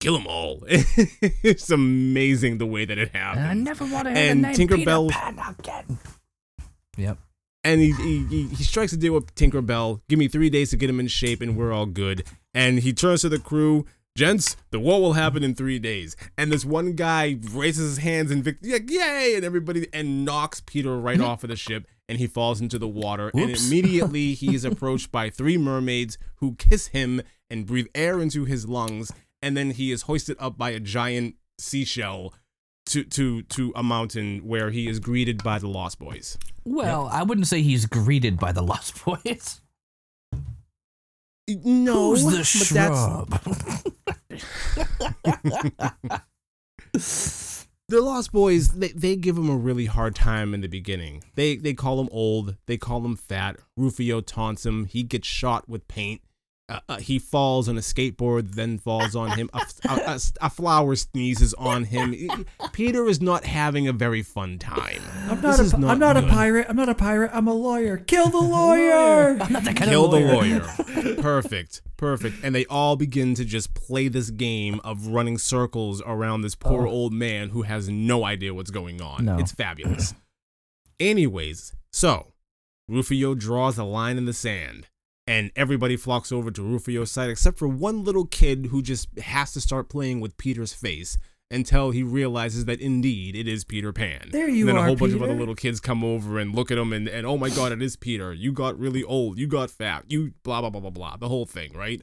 kill 0.00 0.14
them 0.14 0.26
all 0.26 0.62
it's 0.68 1.70
amazing 1.70 2.58
the 2.58 2.66
way 2.66 2.84
that 2.84 2.98
it 2.98 3.14
happened. 3.14 3.44
And 3.44 3.50
I 3.50 3.54
never 3.54 3.84
want 3.84 4.06
to 4.08 4.10
And 4.12 4.42
the 4.44 4.48
name 4.48 4.56
Tinkerbell- 4.56 5.08
Peter 5.08 5.20
Pan 5.20 5.54
again. 5.58 5.98
Yep. 6.96 7.18
and 7.64 7.80
he, 7.80 7.92
he 7.92 8.24
he 8.26 8.42
he 8.48 8.64
strikes 8.64 8.92
a 8.92 8.96
deal 8.96 9.12
with 9.14 9.34
Tinkerbell. 9.34 10.00
Give 10.08 10.18
me 10.18 10.28
three 10.28 10.50
days 10.50 10.70
to 10.70 10.76
get 10.76 10.90
him 10.90 11.00
in 11.00 11.06
shape, 11.08 11.40
and 11.40 11.56
we're 11.56 11.72
all 11.72 11.86
good. 11.86 12.26
And 12.54 12.80
he 12.80 12.92
turns 12.92 13.20
to 13.22 13.28
the 13.28 13.38
crew, 13.38 13.86
gents. 14.16 14.56
The 14.70 14.80
war 14.80 15.00
will 15.00 15.12
happen 15.12 15.44
in 15.44 15.54
three 15.54 15.78
days. 15.78 16.16
And 16.36 16.50
this 16.50 16.64
one 16.64 16.92
guy 16.94 17.38
raises 17.52 17.96
his 17.96 17.98
hands 18.04 18.30
and 18.30 18.42
Vic, 18.42 18.56
yeah, 18.62 18.78
yay, 18.86 19.34
and 19.36 19.44
everybody 19.44 19.86
and 19.92 20.24
knocks 20.24 20.62
Peter 20.66 20.98
right 20.98 21.20
off 21.20 21.44
of 21.44 21.50
the 21.50 21.56
ship, 21.56 21.86
and 22.08 22.18
he 22.18 22.26
falls 22.26 22.60
into 22.60 22.78
the 22.78 22.88
water. 22.88 23.30
And 23.34 23.50
immediately 23.50 24.34
he 24.34 24.54
is 24.54 24.64
approached 24.70 25.12
by 25.12 25.30
three 25.30 25.56
mermaids 25.58 26.18
who 26.36 26.54
kiss 26.56 26.88
him 26.88 27.22
and 27.48 27.66
breathe 27.66 27.86
air 27.94 28.20
into 28.20 28.44
his 28.46 28.66
lungs. 28.68 29.12
And 29.42 29.56
then 29.56 29.70
he 29.70 29.90
is 29.90 30.02
hoisted 30.02 30.36
up 30.38 30.56
by 30.58 30.70
a 30.70 30.80
giant 30.80 31.36
seashell. 31.58 32.34
To, 32.86 33.04
to 33.04 33.42
to 33.42 33.72
a 33.76 33.82
mountain 33.84 34.40
where 34.40 34.70
he 34.70 34.88
is 34.88 34.98
greeted 34.98 35.44
by 35.44 35.60
the 35.60 35.68
Lost 35.68 36.00
Boys. 36.00 36.36
Well, 36.64 37.08
I 37.12 37.22
wouldn't 37.22 37.46
say 37.46 37.62
he's 37.62 37.86
greeted 37.86 38.36
by 38.40 38.50
the 38.50 38.62
Lost 38.62 39.04
Boys. 39.04 39.60
No, 41.48 42.10
Who's 42.10 42.24
the 42.24 42.30
but 42.30 42.74
that's- 42.74 43.30
shrub? 46.92 47.60
the 47.88 48.00
Lost 48.00 48.32
Boys, 48.32 48.68
they, 48.70 48.88
they 48.88 49.16
give 49.16 49.36
him 49.36 49.48
a 49.50 49.56
really 49.56 49.86
hard 49.86 50.14
time 50.14 50.54
in 50.54 50.60
the 50.60 50.68
beginning. 50.68 51.22
They 51.34 51.56
they 51.56 51.74
call 51.74 52.00
him 52.00 52.08
old. 52.10 52.56
They 52.66 52.76
call 52.76 53.04
him 53.04 53.16
fat. 53.16 53.56
Rufio 53.76 54.20
taunts 54.20 54.64
him. 54.66 54.86
He 54.86 55.02
gets 55.02 55.28
shot 55.28 55.68
with 55.68 55.86
paint. 55.88 56.22
Uh, 56.70 56.80
uh, 56.88 56.96
he 56.98 57.18
falls 57.18 57.68
on 57.68 57.76
a 57.76 57.80
skateboard, 57.80 58.54
then 58.54 58.78
falls 58.78 59.16
on 59.16 59.30
him. 59.36 59.50
A, 59.52 59.60
a- 59.88 59.92
a- 60.14 60.20
a 60.42 60.50
flower 60.50 60.94
sneezes 60.96 61.52
on 61.54 61.84
him. 61.84 62.14
Peter 62.72 63.06
is 63.06 63.20
not 63.20 63.44
having 63.44 63.88
a 63.88 63.92
very 63.92 64.22
fun 64.22 64.58
time. 64.58 65.02
I'm 65.28 65.40
This 65.40 65.58
not, 65.58 65.60
is 65.60 65.72
a, 65.74 65.76
I'm 65.76 65.98
not 65.98 66.16
a 66.16 66.22
pirate. 66.22 66.66
I'm 66.68 66.76
not 66.76 66.88
a 66.88 66.94
pirate. 66.94 67.30
I'm 67.34 67.48
a 67.48 67.52
lawyer. 67.54 67.96
Kill 67.98 68.28
the 68.28 68.38
lawyer. 68.38 69.30
I'm 69.40 69.52
not 69.52 69.64
that 69.64 69.76
kind 69.76 69.90
Kill 69.90 70.04
of 70.06 70.10
the 70.12 70.20
lawyer. 70.20 70.66
lawyer. 71.04 71.14
Perfect. 71.22 71.82
Perfect. 71.96 72.36
And 72.42 72.54
they 72.54 72.64
all 72.66 72.96
begin 72.96 73.34
to 73.34 73.44
just 73.44 73.74
play 73.74 74.08
this 74.08 74.30
game 74.30 74.80
of 74.84 75.08
running 75.08 75.36
circles 75.38 76.00
around 76.06 76.40
this 76.42 76.54
poor 76.54 76.86
old 76.86 77.12
man 77.12 77.50
who 77.50 77.62
has 77.62 77.88
no 77.88 78.24
idea 78.24 78.54
what's 78.54 78.70
going 78.70 79.02
on. 79.02 79.24
No. 79.26 79.38
It's 79.38 79.52
fabulous. 79.52 80.14
Anyways, 80.98 81.74
so 81.92 82.32
Rufio 82.88 83.34
draws 83.34 83.78
a 83.78 83.84
line 83.84 84.18
in 84.18 84.24
the 84.26 84.32
sand, 84.32 84.88
and 85.30 85.52
everybody 85.54 85.96
flocks 85.96 86.32
over 86.32 86.50
to 86.50 86.60
Rufio's 86.60 87.12
side 87.12 87.30
except 87.30 87.56
for 87.56 87.68
one 87.68 88.02
little 88.02 88.26
kid 88.26 88.66
who 88.72 88.82
just 88.82 89.16
has 89.20 89.52
to 89.52 89.60
start 89.60 89.88
playing 89.88 90.20
with 90.20 90.36
Peter's 90.36 90.72
face 90.72 91.18
until 91.52 91.92
he 91.92 92.02
realizes 92.02 92.64
that 92.64 92.80
indeed 92.80 93.36
it 93.36 93.46
is 93.46 93.64
Peter 93.64 93.92
Pan. 93.92 94.30
There 94.32 94.48
you 94.48 94.68
and 94.68 94.70
then 94.70 94.76
are, 94.76 94.84
a 94.84 94.86
whole 94.88 94.96
bunch 94.96 95.12
of 95.12 95.22
other 95.22 95.34
little 95.34 95.54
kids 95.54 95.78
come 95.78 96.02
over 96.02 96.40
and 96.40 96.52
look 96.52 96.72
at 96.72 96.78
him 96.78 96.92
and, 96.92 97.06
and 97.06 97.28
oh 97.28 97.38
my 97.38 97.48
god, 97.48 97.70
it 97.70 97.80
is 97.80 97.94
Peter. 97.94 98.32
You 98.32 98.50
got 98.50 98.76
really 98.76 99.04
old. 99.04 99.38
You 99.38 99.46
got 99.46 99.70
fat. 99.70 100.04
You 100.08 100.32
blah 100.42 100.62
blah 100.62 100.70
blah 100.70 100.80
blah 100.80 100.90
blah. 100.90 101.16
The 101.16 101.28
whole 101.28 101.46
thing, 101.46 101.74
right? 101.74 102.02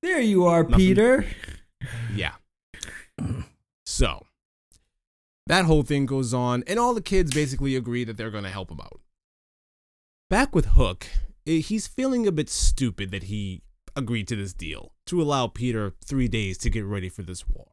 There 0.00 0.20
you 0.20 0.46
are, 0.46 0.62
Nothing. 0.62 0.76
Peter. 0.76 1.26
Yeah. 2.14 2.34
So 3.84 4.26
that 5.48 5.64
whole 5.64 5.82
thing 5.82 6.06
goes 6.06 6.32
on, 6.32 6.62
and 6.68 6.78
all 6.78 6.94
the 6.94 7.02
kids 7.02 7.34
basically 7.34 7.74
agree 7.74 8.04
that 8.04 8.16
they're 8.16 8.30
going 8.30 8.44
to 8.44 8.50
help 8.50 8.70
him 8.70 8.80
out. 8.80 9.00
Back 10.30 10.54
with 10.54 10.66
Hook, 10.66 11.06
Eh, 11.46 11.58
he's 11.58 11.86
feeling 11.86 12.26
a 12.26 12.32
bit 12.32 12.48
stupid 12.48 13.10
that 13.10 13.24
he 13.24 13.62
agreed 13.96 14.28
to 14.28 14.36
this 14.36 14.52
deal 14.52 14.92
to 15.06 15.20
allow 15.20 15.46
Peter 15.46 15.94
three 16.04 16.28
days 16.28 16.56
to 16.58 16.70
get 16.70 16.84
ready 16.84 17.08
for 17.08 17.22
this 17.22 17.48
war. 17.48 17.68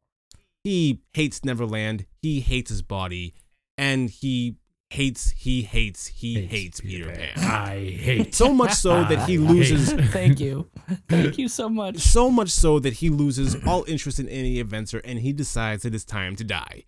He 0.64 1.02
hates 1.14 1.46
Neverland, 1.46 2.06
he 2.22 2.42
hates 2.42 2.70
his 2.70 2.82
body, 2.82 3.34
and 3.78 4.10
he 4.10 4.58
hates, 4.90 5.32
he 5.32 5.62
hates, 5.62 6.08
he 6.08 6.46
hates, 6.46 6.82
Peter, 6.82 7.12
Pan. 7.12 7.32
I 7.38 7.92
hate. 7.92 8.36
So 8.36 8.54
much 8.54 8.74
so 8.74 9.04
that 9.10 9.28
he 9.30 9.38
loses 9.38 9.94
Thank 10.12 10.40
you. 10.40 10.70
Thank 11.08 11.38
you 11.38 11.48
so 11.48 11.70
much. 11.70 11.98
so 12.00 12.30
much 12.30 12.50
so 12.50 12.80
that 12.80 12.94
he 12.94 13.10
loses 13.10 13.56
all 13.66 13.86
interest 13.88 14.20
in 14.20 14.28
any 14.28 14.60
adventure 14.60 15.02
and 15.06 15.20
he 15.20 15.32
decides 15.32 15.86
it's 15.86 16.04
time 16.04 16.36
to 16.38 16.44
die. 16.44 16.86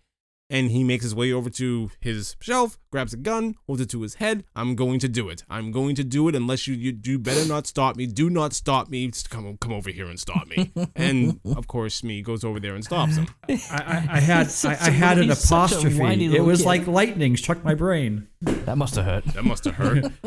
And 0.52 0.70
he 0.70 0.84
makes 0.84 1.02
his 1.02 1.14
way 1.14 1.32
over 1.32 1.48
to 1.48 1.90
his 1.98 2.36
shelf, 2.38 2.78
grabs 2.90 3.14
a 3.14 3.16
gun, 3.16 3.54
holds 3.66 3.80
it 3.80 3.88
to 3.90 4.02
his 4.02 4.16
head. 4.16 4.44
I'm 4.54 4.74
going 4.76 4.98
to 4.98 5.08
do 5.08 5.30
it. 5.30 5.44
I'm 5.48 5.72
going 5.72 5.94
to 5.94 6.04
do 6.04 6.28
it 6.28 6.34
unless 6.34 6.66
you 6.68 6.74
you 6.74 6.92
do 6.92 7.18
better 7.18 7.48
not 7.48 7.66
stop 7.66 7.94
Smee. 7.94 8.06
Do 8.06 8.28
not 8.28 8.52
stop 8.52 8.90
me. 8.90 9.08
Just 9.08 9.30
come 9.30 9.56
come 9.56 9.72
over 9.72 9.88
here 9.88 10.06
and 10.06 10.20
stop 10.20 10.46
me. 10.48 10.70
and 10.94 11.40
of 11.56 11.66
course, 11.68 12.04
me 12.04 12.20
goes 12.20 12.44
over 12.44 12.60
there 12.60 12.74
and 12.74 12.84
stops 12.84 13.16
him. 13.16 13.28
I, 13.48 13.54
I, 13.70 14.06
I 14.16 14.20
had 14.20 14.46
He's 14.46 14.64
I, 14.66 14.74
such 14.74 14.82
I 14.82 14.88
a- 14.88 14.90
had 14.90 15.18
an 15.18 15.24
he's 15.30 15.38
such 15.38 15.72
a 15.72 15.76
apostrophe. 15.76 16.36
It 16.36 16.44
was 16.44 16.58
kid. 16.60 16.66
like 16.66 16.86
lightning 16.86 17.36
struck 17.38 17.64
my 17.64 17.74
brain. 17.74 18.28
That 18.42 18.76
must 18.76 18.94
have 18.96 19.06
hurt. 19.06 19.24
That 19.32 19.44
must 19.44 19.64
have 19.64 19.74
hurt. 19.76 20.12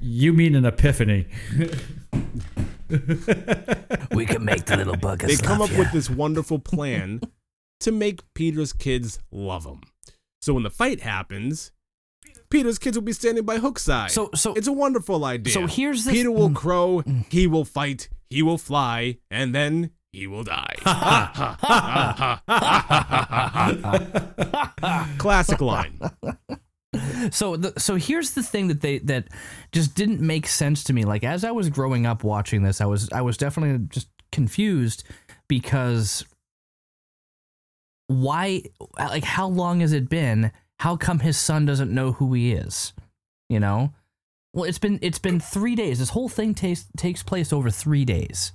You 0.00 0.32
mean 0.32 0.54
an 0.54 0.64
epiphany? 0.64 1.26
We 4.12 4.26
can 4.26 4.44
make 4.44 4.66
the 4.66 4.76
little 4.76 4.94
buggers 4.96 5.26
they 5.26 5.36
come 5.36 5.60
up 5.60 5.70
ya. 5.72 5.78
with 5.78 5.92
this 5.92 6.08
wonderful 6.08 6.58
plan 6.60 7.20
to 7.80 7.92
make 7.92 8.22
Peter's 8.34 8.72
kids 8.72 9.18
love 9.30 9.64
him. 9.64 9.80
So 10.40 10.54
when 10.54 10.62
the 10.62 10.70
fight 10.70 11.00
happens, 11.00 11.72
Peter's 12.50 12.78
kids 12.78 12.96
will 12.96 13.04
be 13.04 13.12
standing 13.12 13.44
by 13.44 13.58
Hook's 13.58 13.82
side. 13.82 14.10
So- 14.10 14.30
so- 14.34 14.54
it's 14.54 14.68
a 14.68 14.72
wonderful 14.72 15.24
idea. 15.24 15.52
so 15.52 15.66
here's 15.66 16.04
this- 16.04 16.14
Peter 16.14 16.30
will 16.30 16.50
mm. 16.50 16.56
crow, 16.56 17.02
he 17.28 17.46
will 17.46 17.64
fight, 17.64 18.08
he 18.30 18.42
will 18.42 18.58
fly, 18.58 19.18
and 19.30 19.54
then 19.54 19.90
he 20.12 20.26
will 20.26 20.44
die. 20.44 20.76
Classic 25.18 25.60
line. 25.60 26.00
so 27.30 27.56
the, 27.56 27.78
so 27.78 27.96
here's 27.96 28.32
the 28.32 28.42
thing 28.42 28.68
that 28.68 28.80
they 28.80 28.98
that 29.00 29.28
just 29.72 29.94
didn't 29.94 30.20
make 30.20 30.46
sense 30.46 30.84
to 30.84 30.92
me. 30.92 31.04
Like 31.04 31.24
as 31.24 31.44
I 31.44 31.50
was 31.50 31.68
growing 31.68 32.06
up 32.06 32.24
watching 32.24 32.62
this, 32.62 32.80
I 32.80 32.86
was 32.86 33.10
I 33.12 33.20
was 33.20 33.36
definitely 33.36 33.86
just 33.88 34.08
confused 34.32 35.04
because 35.48 36.24
why 38.08 38.62
like 38.98 39.24
how 39.24 39.48
long 39.48 39.80
has 39.80 39.92
it 39.92 40.08
been? 40.08 40.52
How 40.80 40.96
come 40.96 41.20
his 41.20 41.36
son 41.36 41.64
doesn't 41.66 41.92
know 41.92 42.12
who 42.12 42.32
he 42.34 42.52
is? 42.52 42.92
You 43.48 43.60
know? 43.60 43.92
Well, 44.52 44.64
it's 44.64 44.78
been 44.78 44.98
it's 45.02 45.18
been 45.18 45.40
3 45.40 45.74
days. 45.74 45.98
This 45.98 46.10
whole 46.10 46.28
thing 46.28 46.54
takes 46.54 46.86
takes 46.96 47.22
place 47.22 47.52
over 47.52 47.70
3 47.70 48.04
days. 48.04 48.52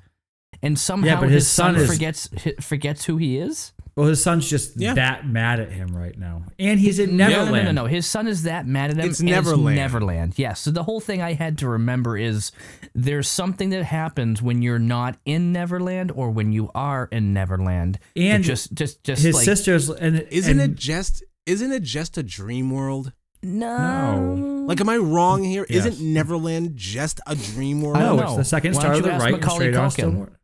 And 0.61 0.77
somehow 0.77 1.19
but 1.21 1.29
his, 1.29 1.43
his 1.43 1.47
son, 1.47 1.75
son 1.75 1.83
is- 1.83 1.91
forgets 1.91 2.29
forgets 2.59 3.05
who 3.05 3.17
he 3.17 3.37
is? 3.37 3.73
Well, 3.97 4.07
his 4.07 4.23
son's 4.23 4.49
just 4.49 4.77
Yeah. 4.77 4.93
that 4.93 5.27
mad 5.27 5.59
at 5.59 5.71
him 5.71 5.95
right 5.95 6.17
now, 6.17 6.43
and 6.57 6.79
he's 6.79 6.97
in 6.97 7.17
Neverland. 7.17 7.51
no, 7.51 7.57
no, 7.57 7.63
no, 7.65 7.81
no. 7.83 7.85
His 7.87 8.05
son 8.05 8.25
is 8.27 8.43
that 8.43 8.65
mad 8.65 8.89
at 8.91 8.97
him. 8.97 9.09
It's 9.09 9.19
and 9.19 9.29
Neverland. 9.29 9.75
Neverland. 9.75 10.33
Yes. 10.37 10.61
So 10.61 10.71
the 10.71 10.83
whole 10.83 11.01
thing 11.01 11.21
I 11.21 11.33
had 11.33 11.57
to 11.57 11.67
remember 11.67 12.17
is 12.17 12.51
there's 12.95 13.27
something 13.27 13.69
that 13.71 13.83
happens 13.83 14.41
when 14.41 14.61
you're 14.61 14.79
not 14.79 15.17
in 15.25 15.51
Neverland 15.51 16.11
or 16.15 16.31
when 16.31 16.53
you 16.53 16.71
are 16.73 17.09
in 17.11 17.33
Neverland. 17.33 17.99
And 18.15 18.43
just, 18.45 18.73
just, 18.73 19.03
just 19.03 19.23
His 19.23 19.35
like, 19.35 19.43
sisters 19.45 19.89
and 19.89 20.25
Isn't 20.31 20.59
and- 20.59 20.71
it 20.71 20.75
just 20.77 21.23
isn't 21.45 21.71
it 21.71 21.83
just 21.83 22.17
a 22.17 22.23
dream 22.23 22.69
world? 22.71 23.11
no. 23.43 24.63
Like, 24.67 24.79
am 24.79 24.87
I 24.89 24.97
wrong 24.97 25.43
here? 25.43 25.65
Yes. 25.69 25.85
not 25.85 25.99
Neverland 25.99 26.77
just 26.77 27.19
a 27.27 27.35
dream 27.35 27.81
world? 27.81 27.97
No, 27.97 28.19
it's 28.19 28.35
the 28.37 28.43
second 28.45 28.75
Why 28.75 28.79
star 28.79 28.93
don't 28.93 29.03
to 29.03 29.09
the 29.09 29.15
ask 29.15 29.25
right 29.25 29.33
and 29.33 29.51
straight 29.51 29.75
on 29.75 29.89
Culkin? 29.89 29.91
still 29.91 30.11
more. 30.11 30.39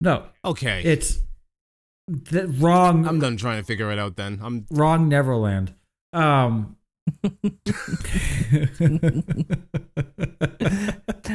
No, 0.00 0.24
Okay, 0.44 0.82
it's 0.84 1.18
the 2.10 2.48
wrong. 2.48 3.06
I'm 3.06 3.20
done 3.20 3.36
trying 3.36 3.58
to 3.58 3.64
figure 3.64 3.90
it 3.92 3.98
out. 3.98 4.16
Then 4.16 4.40
I'm 4.42 4.66
wrong 4.70 5.08
Neverland. 5.08 5.74
Um, 6.12 6.76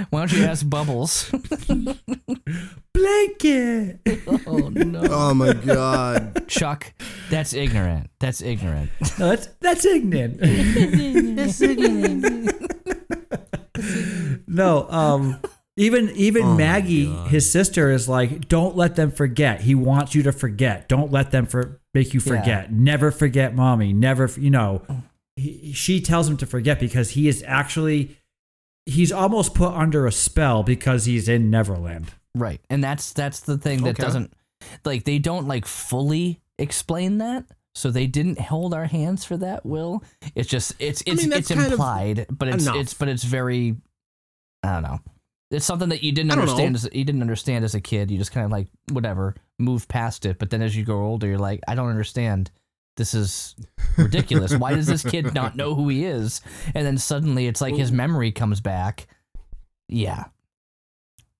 Why 0.09 0.11
don't 0.11 0.33
you 0.33 0.43
ask 0.43 0.69
Bubbles? 0.69 1.31
blanket. 2.93 3.99
oh 4.47 4.69
no, 4.69 5.01
Oh 5.09 5.33
my 5.33 5.53
god. 5.53 6.47
Chuck, 6.47 6.93
that's 7.29 7.53
ignorant. 7.53 8.09
That's 8.19 8.41
ignorant. 8.41 8.89
No, 9.19 9.29
that's 9.29 9.47
that's 9.59 9.85
ignorant. 9.85 10.39
no, 14.47 14.89
um, 14.89 15.39
even 15.77 16.09
even 16.11 16.43
Oh 16.43 16.55
Maggie, 16.55 17.05
his 17.27 17.49
sister, 17.51 17.91
is 17.91 18.07
like, 18.07 18.47
don't 18.47 18.75
let 18.75 18.95
them 18.95 19.11
forget. 19.11 19.61
He 19.61 19.75
wants 19.75 20.15
you 20.15 20.23
to 20.23 20.31
forget. 20.31 20.87
Don't 20.87 21.11
let 21.11 21.31
them 21.31 21.45
for 21.45 21.81
make 21.93 22.13
you 22.13 22.21
Yeah. 22.25 22.37
forget. 22.39 22.71
Never 22.73 23.11
forget, 23.11 23.55
mommy. 23.55 23.91
Never, 23.93 24.29
you 24.39 24.49
know. 24.49 24.83
He, 25.35 25.73
she 25.73 25.99
tells 25.99 26.29
him 26.29 26.37
to 26.37 26.45
forget 26.45 26.79
because 26.79 27.09
he 27.11 27.27
is 27.27 27.43
actually 27.45 28.17
he's 28.85 29.11
almost 29.11 29.53
put 29.53 29.73
under 29.73 30.05
a 30.07 30.11
spell 30.11 30.63
because 30.63 31.05
he's 31.05 31.27
in 31.27 31.49
Neverland. 31.49 32.13
Right. 32.35 32.61
And 32.69 32.83
that's 32.83 33.11
that's 33.13 33.41
the 33.41 33.57
thing 33.57 33.83
that 33.83 33.91
Okay. 33.91 34.03
doesn't 34.03 34.33
like 34.85 35.03
they 35.03 35.19
don't 35.19 35.45
like 35.47 35.65
fully 35.65 36.39
explain 36.57 37.17
that. 37.17 37.45
So 37.73 37.91
they 37.91 38.07
didn't 38.07 38.39
hold 38.39 38.73
our 38.73 38.85
hands 38.85 39.25
for 39.25 39.35
that, 39.37 39.65
Will. 39.65 40.01
It's 40.35 40.47
just 40.47 40.73
it's 40.79 41.01
it's 41.05 41.23
mean, 41.23 41.33
it's 41.33 41.49
that's 41.49 41.59
kind 41.59 41.65
of 41.65 41.71
implied, 41.73 42.25
but 42.29 42.47
it's 42.47 42.63
enough. 42.65 42.77
it's 42.77 42.93
but 42.93 43.09
it's 43.09 43.25
very 43.25 43.75
I 44.63 44.73
don't 44.73 44.83
know. 44.83 44.99
It's 45.51 45.65
something 45.65 45.89
that 45.89 46.03
you 46.03 46.11
didn't 46.11 46.31
understand 46.31 46.73
know. 46.73 46.77
as 46.77 46.89
you 46.91 47.03
didn't 47.03 47.21
understand 47.21 47.63
as 47.63 47.75
a 47.75 47.81
kid. 47.81 48.09
You 48.11 48.17
just 48.17 48.31
kind 48.31 48.45
of 48.45 48.51
like 48.51 48.67
whatever, 48.91 49.35
move 49.59 49.87
past 49.87 50.25
it. 50.25 50.39
But 50.39 50.49
then 50.49 50.61
as 50.61 50.75
you 50.75 50.83
grow 50.83 51.05
older, 51.05 51.27
you're 51.27 51.37
like, 51.37 51.59
I 51.67 51.75
don't 51.75 51.89
understand. 51.89 52.51
This 52.97 53.13
is 53.13 53.55
ridiculous. 53.97 54.55
Why 54.55 54.73
does 54.73 54.87
this 54.87 55.03
kid 55.03 55.33
not 55.33 55.55
know 55.55 55.75
who 55.75 55.87
he 55.89 56.05
is? 56.05 56.41
And 56.73 56.85
then 56.85 56.97
suddenly 56.97 57.45
it's 57.47 57.61
like 57.61 57.75
his 57.75 57.91
memory 57.91 58.31
comes 58.31 58.59
back. 58.61 59.07
Yeah. 59.87 60.25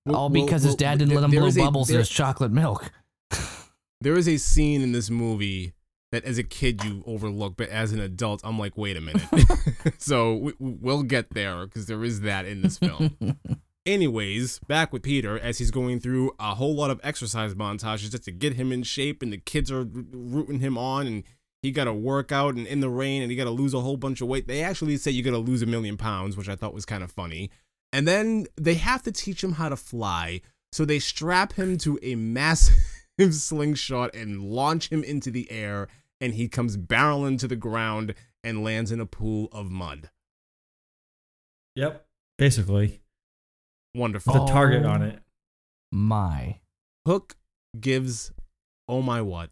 Well- 0.04 0.16
All 0.16 0.28
well- 0.30 0.44
because 0.44 0.62
his 0.62 0.70
well, 0.72 0.76
dad 0.76 0.98
didn't 0.98 1.08
there- 1.14 1.20
let 1.20 1.24
him 1.24 1.30
blow 1.32 1.46
is 1.46 1.56
a- 1.56 1.60
bubbles 1.60 1.90
in 1.90 1.98
his 1.98 2.08
chocolate 2.08 2.52
milk. 2.52 2.90
There 4.02 4.14
is 4.18 4.28
a 4.28 4.36
scene 4.36 4.82
in 4.82 4.92
this 4.92 5.08
movie 5.08 5.72
that 6.12 6.22
as 6.24 6.36
a 6.36 6.42
kid 6.42 6.84
you 6.84 7.02
overlook, 7.06 7.56
but 7.56 7.70
as 7.70 7.92
an 7.92 7.98
adult, 8.00 8.42
I'm 8.44 8.58
like, 8.58 8.76
wait 8.76 8.94
a 8.98 9.00
minute. 9.00 9.22
so 9.98 10.34
we, 10.36 10.52
we'll 10.58 11.02
get 11.02 11.30
there 11.32 11.64
because 11.64 11.86
there 11.86 12.04
is 12.04 12.20
that 12.20 12.44
in 12.44 12.60
this 12.60 12.76
film. 12.76 13.16
Anyways, 13.86 14.58
back 14.66 14.92
with 14.92 15.04
Peter 15.04 15.38
as 15.38 15.58
he's 15.58 15.70
going 15.70 16.00
through 16.00 16.32
a 16.40 16.56
whole 16.56 16.74
lot 16.74 16.90
of 16.90 17.00
exercise 17.04 17.54
montages 17.54 18.10
just 18.10 18.24
to 18.24 18.32
get 18.32 18.54
him 18.54 18.72
in 18.72 18.82
shape, 18.82 19.22
and 19.22 19.32
the 19.32 19.38
kids 19.38 19.70
are 19.70 19.84
rooting 19.84 20.58
him 20.58 20.76
on, 20.76 21.06
and 21.06 21.22
he 21.62 21.70
got 21.70 21.84
to 21.84 21.94
work 21.94 22.32
out 22.32 22.56
and 22.56 22.66
in 22.66 22.80
the 22.80 22.90
rain, 22.90 23.22
and 23.22 23.30
he 23.30 23.36
got 23.36 23.44
to 23.44 23.50
lose 23.50 23.74
a 23.74 23.80
whole 23.80 23.96
bunch 23.96 24.20
of 24.20 24.26
weight. 24.26 24.48
They 24.48 24.60
actually 24.60 24.96
say 24.96 25.12
you 25.12 25.22
got 25.22 25.30
to 25.30 25.38
lose 25.38 25.62
a 25.62 25.66
million 25.66 25.96
pounds, 25.96 26.36
which 26.36 26.48
I 26.48 26.56
thought 26.56 26.74
was 26.74 26.84
kind 26.84 27.04
of 27.04 27.12
funny. 27.12 27.48
And 27.92 28.08
then 28.08 28.46
they 28.56 28.74
have 28.74 29.04
to 29.04 29.12
teach 29.12 29.42
him 29.42 29.52
how 29.52 29.68
to 29.68 29.76
fly, 29.76 30.40
so 30.72 30.84
they 30.84 30.98
strap 30.98 31.52
him 31.52 31.78
to 31.78 31.96
a 32.02 32.16
massive 32.16 32.74
slingshot 33.30 34.16
and 34.16 34.42
launch 34.42 34.88
him 34.88 35.04
into 35.04 35.30
the 35.30 35.48
air, 35.48 35.86
and 36.20 36.34
he 36.34 36.48
comes 36.48 36.76
barreling 36.76 37.38
to 37.38 37.46
the 37.46 37.54
ground 37.54 38.16
and 38.42 38.64
lands 38.64 38.90
in 38.90 38.98
a 38.98 39.06
pool 39.06 39.48
of 39.52 39.70
mud. 39.70 40.10
Yep, 41.76 42.04
basically 42.36 43.00
Wonderful. 43.96 44.32
with 44.34 44.42
a 44.50 44.52
target 44.52 44.84
Oh. 44.84 44.88
on 44.90 45.02
it. 45.02 45.20
My. 45.92 46.60
Hook 47.06 47.36
gives 47.78 48.32
oh 48.88 49.02
my 49.02 49.20
what? 49.22 49.50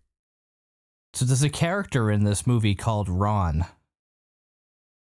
So 1.14 1.24
there's 1.24 1.42
a 1.42 1.48
character 1.50 2.10
in 2.10 2.24
this 2.24 2.46
movie 2.46 2.74
called 2.74 3.08
Ron. 3.08 3.64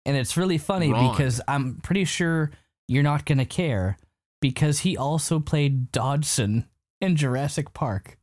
And 0.07 0.17
it's 0.17 0.37
really 0.37 0.59
funny 0.59 0.93
Ron. 0.93 1.11
because 1.11 1.41
I'm 1.49 1.77
pretty 1.83 2.05
sure 2.05 2.51
you're 2.87 3.03
not 3.03 3.27
going 3.27 3.39
to 3.39 3.45
care 3.45 3.99
because 4.41 4.81
he 4.81 4.97
also 4.97 5.41
played 5.41 5.91
Dodgson 5.93 6.67
in 7.01 7.17
Jurassic 7.17 7.75
Park. 7.75 8.17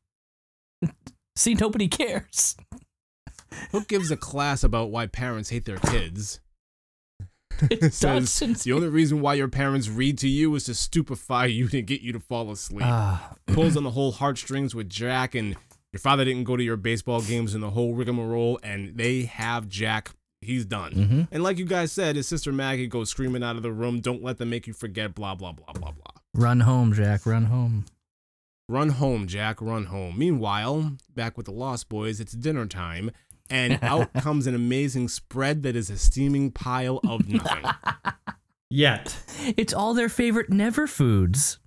See, 1.36 1.53
nobody 1.53 1.88
cares. 1.89 2.56
Hook 3.72 3.88
gives 3.89 4.10
a 4.10 4.18
class 4.18 4.64
about 4.64 4.89
why 4.89 5.06
parents 5.08 5.49
hate 5.49 5.66
their 5.66 5.78
kids. 5.78 6.39
It's 7.72 7.97
Says 7.97 8.64
the 8.64 8.74
only 8.74 8.88
reason 8.89 9.22
why 9.22 9.34
your 9.36 9.47
parents 9.47 9.88
read 9.89 10.18
to 10.20 10.28
you 10.28 10.53
is 10.56 10.66
to 10.66 10.74
stupefy 10.76 11.45
you 11.47 11.68
to 11.70 11.82
get 11.82 12.01
you 12.01 12.12
to 12.14 12.20
fall 12.20 12.51
asleep. 12.51 12.86
Ah, 12.86 13.34
Pulls 13.47 13.76
on 13.78 13.84
the 13.84 13.91
whole 13.91 14.12
heartstrings 14.12 14.74
with 14.76 14.89
Jack, 14.89 15.36
and 15.36 15.56
your 15.93 15.99
father 15.99 16.26
didn't 16.26 16.43
go 16.43 16.58
to 16.58 16.64
your 16.64 16.78
baseball 16.78 17.22
games 17.22 17.53
and 17.53 17.64
the 17.64 17.70
whole 17.72 17.93
rigmarole, 17.93 18.60
and 18.64 18.97
they 18.97 19.24
have 19.24 19.68
Jack. 19.70 20.12
He's 20.41 20.66
done. 20.66 20.91
Mhm. 20.93 21.28
And 21.32 21.41
like 21.41 21.58
you 21.58 21.66
guys 21.66 21.91
said, 21.91 22.16
his 22.18 22.28
sister 22.28 22.51
Maggie 22.51 22.86
goes 22.88 23.10
screaming 23.10 23.41
out 23.43 23.56
of 23.56 23.64
the 23.64 23.72
room. 23.72 23.99
Don't 23.99 24.22
let 24.22 24.38
them 24.38 24.49
make 24.51 24.68
you 24.68 24.74
forget. 24.74 25.16
Blah 25.16 25.34
blah 25.36 25.53
blah 25.53 25.74
blah 25.74 25.91
blah. 25.91 26.12
run 26.36 26.60
home, 26.62 26.93
Jack, 26.93 27.26
run 27.26 27.45
home. 27.45 27.86
Run 28.68 28.89
home, 28.89 29.26
Jack, 29.28 29.62
run 29.62 29.86
home. 29.86 30.18
Meanwhile, 30.18 30.97
back 31.16 31.38
with 31.38 31.45
the 31.45 31.51
Lost 31.51 31.88
Boys, 31.88 32.20
it's 32.20 32.34
dinner 32.34 32.66
time, 32.66 33.12
and 33.50 33.80
out 33.82 34.14
comes 34.22 34.48
an 34.48 34.56
amazing 34.56 35.08
spread 35.08 35.64
that 35.64 35.76
is 35.76 35.89
a 35.89 35.98
steaming 35.98 36.52
pile 36.52 37.00
of 37.08 37.28
nothing. 37.30 37.64
Yet, 38.70 39.18
It's 39.58 39.74
all 39.74 39.93
their 39.93 40.10
favorite 40.10 40.50
never 40.50 40.88
foods. 40.88 41.60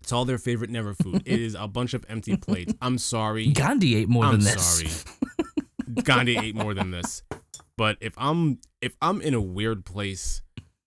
It's 0.00 0.12
all 0.12 0.24
their 0.24 0.38
favorite 0.38 0.70
never 0.70 0.92
food. 0.94 1.22
It 1.24 1.40
is 1.40 1.54
a 1.54 1.66
bunch 1.68 1.94
of 1.94 2.04
empty 2.08 2.36
plates. 2.36 2.74
I'm 2.82 2.98
sorry. 2.98 3.48
Gandhi 3.48 3.96
ate 3.96 4.08
more 4.08 4.24
I'm 4.24 4.32
than 4.32 4.40
this. 4.40 4.62
sorry. 4.64 5.14
Gandhi 6.02 6.36
ate 6.36 6.54
more 6.54 6.74
than 6.74 6.90
this. 6.90 7.22
But 7.76 7.96
if 8.00 8.14
I'm 8.16 8.58
if 8.80 8.96
I'm 9.02 9.20
in 9.20 9.34
a 9.34 9.40
weird 9.40 9.84
place 9.84 10.42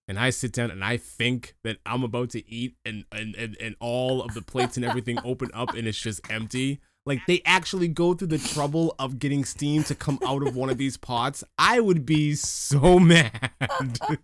and 0.08 0.18
I 0.18 0.30
sit 0.30 0.52
down 0.52 0.70
and 0.70 0.82
I 0.84 0.96
think 0.96 1.54
that 1.64 1.78
I'm 1.86 2.02
about 2.02 2.30
to 2.30 2.48
eat 2.50 2.76
and 2.84 3.04
and, 3.12 3.34
and, 3.36 3.56
and 3.60 3.76
all 3.80 4.22
of 4.22 4.34
the 4.34 4.42
plates 4.42 4.76
and 4.76 4.84
everything 4.84 5.18
open 5.24 5.50
up 5.54 5.74
and 5.74 5.86
it's 5.88 5.98
just 6.00 6.20
empty, 6.30 6.80
like 7.06 7.20
they 7.26 7.42
actually 7.44 7.88
go 7.88 8.14
through 8.14 8.28
the 8.28 8.38
trouble 8.38 8.94
of 8.98 9.18
getting 9.18 9.44
steam 9.44 9.82
to 9.84 9.94
come 9.94 10.18
out 10.26 10.46
of 10.46 10.56
one 10.56 10.70
of 10.70 10.78
these 10.78 10.96
pots, 10.96 11.42
I 11.58 11.80
would 11.80 12.04
be 12.04 12.34
so 12.34 12.98
mad. 12.98 13.50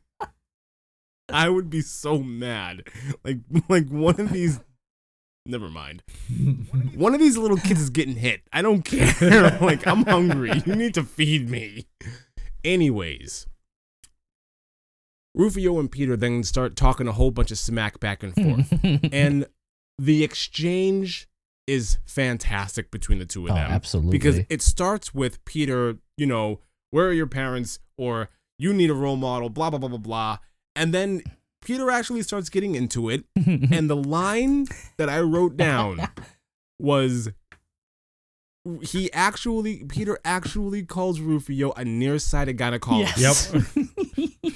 I 1.28 1.48
would 1.48 1.68
be 1.70 1.80
so 1.80 2.18
mad. 2.18 2.88
Like 3.24 3.38
like 3.68 3.88
one 3.88 4.20
of 4.20 4.32
these 4.32 4.60
Never 5.46 5.68
mind. 5.68 6.02
One 6.96 7.14
of 7.14 7.20
these 7.20 7.36
little 7.36 7.56
kids 7.56 7.80
is 7.80 7.90
getting 7.90 8.16
hit. 8.16 8.42
I 8.52 8.62
don't 8.62 8.82
care. 8.82 9.56
like, 9.60 9.86
I'm 9.86 10.04
hungry. 10.04 10.60
You 10.66 10.74
need 10.74 10.94
to 10.94 11.04
feed 11.04 11.48
me. 11.48 11.86
Anyways, 12.64 13.46
Rufio 15.36 15.78
and 15.78 15.88
Peter 15.88 16.16
then 16.16 16.42
start 16.42 16.74
talking 16.74 17.06
a 17.06 17.12
whole 17.12 17.30
bunch 17.30 17.52
of 17.52 17.58
smack 17.58 18.00
back 18.00 18.24
and 18.24 18.34
forth. 18.34 19.12
and 19.12 19.46
the 19.98 20.24
exchange 20.24 21.28
is 21.66 21.98
fantastic 22.06 22.90
between 22.90 23.18
the 23.18 23.26
two 23.26 23.46
of 23.46 23.52
Oh, 23.52 23.54
them. 23.54 23.70
absolutely. 23.70 24.12
Because 24.12 24.40
it 24.48 24.62
starts 24.62 25.12
with 25.14 25.44
Peter, 25.44 25.96
you 26.16 26.26
know, 26.26 26.60
where 26.90 27.08
are 27.08 27.12
your 27.12 27.26
parents? 27.26 27.78
Or 27.98 28.28
you 28.58 28.72
need 28.72 28.90
a 28.90 28.94
role 28.94 29.16
model, 29.16 29.48
blah, 29.50 29.70
blah, 29.70 29.78
blah, 29.78 29.88
blah, 29.88 29.98
blah. 29.98 30.38
And 30.76 30.94
then 30.94 31.22
Peter 31.62 31.90
actually 31.90 32.22
starts 32.22 32.48
getting 32.48 32.74
into 32.74 33.08
it. 33.10 33.24
and 33.46 33.90
the 33.90 33.96
line 33.96 34.66
that 34.98 35.08
I 35.08 35.20
wrote 35.20 35.56
down 35.56 36.00
was 36.78 37.30
he 38.82 39.12
actually, 39.12 39.84
Peter 39.84 40.18
actually 40.24 40.84
calls 40.84 41.20
Rufio 41.20 41.72
a 41.72 41.84
nearsighted 41.84 42.58
gynecologist. 42.58 43.54
yep. 44.16 44.54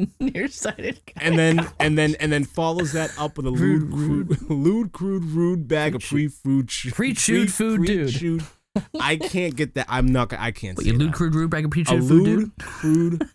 Nearsighted 0.20 1.00
guy. 1.06 1.12
and 1.22 1.38
then 1.38 1.66
and 1.78 1.96
then 1.98 2.14
and 2.20 2.32
then 2.32 2.44
follows 2.44 2.92
that 2.92 3.12
up 3.18 3.36
with 3.36 3.46
a 3.46 3.50
lewd, 3.50 3.90
crude, 3.90 4.42
lewd, 4.50 4.92
crude, 4.92 5.24
rude 5.24 5.68
bag 5.68 5.94
of 5.94 6.02
pre-food, 6.02 6.68
Pre-chewed 6.92 7.52
food 7.52 7.84
dude. 7.86 8.08
pre-chewed- 8.10 8.44
I 9.00 9.16
can't 9.16 9.56
get 9.56 9.74
that. 9.74 9.86
I'm 9.88 10.06
not. 10.06 10.32
I 10.32 10.52
can't. 10.52 10.76
What, 10.76 10.84
say 10.86 10.92
you 10.92 10.96
lewd, 10.98 11.10
that. 11.10 11.16
crude, 11.16 11.34
rude 11.34 11.50
bag 11.50 11.64
of 11.64 11.70
A 11.70 11.72
pre-chewed 11.72 12.04
food, 12.04 12.24
dude? 12.24 12.38
lewd, 12.38 12.52
crude. 12.60 13.28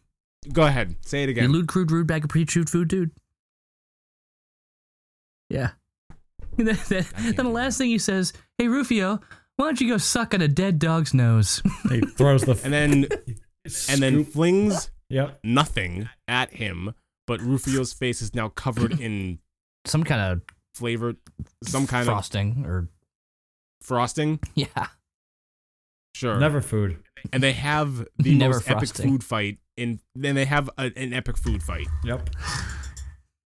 Go 0.53 0.63
ahead. 0.63 0.95
Say 1.05 1.23
it 1.23 1.29
again. 1.29 1.43
You 1.43 1.49
again. 1.49 1.51
lewd, 1.59 1.67
crude, 1.67 1.91
rude 1.91 2.07
bag 2.07 2.23
of 2.23 2.29
pre-chewed 2.29 2.69
food, 2.69 2.87
dude. 2.87 3.11
Yeah. 5.49 5.71
And 6.57 6.67
then, 6.69 6.77
then, 6.87 7.05
then 7.17 7.35
the 7.35 7.43
do 7.43 7.49
last 7.49 7.77
thing 7.77 7.89
he 7.89 7.97
says, 7.99 8.31
"Hey 8.57 8.67
Rufio, 8.69 9.19
why 9.57 9.65
don't 9.65 9.81
you 9.81 9.89
go 9.89 9.97
suck 9.97 10.33
on 10.33 10.41
a 10.41 10.47
dead 10.47 10.79
dog's 10.79 11.13
nose?" 11.13 11.61
He 11.89 11.99
throws 12.01 12.43
the 12.43 12.59
And 12.63 12.73
then 12.73 13.07
and 13.89 14.01
then 14.01 14.23
flings 14.25 14.89
Yep. 15.09 15.39
nothing 15.43 16.09
at 16.27 16.53
him. 16.53 16.93
But 17.27 17.41
Rufio's 17.41 17.93
face 18.01 18.21
is 18.21 18.33
now 18.35 18.49
covered 18.49 18.99
in 18.99 19.39
Some 19.85 20.03
kind 20.03 20.21
of 20.21 20.41
flavored, 20.73 21.17
some 21.63 21.87
kind 21.87 22.01
of 22.07 22.13
frosting 22.13 22.65
or 22.65 22.89
frosting. 23.81 24.39
yeah. 24.55 24.87
Sure. 26.13 26.39
Never 26.39 26.61
food. 26.61 26.99
and 27.33 27.41
they 27.43 27.51
have 27.53 28.07
the 28.17 28.35
Never 28.35 28.53
most 28.55 28.69
epic 28.69 28.89
food 28.89 29.23
fight 29.23 29.57
in 29.77 29.99
then 30.15 30.35
they 30.35 30.45
have 30.45 30.69
a, 30.77 30.91
an 30.95 31.13
epic 31.13 31.37
food 31.37 31.61
fight 31.61 31.87
Yep. 32.05 32.29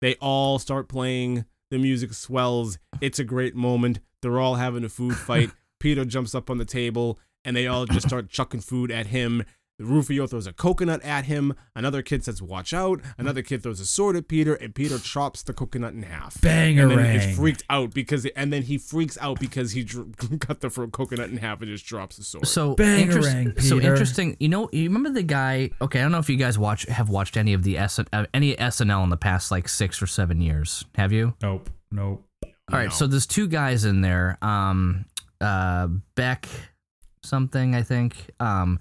they 0.01 0.15
all 0.17 0.59
start 0.61 0.89
playing 0.89 1.45
the 1.73 1.79
music 1.79 2.13
swells 2.13 2.79
it's 3.01 3.19
a 3.19 3.25
great 3.25 3.57
moment 3.57 3.99
they're 4.21 4.39
all 4.39 4.55
having 4.57 4.85
a 4.85 4.89
food 4.89 5.17
fight 5.17 5.51
peter 5.81 6.05
jumps 6.05 6.35
up 6.35 6.49
on 6.51 6.59
the 6.59 6.65
table 6.65 7.19
and 7.45 7.57
they 7.57 7.67
all 7.67 7.87
just 7.87 8.07
start 8.07 8.29
chucking 8.29 8.61
food 8.61 8.93
at 8.93 9.07
him 9.07 9.45
Rufio 9.85 10.27
throws 10.27 10.47
a 10.47 10.53
coconut 10.53 11.03
at 11.03 11.27
him. 11.27 11.55
Another 11.75 12.03
kid 12.03 12.25
says, 12.25 12.41
"Watch 12.43 12.73
out!" 12.73 13.01
Another 13.19 13.43
kid 13.43 13.63
throws 13.63 13.81
a 13.81 13.87
sword 13.87 14.17
at 14.17 14.29
Peter, 14.29 14.55
and 14.55 14.75
Peter 14.75 14.99
chops 14.99 15.43
the 15.43 15.53
coconut 15.53 15.93
in 15.95 16.03
half. 16.03 16.37
And 16.45 16.79
then 16.79 16.89
Bangarang. 16.89 17.15
it's 17.15 17.37
freaked 17.37 17.65
out 17.71 17.93
because, 17.95 18.27
and 18.37 18.53
then 18.53 18.63
he 18.63 18.79
freaks 18.79 19.19
out 19.21 19.41
because 19.41 19.73
he 19.73 19.85
dr- 19.85 20.09
cut 20.41 20.61
the 20.61 20.71
fro- 20.71 20.89
coconut 20.89 21.31
in 21.31 21.37
half 21.39 21.61
and 21.63 21.71
just 21.71 21.87
drops 21.87 22.17
the 22.17 22.25
sword. 22.25 22.47
So 22.47 22.75
Bangarang, 22.77 23.47
interest- 23.47 23.69
so 23.69 23.81
interesting. 23.81 24.37
You 24.41 24.49
know, 24.49 24.69
you 24.73 24.85
remember 24.85 25.11
the 25.11 25.23
guy? 25.23 25.71
Okay, 25.81 25.99
I 25.99 26.03
don't 26.03 26.13
know 26.13 26.19
if 26.19 26.29
you 26.31 26.37
guys 26.37 26.59
watch 26.59 26.85
have 26.87 27.09
watched 27.09 27.37
any 27.37 27.53
of 27.53 27.63
the 27.63 27.79
S 27.79 27.99
uh, 27.99 28.27
any 28.35 28.55
SNL 28.57 29.05
in 29.05 29.11
the 29.11 29.17
past 29.17 29.51
like 29.51 29.69
six 29.69 30.01
or 30.03 30.07
seven 30.07 30.41
years. 30.41 30.85
Have 30.95 31.13
you? 31.13 31.35
Nope. 31.43 31.71
Nope. 31.91 32.25
All 32.71 32.79
right, 32.79 32.93
so 32.93 33.07
there's 33.07 33.27
two 33.27 33.49
guys 33.49 33.85
in 33.85 34.01
there. 34.01 34.39
Um, 34.41 35.05
uh, 35.43 35.89
Beck, 36.15 36.49
something 37.23 37.75
I 37.75 37.83
think. 37.83 38.31
Um, 38.41 38.79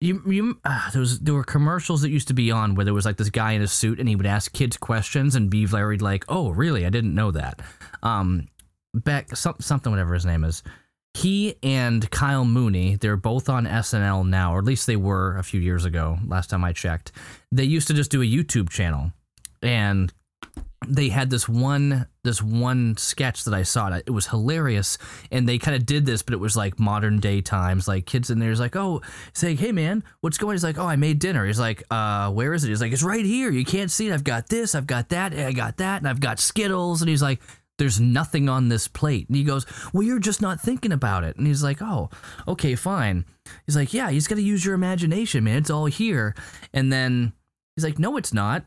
you 0.00 0.22
you 0.26 0.60
uh, 0.64 0.90
there 0.90 1.00
was 1.00 1.18
there 1.20 1.34
were 1.34 1.44
commercials 1.44 2.02
that 2.02 2.10
used 2.10 2.28
to 2.28 2.34
be 2.34 2.50
on 2.50 2.74
where 2.74 2.84
there 2.84 2.94
was 2.94 3.04
like 3.04 3.16
this 3.16 3.30
guy 3.30 3.52
in 3.52 3.62
a 3.62 3.66
suit 3.66 3.98
and 3.98 4.08
he 4.08 4.16
would 4.16 4.26
ask 4.26 4.52
kids 4.52 4.76
questions 4.76 5.34
and 5.34 5.50
be 5.50 5.64
very 5.64 5.98
like, 5.98 6.24
oh 6.28 6.50
really, 6.50 6.86
I 6.86 6.90
didn't 6.90 7.14
know 7.14 7.30
that. 7.32 7.60
Um, 8.02 8.46
Beck, 8.94 9.36
some, 9.36 9.56
something 9.60 9.90
whatever 9.90 10.14
his 10.14 10.24
name 10.26 10.44
is. 10.44 10.62
He 11.14 11.56
and 11.62 12.08
Kyle 12.10 12.44
Mooney, 12.44 12.96
they're 12.96 13.16
both 13.16 13.48
on 13.48 13.66
SNL 13.66 14.28
now, 14.28 14.54
or 14.54 14.58
at 14.58 14.64
least 14.64 14.86
they 14.86 14.96
were 14.96 15.36
a 15.36 15.42
few 15.42 15.60
years 15.60 15.84
ago. 15.84 16.18
Last 16.26 16.48
time 16.48 16.62
I 16.62 16.72
checked, 16.72 17.12
they 17.50 17.64
used 17.64 17.88
to 17.88 17.94
just 17.94 18.10
do 18.10 18.22
a 18.22 18.24
YouTube 18.24 18.70
channel, 18.70 19.12
and 19.62 20.12
they 20.86 21.08
had 21.08 21.28
this 21.28 21.48
one 21.48 22.06
this 22.22 22.42
one 22.42 22.96
sketch 22.96 23.44
that 23.44 23.54
I 23.54 23.62
saw. 23.62 23.88
It 23.94 24.10
was 24.10 24.28
hilarious, 24.28 24.98
and 25.30 25.48
they 25.48 25.58
kind 25.58 25.76
of 25.76 25.84
did 25.84 26.06
this, 26.06 26.22
but 26.22 26.34
it 26.34 26.40
was 26.40 26.56
like 26.56 26.78
modern 26.78 27.20
day 27.20 27.40
times. 27.40 27.88
Like 27.88 28.06
kids 28.06 28.30
in 28.30 28.38
there's 28.38 28.60
like, 28.60 28.76
oh, 28.76 29.02
saying, 29.32 29.56
hey 29.56 29.72
man, 29.72 30.04
what's 30.20 30.38
going? 30.38 30.54
He's 30.54 30.64
like, 30.64 30.78
oh, 30.78 30.86
I 30.86 30.96
made 30.96 31.18
dinner. 31.18 31.46
He's 31.46 31.58
like, 31.58 31.82
uh, 31.90 32.30
where 32.30 32.54
is 32.54 32.64
it? 32.64 32.68
He's 32.68 32.80
like, 32.80 32.92
it's 32.92 33.02
right 33.02 33.24
here. 33.24 33.50
You 33.50 33.64
can't 33.64 33.90
see 33.90 34.08
it. 34.08 34.14
I've 34.14 34.24
got 34.24 34.48
this. 34.48 34.74
I've 34.74 34.86
got 34.86 35.08
that. 35.08 35.34
I 35.34 35.52
got 35.52 35.78
that, 35.78 35.98
and 35.98 36.08
I've 36.08 36.20
got 36.20 36.38
Skittles. 36.38 37.02
And 37.02 37.08
he's 37.08 37.22
like. 37.22 37.40
There's 37.78 38.00
nothing 38.00 38.48
on 38.48 38.68
this 38.68 38.88
plate. 38.88 39.28
And 39.28 39.36
he 39.36 39.44
goes, 39.44 39.64
Well, 39.92 40.02
you're 40.02 40.18
just 40.18 40.42
not 40.42 40.60
thinking 40.60 40.90
about 40.90 41.22
it. 41.22 41.36
And 41.36 41.46
he's 41.46 41.62
like, 41.62 41.80
Oh, 41.80 42.10
okay, 42.48 42.74
fine. 42.74 43.24
He's 43.66 43.76
like, 43.76 43.94
Yeah, 43.94 44.10
just 44.10 44.28
got 44.28 44.34
to 44.34 44.42
use 44.42 44.64
your 44.64 44.74
imagination, 44.74 45.44
man. 45.44 45.58
It's 45.58 45.70
all 45.70 45.86
here. 45.86 46.34
And 46.74 46.92
then 46.92 47.34
he's 47.76 47.84
like, 47.84 48.00
No, 48.00 48.16
it's 48.16 48.34
not. 48.34 48.64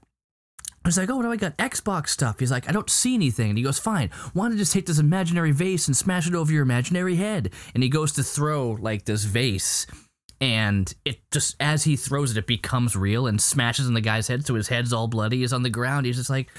He's 0.85 0.97
like, 0.97 1.09
oh, 1.09 1.17
what 1.17 1.23
do 1.23 1.31
I 1.31 1.35
got? 1.35 1.57
Xbox 1.57 2.09
stuff. 2.09 2.39
He's 2.39 2.49
like, 2.49 2.67
I 2.67 2.71
don't 2.71 2.89
see 2.89 3.13
anything. 3.13 3.49
And 3.49 3.57
he 3.57 3.63
goes, 3.63 3.77
fine. 3.77 4.09
Why 4.33 4.45
don't 4.45 4.53
you 4.53 4.57
just 4.57 4.73
take 4.73 4.87
this 4.87 4.97
imaginary 4.97 5.51
vase 5.51 5.87
and 5.87 5.95
smash 5.95 6.27
it 6.27 6.33
over 6.33 6.51
your 6.51 6.63
imaginary 6.63 7.17
head? 7.17 7.51
And 7.75 7.83
he 7.83 7.89
goes 7.89 8.13
to 8.13 8.23
throw 8.23 8.71
like 8.71 9.05
this 9.05 9.23
vase, 9.23 9.85
and 10.39 10.91
it 11.05 11.19
just 11.31 11.55
as 11.59 11.83
he 11.83 11.95
throws 11.95 12.31
it, 12.31 12.37
it 12.37 12.47
becomes 12.47 12.95
real 12.95 13.27
and 13.27 13.39
smashes 13.39 13.87
in 13.87 13.93
the 13.93 14.01
guy's 14.01 14.27
head. 14.27 14.45
So 14.45 14.55
his 14.55 14.69
head's 14.69 14.91
all 14.91 15.07
bloody. 15.07 15.39
He's 15.39 15.53
on 15.53 15.61
the 15.61 15.69
ground. 15.69 16.07
He's 16.07 16.17
just 16.17 16.31
like, 16.31 16.49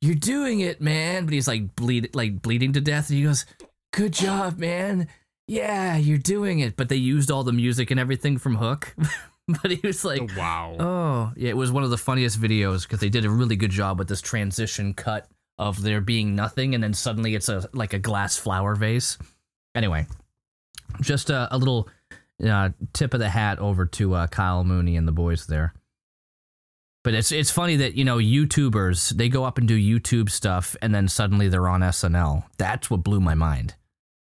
you're 0.00 0.14
doing 0.14 0.60
it, 0.60 0.80
man. 0.80 1.26
But 1.26 1.34
he's 1.34 1.46
like 1.46 1.76
bleed, 1.76 2.14
like 2.14 2.40
bleeding 2.40 2.72
to 2.72 2.80
death. 2.80 3.10
And 3.10 3.18
he 3.18 3.24
goes, 3.24 3.44
good 3.92 4.14
job, 4.14 4.58
man. 4.58 5.08
Yeah, 5.48 5.96
you're 5.96 6.18
doing 6.18 6.60
it. 6.60 6.76
But 6.76 6.88
they 6.88 6.96
used 6.96 7.30
all 7.30 7.44
the 7.44 7.52
music 7.52 7.90
and 7.90 8.00
everything 8.00 8.38
from 8.38 8.56
Hook. 8.56 8.96
but 9.62 9.70
he 9.70 9.80
was 9.84 10.04
like, 10.04 10.22
wow. 10.36 10.76
Oh, 10.78 11.32
yeah, 11.36 11.50
it 11.50 11.56
was 11.56 11.70
one 11.70 11.84
of 11.84 11.90
the 11.90 11.98
funniest 11.98 12.40
videos 12.40 12.82
because 12.82 13.00
they 13.00 13.08
did 13.08 13.24
a 13.24 13.30
really 13.30 13.56
good 13.56 13.70
job 13.70 13.98
with 13.98 14.08
this 14.08 14.20
transition 14.20 14.92
cut 14.92 15.28
of 15.58 15.80
there 15.82 16.00
being 16.00 16.34
nothing 16.34 16.74
and 16.74 16.84
then 16.84 16.92
suddenly 16.92 17.34
it's 17.34 17.48
a 17.48 17.68
like 17.72 17.92
a 17.92 17.98
glass 17.98 18.36
flower 18.36 18.74
vase. 18.74 19.18
Anyway, 19.74 20.06
just 21.00 21.30
a, 21.30 21.48
a 21.54 21.56
little 21.56 21.88
uh, 22.44 22.70
tip 22.92 23.14
of 23.14 23.20
the 23.20 23.28
hat 23.28 23.58
over 23.58 23.86
to 23.86 24.14
uh, 24.14 24.26
Kyle 24.26 24.64
Mooney 24.64 24.96
and 24.96 25.06
the 25.06 25.12
boys 25.12 25.46
there. 25.46 25.74
But 27.04 27.14
it's 27.14 27.30
it's 27.30 27.52
funny 27.52 27.76
that 27.76 27.94
you 27.94 28.04
know 28.04 28.18
YouTubers 28.18 29.10
they 29.10 29.28
go 29.28 29.44
up 29.44 29.58
and 29.58 29.68
do 29.68 29.78
YouTube 29.78 30.28
stuff 30.28 30.74
and 30.82 30.92
then 30.92 31.06
suddenly 31.06 31.48
they're 31.48 31.68
on 31.68 31.80
SNL. 31.80 32.44
That's 32.58 32.90
what 32.90 33.04
blew 33.04 33.20
my 33.20 33.34
mind. 33.34 33.76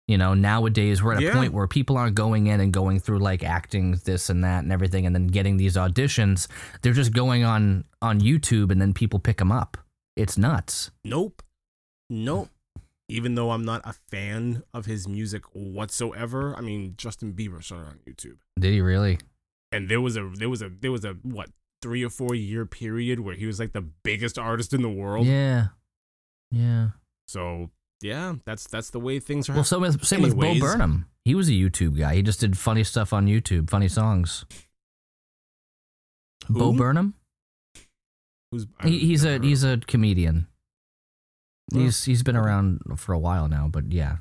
You 0.08 0.18
know, 0.18 0.34
nowadays 0.34 1.04
we're 1.04 1.14
at 1.14 1.20
a 1.20 1.24
Yeah. 1.26 1.34
point 1.34 1.54
where 1.54 1.68
people 1.68 1.98
aren't 1.98 2.16
going 2.16 2.48
in 2.48 2.62
and 2.62 2.72
going 2.72 3.00
through 3.00 3.20
like 3.20 3.44
acting 3.44 4.00
this 4.06 4.30
and 4.30 4.44
that 4.44 4.64
and 4.64 4.72
everything 4.72 5.06
and 5.06 5.14
then 5.14 5.28
getting 5.28 5.58
these 5.58 5.76
auditions. 5.76 6.48
They're 6.82 6.94
just 6.94 7.12
going 7.12 7.44
on 7.44 7.84
on 8.02 8.22
YouTube 8.22 8.72
and 8.72 8.82
then 8.82 8.94
people 8.94 9.20
pick 9.20 9.38
them 9.38 9.52
up. 9.52 9.78
It's 10.16 10.38
nuts. 10.38 10.92
Nope. 11.04 11.44
Nope. 12.10 12.50
Even 13.10 13.36
though 13.36 13.52
I'm 13.52 13.66
not 13.66 13.82
a 13.86 13.94
fan 14.10 14.64
of 14.74 14.86
his 14.86 15.08
music 15.08 15.44
whatsoever, 15.54 16.56
I 16.56 16.62
mean 16.62 16.96
Justin 16.98 17.34
Bieber 17.34 17.62
started 17.64 17.88
on 17.88 18.00
YouTube, 18.08 18.38
Did 18.60 18.72
he 18.74 18.82
really? 18.82 19.20
and 19.74 19.90
there 19.90 20.00
was 20.02 20.16
a 20.16 20.30
there 20.36 20.50
was 20.50 20.62
a 20.62 20.70
there 20.70 20.92
was 20.92 21.04
a 21.06 21.14
what 21.24 21.50
three 21.82 22.04
or 22.04 22.10
four 22.10 22.34
year 22.34 22.66
period 22.66 23.20
where 23.20 23.36
he 23.36 23.46
was 23.46 23.60
like 23.60 23.74
the 23.74 23.82
biggest 24.04 24.40
artist 24.40 24.74
in 24.74 24.82
the 24.82 24.90
world. 24.90 25.28
Yeah. 25.28 25.68
Yeah. 26.52 26.90
So 27.28 27.70
yeah, 28.02 28.36
that's 28.46 28.68
that's 28.68 28.90
the 28.90 29.00
way 29.00 29.20
things 29.20 29.50
are. 29.50 29.54
Well, 29.54 29.64
same 29.64 29.82
with, 29.82 30.06
same 30.06 30.22
with 30.22 30.38
Bo 30.40 30.60
Burnham. 30.60 31.08
He 31.26 31.36
was 31.36 31.50
a 31.50 31.54
YouTube 31.54 31.98
guy. 31.98 32.16
He 32.16 32.22
just 32.22 32.40
did 32.40 32.58
funny 32.58 32.84
stuff 32.84 33.12
on 33.14 33.28
YouTube, 33.28 33.70
funny 33.70 33.88
songs. 33.88 34.46
Bo 36.50 36.74
Burnham? 36.74 37.16
Who's 38.52 38.68
He, 38.84 39.00
he's 39.00 39.26
a 39.26 39.40
he's 39.40 39.64
a 39.64 39.78
comedian. 39.88 40.48
Well, 41.72 41.84
He's 41.84 42.06
he's 42.06 42.24
been 42.24 42.38
around 42.38 42.80
for 42.96 43.14
a 43.14 43.20
while 43.20 43.48
now, 43.50 43.68
but 43.70 43.92
yeah, 43.92 44.18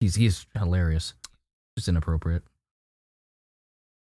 he's 0.00 0.16
he's 0.16 0.46
hilarious. 0.54 1.14
Just 1.78 1.88
inappropriate. 1.88 2.42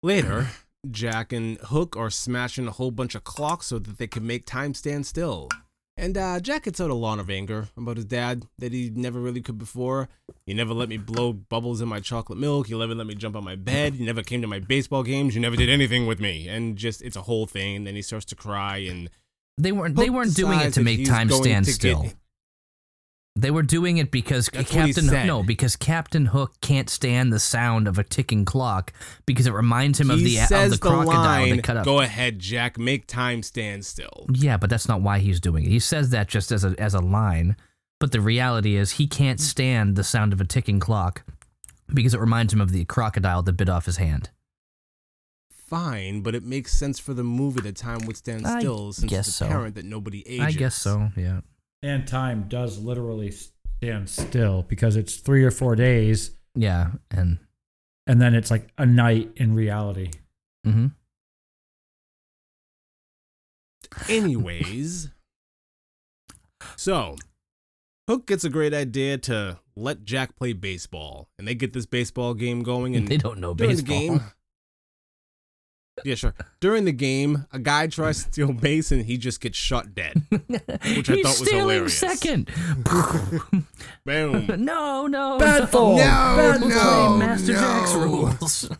Later, 0.03 0.49
Jack 0.91 1.33
and 1.33 1.59
Hook 1.59 1.97
are 1.97 2.11
smashing 2.11 2.66
a 2.66 2.73
whole 2.73 2.91
bunch 2.91 3.14
of 3.14 3.23
clocks 3.23 3.66
so 3.66 3.79
that 3.79 3.99
they 3.99 4.09
can 4.09 4.27
make 4.27 4.45
time 4.45 4.75
stand 4.75 5.07
still. 5.07 5.49
And 5.97 6.16
uh, 6.16 6.40
Jack 6.40 6.64
gets 6.64 6.80
out 6.80 6.90
a 6.90 6.95
lot 6.95 7.18
of 7.18 7.28
anger 7.28 7.68
about 7.76 7.97
his 7.97 8.07
dad 8.07 8.47
that 8.59 8.72
he 8.72 8.90
never 8.95 9.20
really 9.20 9.43
could 9.43 9.59
before. 9.59 10.09
You 10.47 10.55
never 10.55 10.72
let 10.72 10.88
me 10.88 10.97
blow 10.97 11.32
bubbles 11.32 11.80
in 11.82 11.88
my 11.88 12.01
chocolate 12.01 12.38
milk. 12.38 12.68
You 12.70 12.78
never 12.78 12.95
let 12.95 13.07
me 13.07 13.14
jump 13.14 13.36
on 13.36 13.45
my 13.45 13.57
bed. 13.57 13.95
You 13.97 14.07
never 14.07 14.22
came 14.22 14.40
to 14.40 14.49
my 14.49 14.59
baseball 14.59 15.03
games. 15.03 15.34
You 15.34 15.40
never 15.43 15.55
did 15.57 15.68
anything 15.68 16.07
with 16.07 16.18
me. 16.18 16.49
And 16.49 16.76
just, 16.76 17.03
it's 17.03 17.16
a 17.16 17.22
whole 17.22 17.47
thing. 17.47 17.76
And 17.76 17.86
then 17.86 17.95
he 17.95 18.03
starts 18.03 18.24
to 18.26 18.34
cry. 18.34 18.78
And 18.78 19.11
They 19.59 19.70
weren't 19.70 19.97
they 19.97 20.09
weren't 20.11 20.34
doing 20.34 20.61
it 20.61 20.72
to 20.74 20.82
make 20.82 21.07
time 21.07 21.28
stand 21.30 21.66
still. 21.66 22.03
get- 22.05 22.14
They 23.35 23.51
were 23.51 23.62
doing 23.62 23.97
it 23.97 24.11
because 24.11 24.51
That's 24.53 24.70
Captain 24.70 25.05
said. 25.05 25.26
no 25.26 25.43
because 25.43 25.74
Captain 25.74 26.26
Hook 26.26 26.53
can't 26.61 26.91
stand 26.91 27.33
the 27.33 27.39
sound 27.41 27.89
of 27.89 27.99
a 27.99 28.05
ticking 28.05 28.45
clock 28.45 28.93
because 29.24 29.47
it 29.47 29.55
reminds 29.55 29.99
him 29.99 30.11
of 30.11 30.18
he 30.18 30.24
the 30.24 30.41
of 30.41 30.49
says 30.49 30.72
the 30.72 30.78
crocodile 30.78 31.14
line, 31.22 31.57
that 31.57 31.64
cut 31.64 31.78
up. 31.78 31.85
Go 31.87 32.01
ahead, 32.01 32.39
Jack. 32.39 32.78
Make 32.78 33.07
time 33.07 33.43
stand 33.43 33.87
still. 33.87 34.26
Yeah, 34.30 34.59
but 34.59 34.68
that's 34.68 34.87
not 34.87 35.01
why 35.01 35.18
he's 35.18 35.41
doing 35.41 35.64
it. 35.64 35.70
He 35.70 35.78
says 35.78 36.11
that 36.11 36.28
just 36.28 36.53
as 36.53 36.62
a 36.62 36.74
as 36.78 36.93
a 36.93 37.01
line, 37.01 37.57
but 37.99 38.12
the 38.12 38.20
reality 38.20 38.76
is 38.76 38.93
he 38.93 39.07
can't 39.07 39.41
stand 39.41 39.97
the 39.97 40.05
sound 40.05 40.35
of 40.35 40.41
a 40.41 40.45
ticking 40.45 40.78
clock 40.78 41.22
because 41.89 42.12
it 42.12 42.20
reminds 42.20 42.53
him 42.53 42.61
of 42.61 42.70
the 42.70 42.85
crocodile 42.85 43.43
that 43.43 43.55
bit 43.55 43.70
off 43.70 43.87
his 43.87 43.97
hand. 43.97 44.28
Fine, 45.51 46.20
but 46.20 46.35
it 46.35 46.45
makes 46.45 46.74
sense 46.74 46.99
for 46.99 47.14
the 47.14 47.24
movie 47.24 47.62
that 47.62 47.76
time 47.76 48.01
would 48.07 48.18
stand 48.18 48.47
I 48.47 48.59
still 48.59 48.93
since 48.93 49.11
it's 49.11 49.35
so. 49.35 49.47
apparent 49.47 49.74
that 49.76 49.87
nobody 49.87 50.22
ages. 50.28 50.47
I 50.47 50.53
guess 50.53 50.74
so. 50.74 51.09
Yeah. 51.16 51.41
And 51.83 52.07
time 52.07 52.47
does 52.49 52.78
literally 52.78 53.33
stand 53.33 54.09
still 54.09 54.62
because 54.62 54.97
it's 54.97 55.16
three 55.16 55.45
or 55.45 55.51
four 55.51 55.74
days, 55.74 56.30
Yeah, 56.55 56.93
and 57.11 57.39
and 58.07 58.20
then 58.20 58.35
it's 58.35 58.51
like 58.51 58.68
a 58.78 58.87
night 58.87 59.30
in 59.37 59.55
reality. 59.55 60.11
Mm-hmm. 60.66 60.89
Anyways, 64.09 65.11
so 66.76 67.16
Hook 68.09 68.26
gets 68.26 68.45
a 68.45 68.49
great 68.51 68.74
idea 68.74 69.18
to 69.18 69.59
let 69.76 70.05
Jack 70.05 70.37
play 70.37 70.53
baseball, 70.53 71.28
and 71.39 71.47
they 71.47 71.55
get 71.55 71.72
this 71.72 71.87
baseball 71.87 72.35
game 72.35 72.62
going. 72.62 72.95
And 72.97 73.09
they 73.09 73.16
don't 73.16 73.39
know 73.41 73.55
during 73.55 73.76
baseball. 73.76 74.01
the 74.01 74.09
game, 74.09 74.20
yeah, 76.05 76.14
sure. 76.14 76.34
During 76.61 76.84
the 76.84 76.92
game, 76.92 77.46
a 77.53 77.59
guy 77.59 77.86
tries 77.86 78.24
to 78.24 78.32
steal 78.32 78.53
base, 78.53 78.90
and 78.92 79.05
he 79.05 79.16
just 79.16 79.40
gets 79.40 79.57
shot 79.59 79.94
dead. 79.94 80.14
Which 80.30 81.11
I 81.11 81.14
He's 81.14 81.22
thought 81.26 81.40
was 81.40 81.50
hilarious. 81.50 82.00
He's 82.00 82.20
stealing 82.20 82.46
hilarious. 82.46 83.40
second. 83.40 83.66
Boom. 84.05 84.46
no, 84.64 85.07
no, 85.07 85.38
Bad 85.38 85.61
no. 85.61 85.66
fool. 85.66 85.96
Bad 85.96 86.61
We'll 86.61 86.70
fool. 86.70 87.18
play 87.18 87.26
Master 87.26 87.53
Jack's 87.53 87.94
rules. 87.94 88.70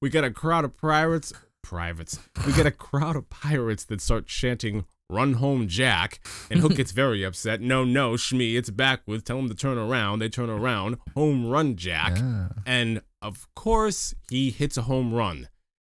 we 0.00 0.08
got 0.10 0.24
a 0.24 0.30
crowd 0.30 0.64
of 0.64 0.76
pirates. 0.76 1.32
Privates. 1.62 2.18
We 2.46 2.52
get 2.52 2.66
a 2.66 2.70
crowd 2.72 3.16
of 3.16 3.30
pirates 3.30 3.84
that 3.84 4.00
start 4.00 4.26
chanting 4.26 4.84
"Run 5.12 5.34
home, 5.34 5.68
Jack!" 5.68 6.20
And 6.50 6.60
Hook 6.60 6.74
gets 6.80 6.92
very 6.92 7.22
upset. 7.22 7.60
No, 7.60 7.84
no, 7.84 8.16
Smee, 8.16 8.56
it's 8.56 8.70
backwards. 8.70 9.22
Tell 9.22 9.38
him 9.38 9.48
to 9.48 9.54
turn 9.54 9.78
around. 9.78 10.18
They 10.20 10.28
turn 10.28 10.50
around. 10.50 10.96
Home 11.14 11.46
run, 11.46 11.76
Jack. 11.76 12.18
Ah. 12.20 12.48
And 12.66 13.02
of 13.20 13.46
course, 13.54 14.14
he 14.30 14.50
hits 14.50 14.76
a 14.76 14.82
home 14.82 15.12
run. 15.14 15.48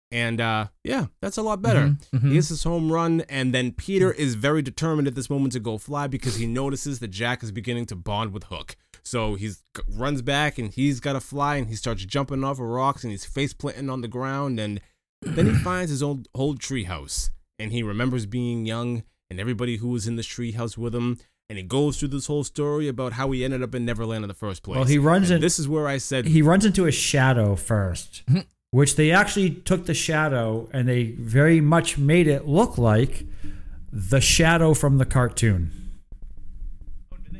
And 0.09 0.39
uh, 0.39 0.67
yeah, 0.85 1.07
that's 1.21 1.35
a 1.35 1.41
lot 1.41 1.61
better. 1.61 1.89
Mhm, 1.89 1.99
mhm. 2.13 2.29
He 2.29 2.35
hits 2.35 2.47
his 2.47 2.63
home 2.63 2.89
run, 2.91 3.21
and 3.27 3.53
then 3.53 3.73
Peter 3.73 4.09
is 4.13 4.35
very 4.35 4.61
determined 4.61 5.05
at 5.07 5.15
this 5.15 5.29
moment 5.29 5.51
to 5.53 5.59
go 5.59 5.77
fly 5.77 6.07
because 6.07 6.35
he 6.37 6.47
notices 6.47 6.99
that 6.99 7.09
Jack 7.09 7.43
is 7.43 7.51
beginning 7.51 7.87
to 7.87 7.95
bond 7.97 8.31
with 8.31 8.45
Hook. 8.45 8.77
So 9.03 9.35
he 9.35 9.51
runs 9.89 10.21
back 10.21 10.57
and 10.57 10.71
he's 10.73 10.99
got 11.01 11.13
to 11.13 11.19
fly, 11.19 11.57
and 11.57 11.67
he 11.67 11.75
starts 11.75 12.05
jumping 12.05 12.43
off 12.45 12.59
of 12.59 12.67
rocks 12.67 13.03
and 13.03 13.11
he's 13.11 13.25
face 13.25 13.53
planting 13.53 13.89
on 13.89 13.99
the 14.01 14.07
ground. 14.07 14.59
And 14.61 14.79
then 15.21 15.45
he 15.47 15.53
finds 15.63 15.91
his 15.91 16.01
old 16.01 16.29
old 16.33 16.59
treehouse, 16.61 17.29
and 17.59 17.71
he 17.71 17.83
remembers 17.83 18.25
being 18.25 18.65
young 18.65 19.03
and 19.29 19.39
everybody 19.39 19.77
who 19.77 19.89
was 19.89 20.07
in 20.07 20.15
this 20.15 20.27
treehouse 20.27 20.77
with 20.77 20.93
him. 20.95 21.17
And 21.49 21.57
he 21.57 21.63
goes 21.63 21.97
through 21.97 22.09
this 22.09 22.27
whole 22.27 22.43
story 22.43 22.89
about 22.89 23.13
how 23.13 23.31
he 23.31 23.45
ended 23.45 23.63
up 23.63 23.73
in 23.73 23.85
Neverland 23.85 24.23
in 24.23 24.27
the 24.27 24.33
first 24.33 24.63
place. 24.63 24.75
Well, 24.75 24.83
he 24.85 24.97
runs 24.97 25.29
And 25.29 25.35
in- 25.37 25.41
This 25.41 25.57
is 25.59 25.67
where 25.67 25.87
I 25.87 25.97
said 25.97 26.25
he 26.25 26.41
runs 26.41 26.65
into 26.65 26.85
a 26.85 26.91
shadow 26.91 27.55
first, 27.55 28.23
which 28.71 28.97
they 28.97 29.11
actually 29.11 29.51
took 29.51 29.85
the 29.85 29.93
shadow 29.93 30.67
and 30.73 30.89
they 30.89 31.11
very 31.11 31.61
much 31.61 31.97
made 31.97 32.27
it 32.27 32.47
look 32.49 32.77
like 32.77 33.25
the 33.93 34.19
shadow 34.19 34.73
from 34.73 34.97
the 34.97 35.05
cartoon. 35.05 35.71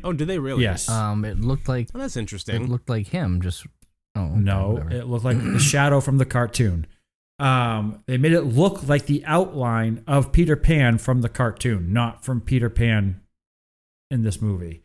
Oh, 0.03 0.13
did 0.13 0.28
they 0.28 0.39
really? 0.39 0.63
Yes. 0.63 0.88
Um, 0.88 1.26
it 1.26 1.39
looked 1.41 1.68
like 1.68 1.89
Oh, 1.93 1.99
that's 1.99 2.15
interesting. 2.15 2.63
it 2.63 2.70
looked 2.70 2.89
like 2.89 3.07
him. 3.07 3.41
Just 3.41 3.65
oh 4.15 4.22
okay, 4.22 4.36
no, 4.39 4.70
whatever. 4.70 4.91
it 4.91 5.07
looked 5.07 5.26
like 5.26 5.38
the 5.43 5.59
shadow 5.74 5.99
from 5.99 6.18
the 6.18 6.26
cartoon. 6.26 6.88
Um, 7.39 8.03
they 8.07 8.17
made 8.17 8.33
it 8.33 8.41
look 8.41 8.88
like 8.88 9.05
the 9.05 9.23
outline 9.25 10.03
of 10.07 10.31
Peter 10.31 10.55
Pan 10.55 10.97
from 10.97 11.21
the 11.21 11.29
cartoon, 11.29 11.93
not 11.93 12.25
from 12.25 12.41
Peter 12.41 12.69
Pan 12.69 13.21
in 14.09 14.23
this 14.23 14.41
movie. 14.41 14.83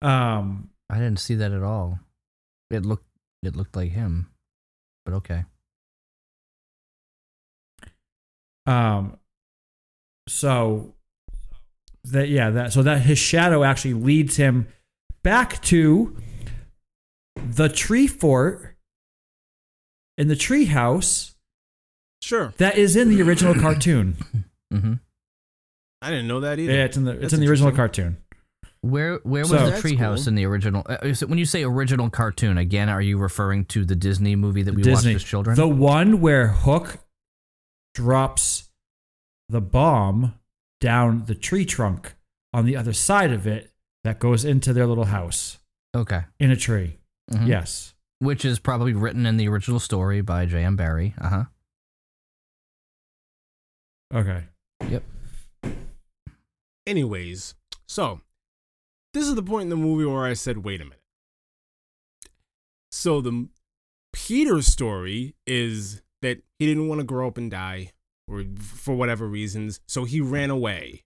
Um, 0.00 0.70
I 0.90 0.96
didn't 0.96 1.20
see 1.20 1.36
that 1.36 1.52
at 1.52 1.62
all. 1.62 2.00
It 2.70 2.84
looked 2.84 3.06
it 3.42 3.56
looked 3.56 3.76
like 3.76 3.92
him, 3.92 4.30
but 5.04 5.14
okay. 5.14 5.44
Um, 8.66 9.18
so 10.28 10.94
that 12.04 12.28
yeah, 12.28 12.50
that 12.50 12.72
so 12.72 12.82
that 12.82 13.02
his 13.02 13.18
shadow 13.18 13.62
actually 13.62 13.94
leads 13.94 14.36
him 14.36 14.66
back 15.22 15.62
to 15.62 16.16
the 17.36 17.68
tree 17.68 18.06
fort 18.06 18.76
in 20.18 20.28
the 20.28 20.36
tree 20.36 20.66
house 20.66 21.31
Sure. 22.22 22.54
that 22.58 22.78
is 22.78 22.96
in 22.96 23.08
the 23.10 23.20
original 23.22 23.54
cartoon. 23.54 24.16
hmm 24.72 24.94
I 26.00 26.10
didn't 26.10 26.26
know 26.28 26.40
that 26.40 26.58
either. 26.58 26.72
Yeah, 26.72 26.84
it's 26.84 26.96
in 26.96 27.04
the 27.04 27.12
it's 27.12 27.20
That's 27.20 27.32
in 27.34 27.40
the 27.40 27.48
original 27.48 27.72
cartoon. 27.72 28.16
Where 28.80 29.18
where 29.22 29.42
was 29.42 29.50
So- 29.50 29.64
the 29.66 29.70
That's 29.70 29.82
treehouse 29.82 30.18
cool. 30.24 30.28
in 30.28 30.34
the 30.34 30.44
original? 30.46 30.82
Uh, 30.88 30.96
is 31.02 31.22
it, 31.22 31.28
when 31.28 31.38
you 31.38 31.44
say 31.44 31.62
original 31.62 32.10
cartoon, 32.10 32.58
again, 32.58 32.88
are 32.88 33.00
you 33.02 33.18
referring 33.18 33.64
to 33.66 33.84
the 33.84 33.94
Disney 33.94 34.34
movie 34.34 34.62
that 34.62 34.74
we 34.74 34.82
Disney, 34.82 35.12
watched 35.12 35.22
as 35.24 35.28
children? 35.28 35.56
the 35.56 35.68
one 35.68 36.20
where 36.20 36.48
Hook 36.48 36.98
drops 37.94 38.70
the 39.48 39.60
bomb 39.60 40.34
down 40.80 41.24
the 41.26 41.34
tree 41.34 41.64
trunk 41.64 42.14
on 42.52 42.64
the 42.66 42.76
other 42.76 42.92
side 42.92 43.30
of 43.32 43.46
it 43.46 43.70
that 44.04 44.18
goes 44.18 44.44
into 44.44 44.72
their 44.72 44.86
little 44.86 45.04
house 45.04 45.58
okay. 45.94 46.22
in 46.40 46.50
a 46.50 46.56
tree. 46.56 46.98
Mhm. 47.30 47.46
Yes. 47.46 47.94
Which 48.18 48.44
is 48.44 48.58
probably 48.58 48.92
written 48.92 49.26
in 49.26 49.36
the 49.36 49.48
original 49.48 49.78
story 49.78 50.20
by 50.20 50.46
J.M. 50.46 50.74
Barrie. 50.76 51.14
Uh 51.20 51.28
huh. 51.28 51.44
Okay. 54.12 54.44
Yep. 54.88 55.04
Anyways, 56.86 57.54
so 57.86 58.20
this 59.14 59.26
is 59.26 59.34
the 59.34 59.42
point 59.42 59.64
in 59.64 59.68
the 59.70 59.76
movie 59.76 60.04
where 60.04 60.24
I 60.24 60.34
said, 60.34 60.58
wait 60.58 60.80
a 60.80 60.84
minute. 60.84 61.00
So 62.90 63.20
the 63.20 63.48
Peter's 64.12 64.66
story 64.66 65.34
is 65.46 66.02
that 66.20 66.42
he 66.58 66.66
didn't 66.66 66.88
want 66.88 67.00
to 67.00 67.06
grow 67.06 67.26
up 67.26 67.38
and 67.38 67.50
die, 67.50 67.92
or 68.28 68.44
for 68.58 68.94
whatever 68.94 69.26
reasons, 69.26 69.80
so 69.88 70.04
he 70.04 70.20
ran 70.20 70.50
away. 70.50 71.04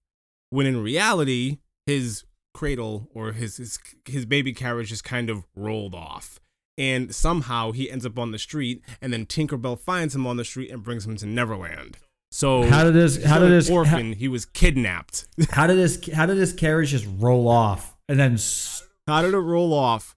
When 0.50 0.66
in 0.66 0.82
reality, 0.82 1.58
his 1.86 2.24
cradle 2.54 3.08
or 3.14 3.32
his 3.32 3.58
his, 3.58 3.78
his 4.04 4.26
baby 4.26 4.52
carriage 4.52 4.88
just 4.88 5.04
kind 5.04 5.30
of 5.30 5.44
rolled 5.54 5.94
off. 5.94 6.40
And 6.78 7.14
somehow 7.14 7.72
he 7.72 7.90
ends 7.90 8.04
up 8.04 8.18
on 8.18 8.32
the 8.32 8.38
street, 8.38 8.82
and 9.00 9.12
then 9.12 9.26
Tinkerbell 9.26 9.78
finds 9.78 10.14
him 10.14 10.26
on 10.26 10.36
the 10.36 10.44
street 10.44 10.70
and 10.70 10.82
brings 10.82 11.06
him 11.06 11.16
to 11.16 11.26
Neverland. 11.26 11.98
So 12.36 12.64
How 12.64 12.84
did 12.84 12.92
this- 12.92 13.24
how 13.24 13.38
did 13.38 13.50
this- 13.50 13.70
orphan? 13.70 14.12
he 14.12 14.28
was 14.28 14.44
kidnapped. 14.44 15.26
How 15.52 15.66
did 15.66 15.78
this 15.78 15.98
how 16.12 16.26
did 16.26 16.36
this 16.36 16.52
carriage 16.52 16.90
just 16.90 17.06
roll 17.16 17.48
off 17.48 17.96
and 18.10 18.20
then 18.20 18.34
s- 18.34 18.82
How 19.06 19.22
did 19.22 19.32
it 19.32 19.38
roll 19.38 19.72
off? 19.72 20.14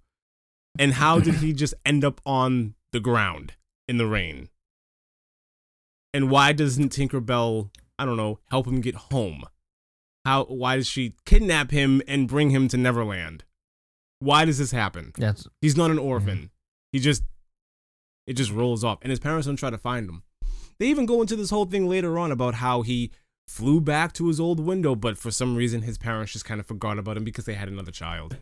And 0.78 0.96
how 0.96 1.22
did 1.22 1.36
he 1.36 1.54
just 1.54 1.74
end 1.86 2.04
up 2.04 2.20
on 2.26 2.76
the 2.92 3.00
ground 3.00 3.54
in 3.88 3.98
the 3.98 4.06
rain? 4.06 4.50
And 6.14 6.30
why 6.30 6.52
doesn't 6.52 6.92
Tinkerbell, 6.92 7.70
I 7.98 8.04
don't 8.04 8.18
know, 8.18 8.40
help 8.52 8.68
him 8.68 8.82
get 8.82 8.96
home? 8.96 9.46
How 10.26 10.44
why 10.44 10.76
does 10.76 10.88
she 10.88 11.16
kidnap 11.26 11.72
him 11.72 12.02
and 12.06 12.28
bring 12.28 12.50
him 12.50 12.68
to 12.68 12.76
Neverland? 12.76 13.46
Why 14.20 14.44
does 14.44 14.58
this 14.58 14.72
happen? 14.72 15.14
That's 15.18 15.48
He's 15.62 15.78
not 15.78 15.90
an 15.90 15.96
mm-hmm. 15.96 16.06
orphan. 16.06 16.50
He 16.92 17.00
just 17.00 17.24
it 18.28 18.34
just 18.34 18.52
rolls 18.52 18.84
off 18.84 19.00
and 19.04 19.10
his 19.10 19.22
parents 19.22 19.48
don't 19.48 19.56
try 19.56 19.70
to 19.70 19.78
find 19.78 20.10
him. 20.10 20.24
They 20.80 20.88
even 20.88 21.06
go 21.06 21.22
into 21.22 21.36
this 21.36 21.50
whole 21.50 21.66
thing 21.66 21.88
later 21.88 22.18
on 22.18 22.32
about 22.32 22.56
how 22.56 22.82
he 22.84 23.12
flew 23.48 23.82
back 23.82 24.14
to 24.14 24.28
his 24.28 24.40
old 24.40 24.60
window, 24.60 24.96
but 24.96 25.18
for 25.18 25.32
some 25.32 25.56
reason 25.56 25.82
his 25.82 25.98
parents 25.98 26.34
just 26.34 26.46
kind 26.46 26.60
of 26.60 26.68
forgot 26.68 26.98
about 26.98 27.18
him 27.18 27.24
because 27.24 27.46
they 27.46 27.56
had 27.56 27.68
another 27.68 27.92
child. 27.92 28.38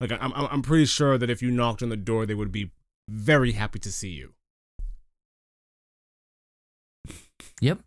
Like 0.00 0.10
I'm, 0.12 0.32
I'm 0.34 0.62
pretty 0.62 0.86
sure 0.86 1.18
that 1.18 1.30
if 1.30 1.42
you 1.42 1.50
knocked 1.50 1.82
on 1.82 1.90
the 1.90 1.96
door, 1.96 2.26
they 2.26 2.34
would 2.34 2.50
be 2.50 2.72
very 3.08 3.52
happy 3.52 3.78
to 3.78 3.92
see 3.92 4.10
you. 4.10 4.34
yep. 7.60 7.80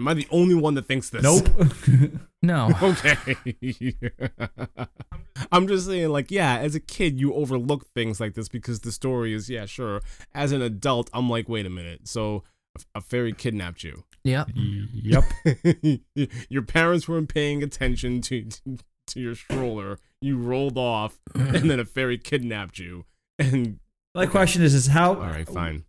Am 0.00 0.08
I 0.08 0.14
the 0.14 0.26
only 0.30 0.54
one 0.54 0.74
that 0.74 0.86
thinks 0.86 1.10
this? 1.10 1.22
nope. 1.22 1.48
No. 2.42 2.70
Okay. 2.82 3.36
I'm 5.52 5.68
just 5.68 5.86
saying, 5.86 6.08
like, 6.08 6.30
yeah, 6.30 6.56
as 6.58 6.74
a 6.74 6.80
kid, 6.80 7.20
you 7.20 7.34
overlook 7.34 7.86
things 7.88 8.18
like 8.18 8.34
this 8.34 8.48
because 8.48 8.80
the 8.80 8.92
story 8.92 9.34
is, 9.34 9.50
yeah, 9.50 9.66
sure. 9.66 10.00
As 10.34 10.52
an 10.52 10.62
adult, 10.62 11.10
I'm 11.12 11.28
like, 11.28 11.48
wait 11.48 11.66
a 11.66 11.70
minute. 11.70 12.08
So 12.08 12.44
a, 12.78 12.98
a 12.98 13.00
fairy 13.02 13.32
kidnapped 13.32 13.84
you. 13.84 14.04
Yep. 14.24 14.50
yep. 14.54 15.24
your 16.48 16.62
parents 16.62 17.08
weren't 17.08 17.28
paying 17.28 17.62
attention 17.62 18.20
to 18.22 18.48
to 19.06 19.20
your 19.20 19.34
stroller. 19.34 19.98
You 20.20 20.38
rolled 20.38 20.78
off, 20.78 21.18
and 21.34 21.70
then 21.70 21.80
a 21.80 21.84
fairy 21.84 22.16
kidnapped 22.18 22.78
you. 22.78 23.04
And 23.38 23.80
My 24.14 24.26
question 24.26 24.62
is 24.62 24.74
is 24.74 24.88
how 24.88 25.14
all 25.14 25.20
right, 25.20 25.48
fine. 25.48 25.84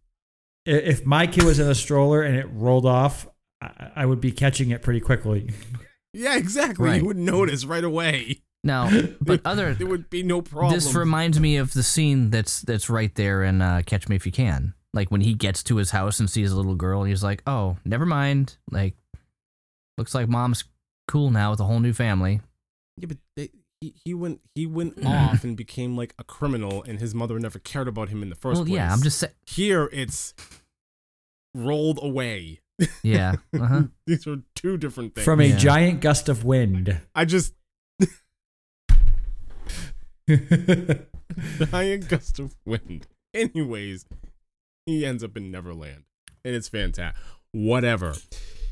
if 0.65 1.05
my 1.05 1.27
kid 1.27 1.43
was 1.43 1.59
in 1.59 1.67
a 1.67 1.75
stroller 1.75 2.21
and 2.23 2.37
it 2.37 2.47
rolled 2.51 2.85
off, 2.85 3.27
I, 3.61 3.91
I 3.97 4.05
would 4.05 4.21
be 4.21 4.31
catching 4.31 4.71
it 4.71 4.81
pretty 4.81 4.99
quickly. 4.99 5.51
Yeah, 6.13 6.35
exactly. 6.35 6.89
Right. 6.89 7.01
You 7.01 7.07
would 7.07 7.17
notice 7.17 7.65
right 7.65 7.83
away. 7.83 8.41
Now, 8.63 8.89
but 9.21 9.41
other 9.45 9.73
There 9.73 9.87
would 9.87 10.09
be 10.09 10.23
no 10.23 10.41
problem. 10.41 10.73
this 10.73 10.93
reminds 10.93 11.39
me 11.39 11.57
of 11.57 11.73
the 11.73 11.83
scene 11.83 12.29
that's 12.29 12.61
that's 12.61 12.89
right 12.89 13.13
there 13.15 13.43
in 13.43 13.61
uh, 13.61 13.81
Catch 13.85 14.09
Me 14.09 14.15
If 14.15 14.25
You 14.25 14.31
Can. 14.31 14.73
Like 14.93 15.09
when 15.09 15.21
he 15.21 15.33
gets 15.33 15.63
to 15.63 15.77
his 15.77 15.91
house 15.91 16.19
and 16.19 16.29
sees 16.29 16.51
a 16.51 16.55
little 16.55 16.75
girl, 16.75 17.01
and 17.01 17.09
he's 17.09 17.23
like, 17.23 17.41
"Oh, 17.47 17.77
never 17.85 18.05
mind. 18.05 18.57
Like, 18.69 18.95
looks 19.97 20.13
like 20.13 20.27
mom's 20.27 20.65
cool 21.07 21.31
now 21.31 21.51
with 21.51 21.61
a 21.61 21.63
whole 21.63 21.79
new 21.79 21.93
family." 21.93 22.41
Yeah, 22.97 23.07
but 23.07 23.17
they, 23.37 23.51
he, 23.79 23.95
he 24.03 24.13
went 24.13 24.41
he 24.53 24.65
went 24.65 25.01
off 25.05 25.45
and 25.45 25.55
became 25.55 25.95
like 25.95 26.13
a 26.19 26.25
criminal, 26.25 26.83
and 26.83 26.99
his 26.99 27.15
mother 27.15 27.39
never 27.39 27.57
cared 27.57 27.87
about 27.87 28.09
him 28.09 28.21
in 28.21 28.29
the 28.29 28.35
first 28.35 28.57
well, 28.57 28.65
place. 28.65 28.75
yeah, 28.75 28.91
I'm 28.91 29.01
just 29.01 29.17
saying. 29.17 29.33
here. 29.45 29.89
It's 29.93 30.33
rolled 31.55 31.99
away. 32.03 32.59
Yeah. 33.03 33.35
Uh-huh. 33.53 33.83
These 34.07 34.27
are 34.27 34.37
two 34.55 34.77
different 34.77 35.15
things. 35.15 35.25
From 35.25 35.39
a 35.41 35.45
Yeah. 35.45 35.57
giant 35.57 36.01
gust 36.01 36.29
of 36.29 36.43
wind. 36.43 36.99
I 37.15 37.25
just 37.25 37.53
giant 40.27 42.07
gust 42.09 42.39
of 42.39 42.55
wind. 42.65 43.07
Anyways, 43.33 44.05
he 44.85 45.05
ends 45.05 45.23
up 45.23 45.37
in 45.37 45.51
Neverland, 45.51 46.03
and 46.43 46.55
it's 46.55 46.67
fantastic. 46.69 47.21
whatever. 47.51 48.15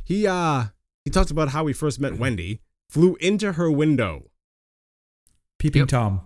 He 0.03 0.26
uh 0.28 0.66
he 1.05 1.12
talked 1.12 1.32
about 1.32 1.49
how 1.49 1.66
he 1.68 1.74
first 1.74 1.99
met 1.99 2.18
Wendy, 2.18 2.62
flew 2.89 3.16
into 3.20 3.53
her 3.53 3.70
window. 3.72 4.26
Peeping 5.60 5.82
Yep. 5.82 5.89
Tom. 5.89 6.22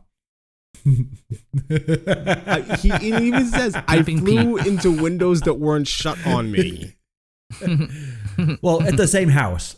Uh, 0.86 2.76
he, 2.78 2.90
he 3.00 3.16
even 3.28 3.46
says, 3.46 3.76
"I 3.88 3.98
Peeping 3.98 4.20
flew 4.20 4.58
into 4.58 4.92
windows 4.92 5.42
that 5.42 5.56
weren't 5.56 5.88
shut 5.88 6.18
on 6.28 6.52
me." 6.52 6.96
well, 8.62 8.82
at 8.84 8.98
the 8.98 9.08
same 9.08 9.30
house. 9.30 9.76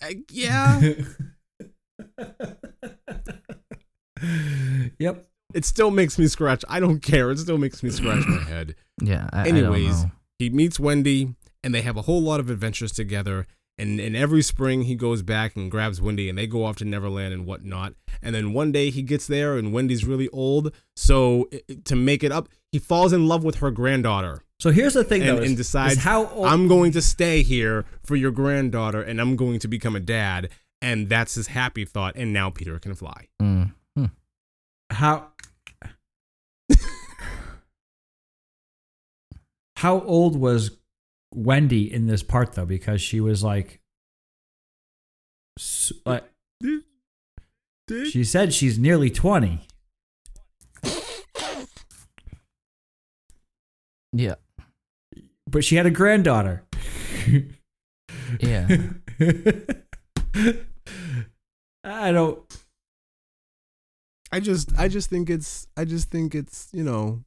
Uh, 0.00 0.10
yeah, 0.30 0.80
Yep. 4.98 5.26
it 5.54 5.64
still 5.64 5.90
makes 5.90 6.18
me 6.18 6.26
scratch. 6.28 6.64
I 6.68 6.78
don't 6.80 7.00
care. 7.00 7.30
It 7.30 7.38
still 7.38 7.58
makes 7.58 7.82
me 7.82 7.90
scratch 7.90 8.26
my 8.26 8.42
head. 8.42 8.74
Yeah. 9.02 9.28
I, 9.32 9.42
I 9.44 9.48
Anyways, 9.48 9.88
don't 9.96 10.02
know. 10.04 10.10
he 10.38 10.50
meets 10.50 10.78
Wendy 10.78 11.34
and 11.64 11.74
they 11.74 11.82
have 11.82 11.96
a 11.96 12.02
whole 12.02 12.20
lot 12.22 12.38
of 12.38 12.50
adventures 12.50 12.92
together. 12.92 13.46
And, 13.78 13.98
and 13.98 14.14
every 14.14 14.42
spring 14.42 14.82
he 14.82 14.94
goes 14.94 15.22
back 15.22 15.56
and 15.56 15.70
grabs 15.70 16.00
Wendy 16.00 16.28
and 16.28 16.38
they 16.38 16.46
go 16.46 16.64
off 16.64 16.76
to 16.76 16.84
Neverland 16.84 17.34
and 17.34 17.44
whatnot. 17.44 17.94
And 18.22 18.32
then 18.32 18.52
one 18.52 18.70
day 18.70 18.90
he 18.90 19.02
gets 19.02 19.26
there 19.26 19.56
and 19.56 19.72
Wendy's 19.72 20.04
really 20.04 20.28
old. 20.28 20.72
So 20.94 21.48
i- 21.52 21.62
i- 21.68 21.78
to 21.86 21.96
make 21.96 22.22
it 22.22 22.30
up, 22.30 22.48
he 22.72 22.78
falls 22.78 23.12
in 23.12 23.28
love 23.28 23.44
with 23.44 23.56
her 23.56 23.70
granddaughter 23.70 24.42
So 24.58 24.70
here's 24.70 24.94
the 24.94 25.04
thing, 25.04 25.20
and, 25.22 25.30
though, 25.30 25.42
is, 25.42 25.48
and 25.50 25.56
decides 25.56 25.92
is 25.94 25.98
how 26.02 26.26
old, 26.26 26.46
I'm 26.46 26.66
going 26.66 26.92
to 26.92 27.02
stay 27.02 27.42
here 27.42 27.84
for 28.02 28.16
your 28.16 28.30
granddaughter 28.30 29.02
and 29.02 29.20
I'm 29.20 29.36
going 29.36 29.58
to 29.60 29.68
become 29.68 29.94
a 29.94 30.00
dad. 30.00 30.48
And 30.80 31.08
that's 31.08 31.36
his 31.36 31.46
happy 31.48 31.84
thought. 31.84 32.16
And 32.16 32.32
now 32.32 32.50
Peter 32.50 32.78
can 32.80 32.94
fly. 32.94 33.28
Mm. 33.40 33.72
Hmm. 33.96 34.06
how 34.90 35.28
how 39.76 40.00
old 40.00 40.34
was 40.34 40.76
Wendy 41.34 41.92
in 41.92 42.06
this 42.06 42.22
part 42.24 42.54
though? 42.54 42.66
Because 42.66 43.00
she 43.00 43.20
was 43.20 43.44
like, 43.44 43.80
like 46.04 46.24
she 48.10 48.24
said 48.24 48.52
she's 48.54 48.78
nearly 48.78 49.10
twenty. 49.10 49.66
Yeah. 54.12 54.34
but 55.46 55.64
she 55.64 55.76
had 55.76 55.86
a 55.86 55.90
granddaughter. 55.90 56.64
Yeah. 58.40 58.68
I 61.84 62.12
don't. 62.12 62.40
I 64.30 64.40
just 64.40 64.78
I 64.78 64.88
just 64.88 65.10
think 65.10 65.28
it's 65.28 65.66
I 65.76 65.84
just 65.84 66.10
think 66.10 66.34
it's 66.34 66.68
you 66.72 66.82
know 66.82 67.22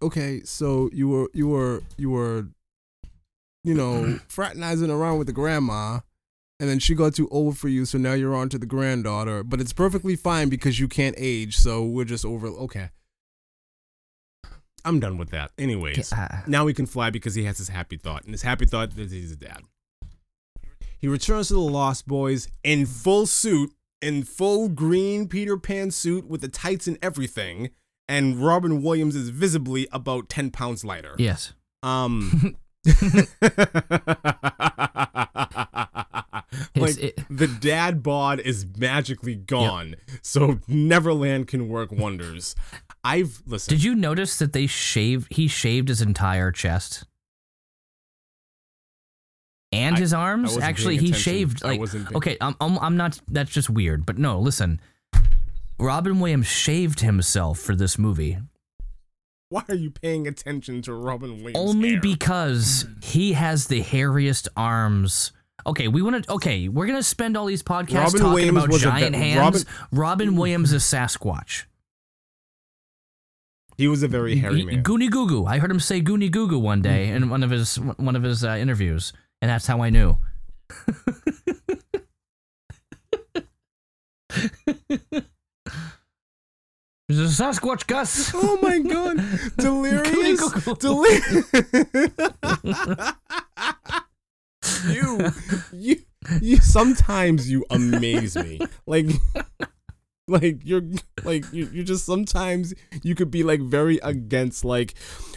okay 0.00 0.42
so 0.44 0.88
you 0.92 1.08
were 1.08 1.28
you 1.34 1.48
were 1.48 1.82
you 1.96 2.10
were 2.10 2.46
you 3.64 3.74
know 3.74 4.18
fraternizing 4.28 4.90
around 4.90 5.18
with 5.18 5.26
the 5.26 5.32
grandma 5.32 6.00
and 6.60 6.68
then 6.68 6.78
she 6.78 6.94
got 6.94 7.14
too 7.14 7.28
old 7.30 7.58
for 7.58 7.68
you 7.68 7.84
so 7.84 7.98
now 7.98 8.12
you're 8.12 8.34
on 8.34 8.48
to 8.48 8.58
the 8.58 8.66
granddaughter 8.66 9.42
but 9.42 9.60
it's 9.60 9.72
perfectly 9.72 10.14
fine 10.14 10.48
because 10.48 10.78
you 10.78 10.86
can't 10.86 11.16
age 11.18 11.56
so 11.56 11.84
we're 11.84 12.04
just 12.04 12.24
over 12.24 12.46
okay 12.48 12.90
I'm 14.84 15.00
done 15.00 15.18
with 15.18 15.30
that 15.30 15.50
anyways 15.58 16.12
Ah. 16.14 16.42
now 16.46 16.66
he 16.66 16.74
can 16.74 16.86
fly 16.86 17.10
because 17.10 17.34
he 17.34 17.44
has 17.44 17.58
his 17.58 17.68
happy 17.68 17.96
thought 17.96 18.24
and 18.24 18.32
his 18.32 18.42
happy 18.42 18.66
thought 18.66 18.96
is 18.98 19.10
he's 19.12 19.32
a 19.32 19.36
dad 19.36 19.62
he 20.98 21.08
returns 21.08 21.48
to 21.48 21.54
the 21.54 21.60
Lost 21.60 22.06
Boys 22.06 22.46
in 22.62 22.86
full 22.86 23.26
suit, 23.26 23.72
in 24.00 24.22
full 24.22 24.68
green 24.68 25.26
Peter 25.26 25.56
Pan 25.56 25.90
suit 25.90 26.28
with 26.28 26.40
the 26.42 26.46
tights 26.48 26.86
and 26.86 26.96
everything, 27.02 27.70
and 28.06 28.36
Robin 28.40 28.82
Williams 28.84 29.16
is 29.16 29.30
visibly 29.30 29.88
about 29.90 30.28
10 30.28 30.50
pounds 30.52 30.84
lighter. 30.84 31.16
Yes. 31.18 31.54
Um 31.82 32.56
like 36.76 36.98
it- 37.02 37.18
the 37.30 37.48
dad 37.60 38.02
bod 38.02 38.40
is 38.40 38.66
magically 38.76 39.34
gone, 39.34 39.96
so 40.22 40.60
Neverland 40.68 41.48
can 41.48 41.68
work 41.68 41.90
wonders. 41.92 42.54
I've 43.04 43.42
listened. 43.46 43.76
Did 43.78 43.84
you 43.84 43.94
notice 43.94 44.38
that 44.38 44.52
they 44.52 44.66
shaved? 44.66 45.32
He 45.32 45.48
shaved 45.48 45.88
his 45.88 46.00
entire 46.00 46.52
chest 46.52 47.04
and 49.72 49.96
I- 49.96 49.98
his 49.98 50.12
arms. 50.14 50.56
Actually, 50.58 50.98
he 50.98 51.06
attention. 51.08 51.20
shaved 51.22 51.64
like. 51.64 51.80
Okay, 52.14 52.36
I'm, 52.40 52.54
I'm 52.60 52.78
I'm 52.78 52.96
not. 52.96 53.20
That's 53.28 53.50
just 53.50 53.70
weird. 53.70 54.06
But 54.06 54.18
no, 54.18 54.38
listen. 54.38 54.80
Robin 55.78 56.20
Williams 56.20 56.46
shaved 56.46 57.00
himself 57.00 57.58
for 57.58 57.74
this 57.74 57.98
movie 57.98 58.38
Why 59.48 59.64
are 59.68 59.74
you 59.74 59.90
paying 59.90 60.28
attention 60.28 60.80
to 60.82 60.94
Robin 60.94 61.38
Williams? 61.42 61.56
only 61.56 61.92
hair? 61.92 62.00
because 62.00 62.86
he 63.02 63.32
has 63.32 63.66
the 63.66 63.82
hairiest 63.82 64.46
arms. 64.56 65.32
Okay, 65.66 65.88
we 65.88 66.02
want 66.02 66.24
to. 66.24 66.32
Okay, 66.34 66.68
we're 66.68 66.86
gonna 66.86 67.02
spend 67.02 67.36
all 67.36 67.46
these 67.46 67.64
podcasts 67.64 67.94
Robin 68.14 68.20
talking 68.20 68.32
Williams 68.34 68.64
about 68.64 68.76
a 68.76 68.78
giant 68.78 69.16
ve- 69.16 69.22
hands. 69.22 69.38
Robin- 69.40 69.62
Robin, 69.90 70.36
Williams 70.36 70.72
is 70.72 70.84
Sasquatch. 70.84 71.64
He 73.76 73.88
was 73.88 74.02
a 74.02 74.08
very 74.08 74.36
hairy 74.36 74.64
man. 74.64 74.82
Goonie 74.82 75.10
Goo 75.10 75.26
Goo. 75.26 75.46
I 75.46 75.58
heard 75.58 75.70
him 75.70 75.80
say 75.80 76.00
Goonie 76.00 76.30
Goo 76.30 76.46
Goo 76.48 76.58
one 76.58 76.82
day 76.82 77.08
in 77.08 77.28
one 77.28 77.42
of 77.42 77.50
his 77.50 77.76
one 77.76 78.16
of 78.16 78.22
his 78.22 78.44
uh, 78.44 78.50
interviews, 78.50 79.12
and 79.40 79.50
that's 79.50 79.66
how 79.66 79.82
I 79.82 79.90
knew. 79.90 80.18
Is 87.08 87.40
a 87.40 87.44
Sasquatch, 87.44 87.86
Gus? 87.86 88.30
Oh 88.34 88.58
my 88.62 88.78
god, 88.78 89.22
delirious, 89.58 90.50
delirious. 90.78 91.52
you, 94.88 95.30
you, 95.72 95.96
you. 96.40 96.56
Sometimes 96.56 97.50
you 97.50 97.66
amaze 97.68 98.34
me. 98.36 98.60
Like, 98.86 99.08
like 100.32 100.60
you're, 100.64 100.82
like 101.24 101.44
you. 101.52 101.68
You 101.72 101.84
just 101.84 102.04
sometimes 102.04 102.74
you 103.02 103.14
could 103.14 103.30
be 103.30 103.42
like 103.42 103.60
very 103.60 103.98
against. 103.98 104.64
Like, 104.64 104.94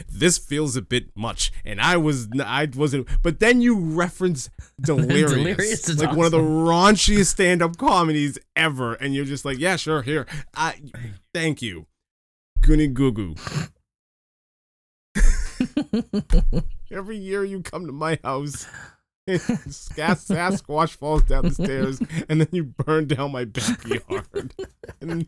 this 0.10 0.38
feels 0.38 0.76
a 0.76 0.82
bit 0.82 1.16
much, 1.16 1.52
and 1.64 1.80
I 1.82 1.98
was, 1.98 2.28
I 2.40 2.70
wasn't. 2.76 3.08
But 3.22 3.40
then 3.40 3.62
you 3.62 3.78
reference 3.78 4.50
delirious, 4.82 5.32
Delirious 5.32 6.02
like 6.02 6.16
one 6.16 6.26
of 6.26 6.32
the 6.32 6.40
raunchiest 6.40 7.28
stand-up 7.28 7.78
comedies 7.78 8.38
ever, 8.56 8.94
and 8.96 9.14
you're 9.14 9.26
just 9.26 9.46
like, 9.46 9.60
yeah, 9.60 9.76
sure, 9.76 10.02
here. 10.02 10.26
I, 10.56 10.82
thank 11.34 11.62
you, 11.62 11.88
Goonie 12.62 12.94
Goo 12.94 13.12
Goo. 13.12 13.36
Every 16.92 17.18
year 17.18 17.44
you 17.44 17.62
come 17.62 17.86
to 17.88 17.92
my 17.92 18.20
house, 18.24 18.68
Sas- 19.28 20.28
Sasquatch 20.28 20.96
falls 20.96 21.24
down 21.24 21.46
the 21.46 21.52
stairs, 21.52 22.00
and 22.30 22.42
then 22.42 22.48
you 22.52 22.64
burn 22.64 23.08
down 23.08 23.32
my 23.32 23.46
backyard. 23.46 24.54
And 25.02 25.28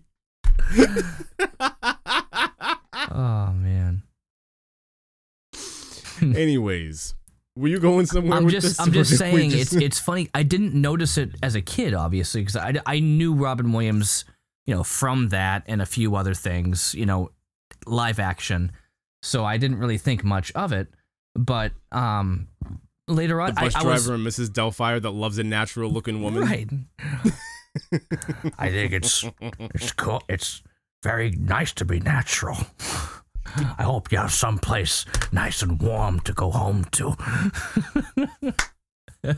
Oh 3.09 3.51
man. 3.53 4.03
anyways, 6.21 7.15
were 7.55 7.67
you 7.67 7.79
going 7.79 8.05
somewhere 8.05 8.37
I'm 8.37 8.49
just? 8.49 8.79
I'm 8.81 8.91
just 8.91 9.17
saying 9.17 9.51
just- 9.51 9.73
it's 9.73 9.83
it's 9.83 9.99
funny. 9.99 10.29
I 10.33 10.43
didn't 10.43 10.73
notice 10.73 11.17
it 11.17 11.31
as 11.41 11.55
a 11.55 11.61
kid, 11.61 11.93
obviously, 11.93 12.41
because 12.41 12.55
I, 12.55 12.73
I 12.85 12.99
knew 12.99 13.33
Robin 13.33 13.71
Williams, 13.71 14.25
you 14.65 14.75
know, 14.75 14.83
from 14.83 15.29
that 15.29 15.63
and 15.67 15.81
a 15.81 15.85
few 15.85 16.15
other 16.15 16.33
things, 16.33 16.93
you 16.93 17.05
know, 17.05 17.31
live 17.85 18.19
action. 18.19 18.71
So 19.23 19.43
I 19.45 19.57
didn't 19.57 19.79
really 19.79 19.97
think 19.97 20.23
much 20.23 20.51
of 20.53 20.71
it. 20.71 20.87
But 21.35 21.71
um, 21.91 22.47
later 23.07 23.41
on, 23.41 23.55
the 23.55 23.61
bus 23.61 23.75
I, 23.75 23.79
I 23.79 23.83
driver 23.83 23.93
was 23.93 24.09
and 24.09 24.25
Mrs. 24.27 24.49
Doubtfire 24.49 25.01
that 25.01 25.11
loves 25.11 25.37
a 25.37 25.43
natural 25.43 25.89
looking 25.91 26.21
woman. 26.21 26.43
right. 26.43 26.69
I 28.57 28.69
think 28.69 28.93
it's 28.93 29.23
it's 29.75 29.91
cool. 29.93 30.23
It's 30.27 30.63
very 31.03 31.31
nice 31.31 31.73
to 31.73 31.85
be 31.85 31.99
natural. 31.99 32.57
I 33.55 33.83
hope 33.83 34.11
you 34.11 34.17
have 34.17 34.33
some 34.33 34.59
place 34.59 35.05
nice 35.31 35.61
and 35.61 35.81
warm 35.81 36.19
to 36.21 36.33
go 36.33 36.51
home 36.51 36.85
to. 36.91 37.15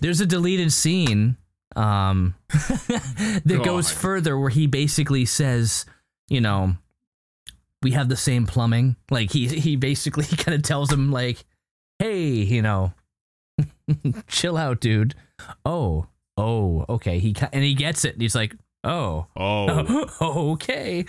There's 0.00 0.20
a 0.20 0.26
deleted 0.26 0.72
scene 0.72 1.36
um, 1.76 2.34
that 2.48 3.62
goes 3.64 3.90
God. 3.90 4.00
further 4.00 4.38
where 4.38 4.50
he 4.50 4.66
basically 4.66 5.24
says, 5.24 5.86
you 6.28 6.40
know, 6.40 6.76
we 7.82 7.92
have 7.92 8.08
the 8.08 8.16
same 8.16 8.46
plumbing. 8.46 8.96
Like 9.10 9.30
he 9.30 9.46
he 9.48 9.76
basically 9.76 10.24
kind 10.24 10.54
of 10.56 10.62
tells 10.62 10.92
him 10.92 11.12
like, 11.12 11.44
hey, 11.98 12.24
you 12.26 12.62
know, 12.62 12.92
chill 14.28 14.56
out, 14.56 14.80
dude. 14.80 15.14
Oh, 15.64 16.06
oh, 16.36 16.84
okay. 16.88 17.18
He 17.18 17.34
and 17.52 17.64
he 17.64 17.74
gets 17.74 18.04
it. 18.04 18.20
He's 18.20 18.34
like, 18.34 18.54
oh, 18.84 19.26
Oh, 19.36 20.06
okay. 20.52 21.04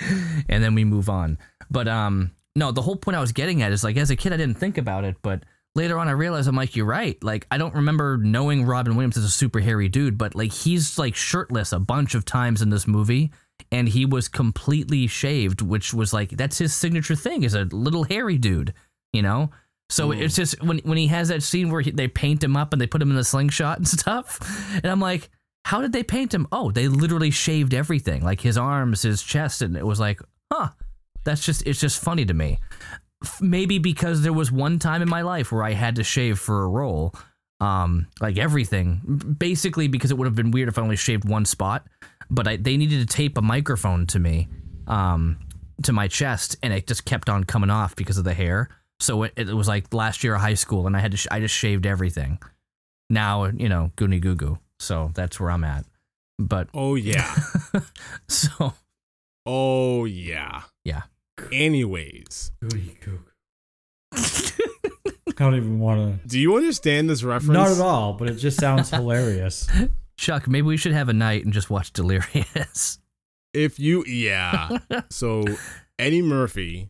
And 0.48 0.64
then 0.64 0.76
we 0.76 0.84
move 0.86 1.10
on. 1.10 1.38
But 1.70 1.88
um 1.88 2.32
no, 2.56 2.72
the 2.72 2.82
whole 2.82 2.96
point 2.96 3.16
I 3.16 3.22
was 3.22 3.32
getting 3.32 3.62
at 3.62 3.72
is 3.72 3.84
like 3.84 3.98
as 3.98 4.10
a 4.10 4.16
kid 4.16 4.34
I 4.34 4.38
didn't 4.38 4.58
think 4.58 4.78
about 4.78 5.04
it, 5.04 5.18
but 5.22 5.44
later 5.76 6.00
on 6.00 6.08
I 6.08 6.12
realized 6.12 6.48
I'm 6.48 6.56
like, 6.56 6.76
you're 6.76 6.86
right. 6.86 7.22
Like 7.24 7.46
I 7.52 7.58
don't 7.58 7.76
remember 7.76 8.18
knowing 8.18 8.66
Robin 8.66 8.96
Williams 8.96 9.18
as 9.18 9.24
a 9.24 9.30
super 9.30 9.60
hairy 9.60 9.88
dude, 9.90 10.18
but 10.18 10.36
like 10.36 10.52
he's 10.52 10.98
like 10.98 11.16
shirtless 11.16 11.72
a 11.72 11.80
bunch 11.80 12.16
of 12.16 12.26
times 12.26 12.62
in 12.62 12.70
this 12.70 12.88
movie. 12.88 13.32
And 13.72 13.90
he 13.90 14.06
was 14.06 14.30
completely 14.30 15.06
shaved, 15.08 15.62
which 15.62 15.94
was 15.94 16.14
like 16.14 16.32
that's 16.32 16.58
his 16.58 16.74
signature 16.74 17.16
thing 17.16 17.44
is 17.44 17.54
a 17.54 17.66
little 17.66 18.04
hairy 18.04 18.38
dude. 18.38 18.74
you 19.14 19.22
know. 19.22 19.52
So 19.90 20.12
it's 20.12 20.36
just 20.36 20.62
when 20.62 20.80
when 20.80 20.98
he 20.98 21.08
has 21.08 21.30
that 21.30 21.42
scene 21.42 21.72
where 21.72 21.82
he, 21.82 21.90
they 21.90 22.08
paint 22.08 22.44
him 22.44 22.56
up 22.56 22.74
and 22.74 22.82
they 22.82 22.86
put 22.86 23.02
him 23.02 23.10
in 23.10 23.16
the 23.16 23.24
slingshot 23.24 23.78
and 23.78 23.88
stuff, 24.00 24.40
and 24.76 24.86
I'm 24.86 25.00
like, 25.00 25.30
how 25.66 25.82
did 25.82 25.94
they 25.94 26.04
paint 26.04 26.34
him? 26.34 26.48
Oh, 26.52 26.72
they 26.72 26.88
literally 26.88 27.32
shaved 27.32 27.74
everything, 27.74 28.24
like 28.24 28.42
his 28.42 28.58
arms, 28.58 29.02
his 29.02 29.24
chest, 29.24 29.62
and 29.62 29.76
it 29.76 29.86
was 29.86 30.00
like, 30.00 30.22
huh, 30.52 30.70
that's 31.24 31.44
just 31.44 31.66
it's 31.66 31.80
just 31.80 32.02
funny 32.02 32.26
to 32.26 32.34
me. 32.34 32.60
Maybe 33.42 33.80
because 33.80 34.22
there 34.22 34.34
was 34.34 34.52
one 34.52 34.80
time 34.80 35.02
in 35.02 35.10
my 35.10 35.24
life 35.24 35.52
where 35.52 35.64
I 35.64 35.74
had 35.74 35.96
to 35.96 36.04
shave 36.04 36.40
for 36.40 36.64
a 36.64 36.70
role, 36.70 37.14
um, 37.60 38.08
like 38.22 38.38
everything, 38.38 39.36
basically 39.38 39.88
because 39.88 40.12
it 40.12 40.18
would 40.18 40.26
have 40.26 40.36
been 40.36 40.52
weird 40.52 40.70
if 40.70 40.78
I 40.78 40.82
only 40.82 40.96
shaved 40.96 41.28
one 41.28 41.46
spot. 41.46 41.86
But 42.30 42.48
I, 42.48 42.58
they 42.58 42.78
needed 42.78 43.08
to 43.08 43.16
tape 43.16 43.38
a 43.38 43.42
microphone 43.42 44.06
to 44.08 44.20
me, 44.20 44.48
um, 44.88 45.40
to 45.84 45.92
my 45.92 46.08
chest, 46.08 46.58
and 46.62 46.72
it 46.72 46.86
just 46.86 47.06
kept 47.06 47.28
on 47.28 47.44
coming 47.44 47.72
off 47.72 47.96
because 47.96 48.18
of 48.20 48.24
the 48.24 48.36
hair. 48.36 48.70
So 49.00 49.24
it, 49.24 49.34
it 49.38 49.54
was 49.54 49.68
like 49.68 49.94
last 49.94 50.24
year 50.24 50.36
of 50.36 50.42
high 50.42 50.54
school, 50.56 50.86
and 50.88 50.96
I 50.96 51.00
had 51.00 51.12
to 51.12 51.18
sh- 51.18 51.28
I 51.32 51.40
just 51.40 51.56
shaved 51.56 51.86
everything. 51.86 52.40
Now 53.10 53.46
you 53.46 53.70
know, 53.70 53.92
goony 53.98 54.20
goo 54.22 54.36
goo. 54.36 54.60
So 54.80 55.12
that's 55.14 55.40
where 55.40 55.52
I'm 55.52 55.64
at. 55.64 55.86
But 56.38 56.70
Oh 56.74 56.96
yeah. 56.96 57.34
so 58.28 58.74
Oh 59.46 60.06
yeah. 60.06 60.64
yeah, 60.84 61.04
Anyways, 61.52 62.52
Goody 62.62 62.98
gook. 63.04 63.24
I 65.28 65.32
don't 65.44 65.56
even 65.56 65.80
want 65.80 66.22
to. 66.22 66.28
do 66.28 66.38
you 66.40 66.56
understand 66.58 67.10
this 67.10 67.24
reference? 67.24 67.54
Not 67.54 67.72
at 67.72 67.80
all, 67.80 68.14
but 68.14 68.30
it 68.30 68.36
just 68.36 68.60
sounds 68.60 68.90
hilarious. 68.92 69.68
Chuck, 70.18 70.48
maybe 70.48 70.68
we 70.68 70.76
should 70.78 70.92
have 70.92 71.08
a 71.10 71.14
night 71.14 71.46
and 71.46 71.54
just 71.54 71.70
watch 71.70 71.94
Delirious. 71.94 73.00
If 73.54 73.80
you 73.80 74.04
yeah. 74.06 74.80
so 75.10 75.44
Eddie 76.00 76.22
Murphy 76.22 76.90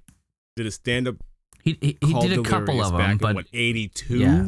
did 0.55 0.66
a 0.66 0.72
stand 0.72 1.07
up 1.07 1.16
He 1.64 1.78
he, 1.82 1.97
he 2.05 2.14
did 2.22 2.39
a 2.39 2.43
couple 2.43 2.82
of 2.82 2.91
back 2.93 3.01
them, 3.01 3.12
in, 3.12 3.18
but 3.18 3.36
what 3.36 3.45
82 3.53 4.18
Yeah. 4.18 4.45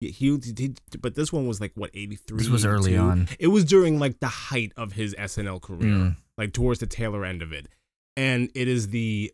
Yeah, 0.00 0.10
he, 0.10 0.38
he, 0.58 0.74
but 1.00 1.14
this 1.14 1.32
one 1.32 1.46
was 1.46 1.58
like 1.60 1.72
what 1.74 1.90
83 1.94 2.36
This 2.38 2.48
was 2.48 2.66
early 2.66 2.92
82? 2.92 3.02
on. 3.02 3.28
it 3.38 3.46
was 3.48 3.64
during 3.64 3.98
like 3.98 4.20
the 4.20 4.26
height 4.28 4.72
of 4.76 4.92
his 4.92 5.14
snl 5.14 5.60
career 5.60 5.88
Mm. 5.88 6.16
like 6.36 6.52
towards 6.52 6.80
the 6.80 6.86
tailor 6.86 7.24
end 7.24 7.40
of 7.40 7.52
it 7.52 7.66
and 8.14 8.50
it 8.54 8.68
is 8.68 8.88
the 8.88 9.32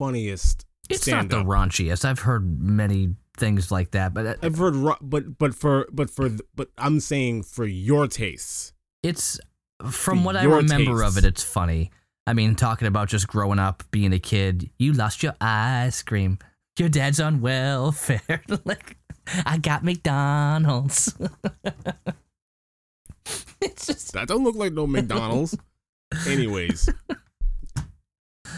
funniest 0.00 0.66
it's 0.90 1.06
not 1.06 1.28
the 1.30 1.36
raunchiest. 1.42 2.04
I've 2.04 2.18
heard 2.20 2.60
many 2.60 3.14
things 3.36 3.70
like 3.70 3.92
that, 3.92 4.12
but 4.12 4.26
uh, 4.26 4.34
i've 4.42 4.58
heard 4.58 4.74
but 5.00 5.38
but 5.38 5.54
for 5.54 5.86
but 5.92 6.10
for 6.10 6.28
but 6.54 6.68
i'm 6.76 7.00
saying 7.00 7.42
for 7.44 7.64
your 7.64 8.06
tastes 8.06 8.72
it's 9.02 9.38
from 9.90 10.24
what 10.24 10.36
I 10.36 10.44
remember 10.44 11.02
of 11.02 11.16
it, 11.18 11.24
it's 11.24 11.42
funny. 11.42 11.90
I 12.26 12.32
mean, 12.32 12.54
talking 12.54 12.88
about 12.88 13.08
just 13.08 13.28
growing 13.28 13.58
up, 13.58 13.82
being 13.90 14.12
a 14.12 14.18
kid, 14.18 14.70
you 14.78 14.92
lost 14.92 15.22
your 15.22 15.34
ice 15.40 16.02
cream. 16.02 16.38
Your 16.78 16.88
dad's 16.88 17.20
on 17.20 17.40
welfare. 17.40 18.42
like, 18.64 18.96
I 19.44 19.58
got 19.58 19.84
McDonald's. 19.84 21.14
it's 23.60 23.86
just 23.86 24.12
that 24.12 24.28
don't 24.28 24.44
look 24.44 24.56
like 24.56 24.72
no 24.72 24.86
mcdonald's 24.86 25.56
anyways 26.28 26.90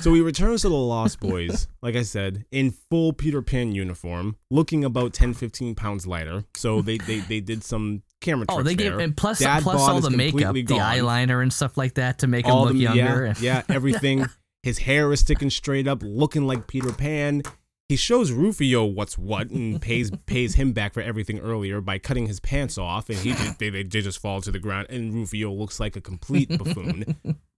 so 0.01 0.13
he 0.13 0.21
returns 0.21 0.63
to 0.63 0.69
the 0.69 0.75
lost 0.75 1.21
boys 1.21 1.69
like 1.83 1.97
i 1.97 2.03
said 2.03 2.45
in 2.51 2.71
full 2.71 3.13
peter 3.13 3.43
pan 3.43 3.73
uniform 3.73 4.37
looking 4.51 4.85
about 4.85 5.13
10 5.13 5.35
15 5.35 5.75
pounds 5.75 6.07
lighter 6.07 6.45
so 6.55 6.83
they 6.83 6.99
they, 6.99 7.21
they 7.21 7.41
did 7.41 7.63
some 7.65 8.03
camera 8.21 8.47
oh, 8.49 8.57
tricks 8.57 8.61
oh, 8.61 8.63
they 8.63 8.75
gave 8.75 8.93
there. 8.93 9.01
and 9.01 9.17
plus 9.17 9.39
Dad 9.39 9.63
plus 9.63 9.81
all 9.81 10.01
the 10.01 10.11
makeup, 10.11 10.41
completely 10.41 10.63
the 10.63 10.83
eyeliner 10.83 11.43
and 11.43 11.53
stuff 11.53 11.77
like 11.77 11.95
that 11.95 12.19
to 12.19 12.27
make 12.27 12.47
him 12.47 12.55
look 12.55 12.73
the, 12.73 12.79
younger. 12.79 13.27
Yeah, 13.27 13.35
yeah, 13.41 13.63
everything. 13.75 14.27
His 14.63 14.79
hair 14.79 15.13
is 15.13 15.21
sticking 15.21 15.51
straight 15.51 15.87
up, 15.87 16.01
looking 16.03 16.47
like 16.47 16.67
Peter 16.67 16.93
Pan. 16.93 17.43
He 17.89 17.95
shows 17.95 18.33
Rufio 18.33 18.85
what's 18.85 19.17
what 19.17 19.51
and 19.51 19.81
pays 19.81 20.11
pays 20.27 20.57
him 20.57 20.73
back 20.73 20.93
for 20.93 21.03
everything 21.03 21.39
earlier 21.39 21.81
by 21.81 21.99
cutting 21.99 22.27
his 22.27 22.41
pants 22.41 22.77
off, 22.77 23.09
and 23.09 23.19
he 23.19 23.31
just, 23.31 23.59
they, 23.61 23.71
they 23.71 23.85
just 23.85 24.19
fall 24.19 24.41
to 24.41 24.51
the 24.51 24.59
ground, 24.59 24.89
and 24.91 25.15
Rufio 25.15 25.53
looks 25.53 25.79
like 25.79 25.95
a 25.95 26.01
complete 26.01 26.49
buffoon. 26.59 27.17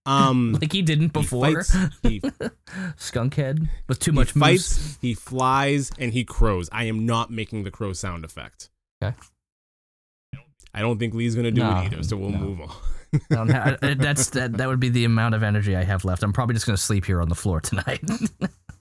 Um, 0.09 0.53
like 0.61 0.73
he 0.73 0.83
didn't 0.83 1.15
he 1.17 1.21
before. 1.23 1.63
fights, 1.63 1.77
he, 2.03 2.23
Skunk 2.97 3.35
head 3.35 3.69
with 3.89 3.99
too 3.99 4.11
he 4.13 4.15
much 4.15 4.35
moose. 4.35 4.43
fights, 4.77 4.99
he 5.03 5.15
flies, 5.15 5.91
and 5.99 6.13
he 6.13 6.25
crows. 6.25 6.69
I 6.73 6.85
am 6.85 7.05
not 7.07 7.31
making 7.31 7.65
the 7.65 7.71
crow 7.71 7.93
sound 7.93 8.25
effect. 8.25 8.71
Okay. 9.03 9.15
I 10.75 10.81
don't 10.81 10.99
think 10.99 11.15
Lee's 11.15 11.35
gonna 11.35 11.51
do 11.51 11.61
No, 11.63 11.71
it 11.71 11.75
either, 11.93 12.03
so 12.03 12.17
we'll 12.17 12.31
no. 12.31 12.39
move 12.39 12.61
on. 13.31 13.51
I 13.51 13.77
I- 13.83 13.95
that's 13.99 14.31
that. 14.31 14.53
That 14.59 14.69
would 14.69 14.81
be 14.81 14.91
the 14.91 15.05
amount 15.05 15.35
of 15.35 15.43
energy 15.43 15.75
I 15.77 15.83
have 15.85 16.05
left. 16.05 16.23
I'm 16.23 16.33
probably 16.33 16.55
just 16.55 16.67
gonna 16.67 16.77
sleep 16.77 17.05
here 17.07 17.21
on 17.21 17.29
the 17.29 17.35
floor 17.35 17.61
tonight. 17.61 18.03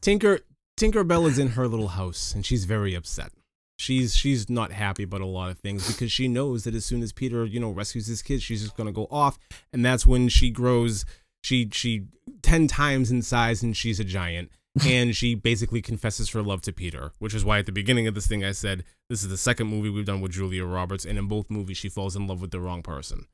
Tinker 0.01 0.39
Tinkerbell 0.79 1.27
is 1.27 1.39
in 1.39 1.49
her 1.49 1.67
little 1.67 1.87
house 1.89 2.33
and 2.35 2.45
she's 2.45 2.65
very 2.65 2.93
upset. 2.93 3.31
She's 3.77 4.15
she's 4.15 4.49
not 4.49 4.71
happy 4.71 5.03
about 5.03 5.21
a 5.21 5.25
lot 5.25 5.51
of 5.51 5.59
things 5.59 5.87
because 5.87 6.11
she 6.11 6.27
knows 6.27 6.63
that 6.63 6.73
as 6.73 6.85
soon 6.85 7.03
as 7.03 7.13
Peter, 7.13 7.45
you 7.45 7.59
know, 7.59 7.69
rescues 7.69 8.07
his 8.07 8.21
kids, 8.21 8.41
she's 8.41 8.63
just 8.63 8.75
gonna 8.75 8.91
go 8.91 9.07
off, 9.11 9.37
and 9.71 9.85
that's 9.85 10.05
when 10.05 10.29
she 10.29 10.49
grows. 10.49 11.05
She 11.43 11.69
she 11.71 12.07
ten 12.41 12.67
times 12.67 13.11
in 13.11 13.21
size 13.21 13.61
and 13.61 13.77
she's 13.77 13.99
a 13.99 14.03
giant, 14.03 14.49
and 14.85 15.15
she 15.15 15.35
basically 15.35 15.81
confesses 15.81 16.31
her 16.31 16.41
love 16.41 16.61
to 16.61 16.73
Peter, 16.73 17.11
which 17.19 17.35
is 17.35 17.45
why 17.45 17.59
at 17.59 17.67
the 17.67 17.71
beginning 17.71 18.07
of 18.07 18.15
this 18.15 18.27
thing 18.27 18.43
I 18.43 18.51
said 18.51 18.83
this 19.09 19.21
is 19.21 19.29
the 19.29 19.37
second 19.37 19.67
movie 19.67 19.89
we've 19.89 20.05
done 20.05 20.21
with 20.21 20.31
Julia 20.31 20.65
Roberts, 20.65 21.05
and 21.05 21.17
in 21.17 21.27
both 21.27 21.51
movies 21.51 21.77
she 21.77 21.89
falls 21.89 22.15
in 22.15 22.25
love 22.25 22.41
with 22.41 22.51
the 22.51 22.59
wrong 22.59 22.81
person. 22.81 23.27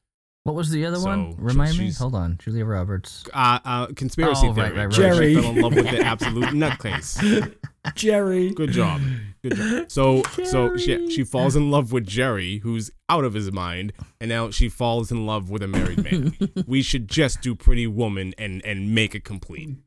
What 0.43 0.55
was 0.55 0.69
the 0.69 0.85
other 0.85 0.99
one? 0.99 1.31
So, 1.33 1.37
Remind 1.39 1.77
me. 1.77 1.91
Hold 1.91 2.15
on, 2.15 2.37
Julia 2.37 2.65
Roberts. 2.65 3.23
Uh, 3.33 3.59
uh, 3.63 3.85
conspiracy 3.87 4.47
Oh, 4.47 4.53
theory. 4.53 4.67
right, 4.71 4.75
right, 4.77 4.85
right. 4.85 4.91
Jerry. 4.91 5.35
She 5.35 5.41
fell 5.41 5.51
in 5.51 5.61
love 5.61 5.75
with 5.75 5.89
the 5.89 5.99
absolute 6.01 6.45
nutcase. 6.49 7.55
Jerry. 7.95 8.51
Good 8.51 8.71
job. 8.71 9.01
Good 9.41 9.55
job. 9.55 9.91
So 9.91 10.23
so 10.45 10.75
she 10.77 11.09
she 11.09 11.23
falls 11.23 11.55
in 11.55 11.69
love 11.71 11.91
with 11.91 12.05
Jerry, 12.07 12.57
who's 12.59 12.91
out 13.09 13.23
of 13.25 13.33
his 13.33 13.51
mind, 13.51 13.91
and 14.21 14.29
now 14.29 14.49
she 14.51 14.69
falls 14.69 15.11
in 15.11 15.25
love 15.25 15.49
with 15.49 15.61
a 15.63 15.67
married 15.67 16.03
man. 16.03 16.35
we 16.67 16.81
should 16.81 17.07
just 17.09 17.41
do 17.41 17.55
Pretty 17.55 17.87
Woman 17.87 18.33
and 18.37 18.63
and 18.65 18.93
make 18.95 19.15
it 19.15 19.23
complete. 19.23 19.77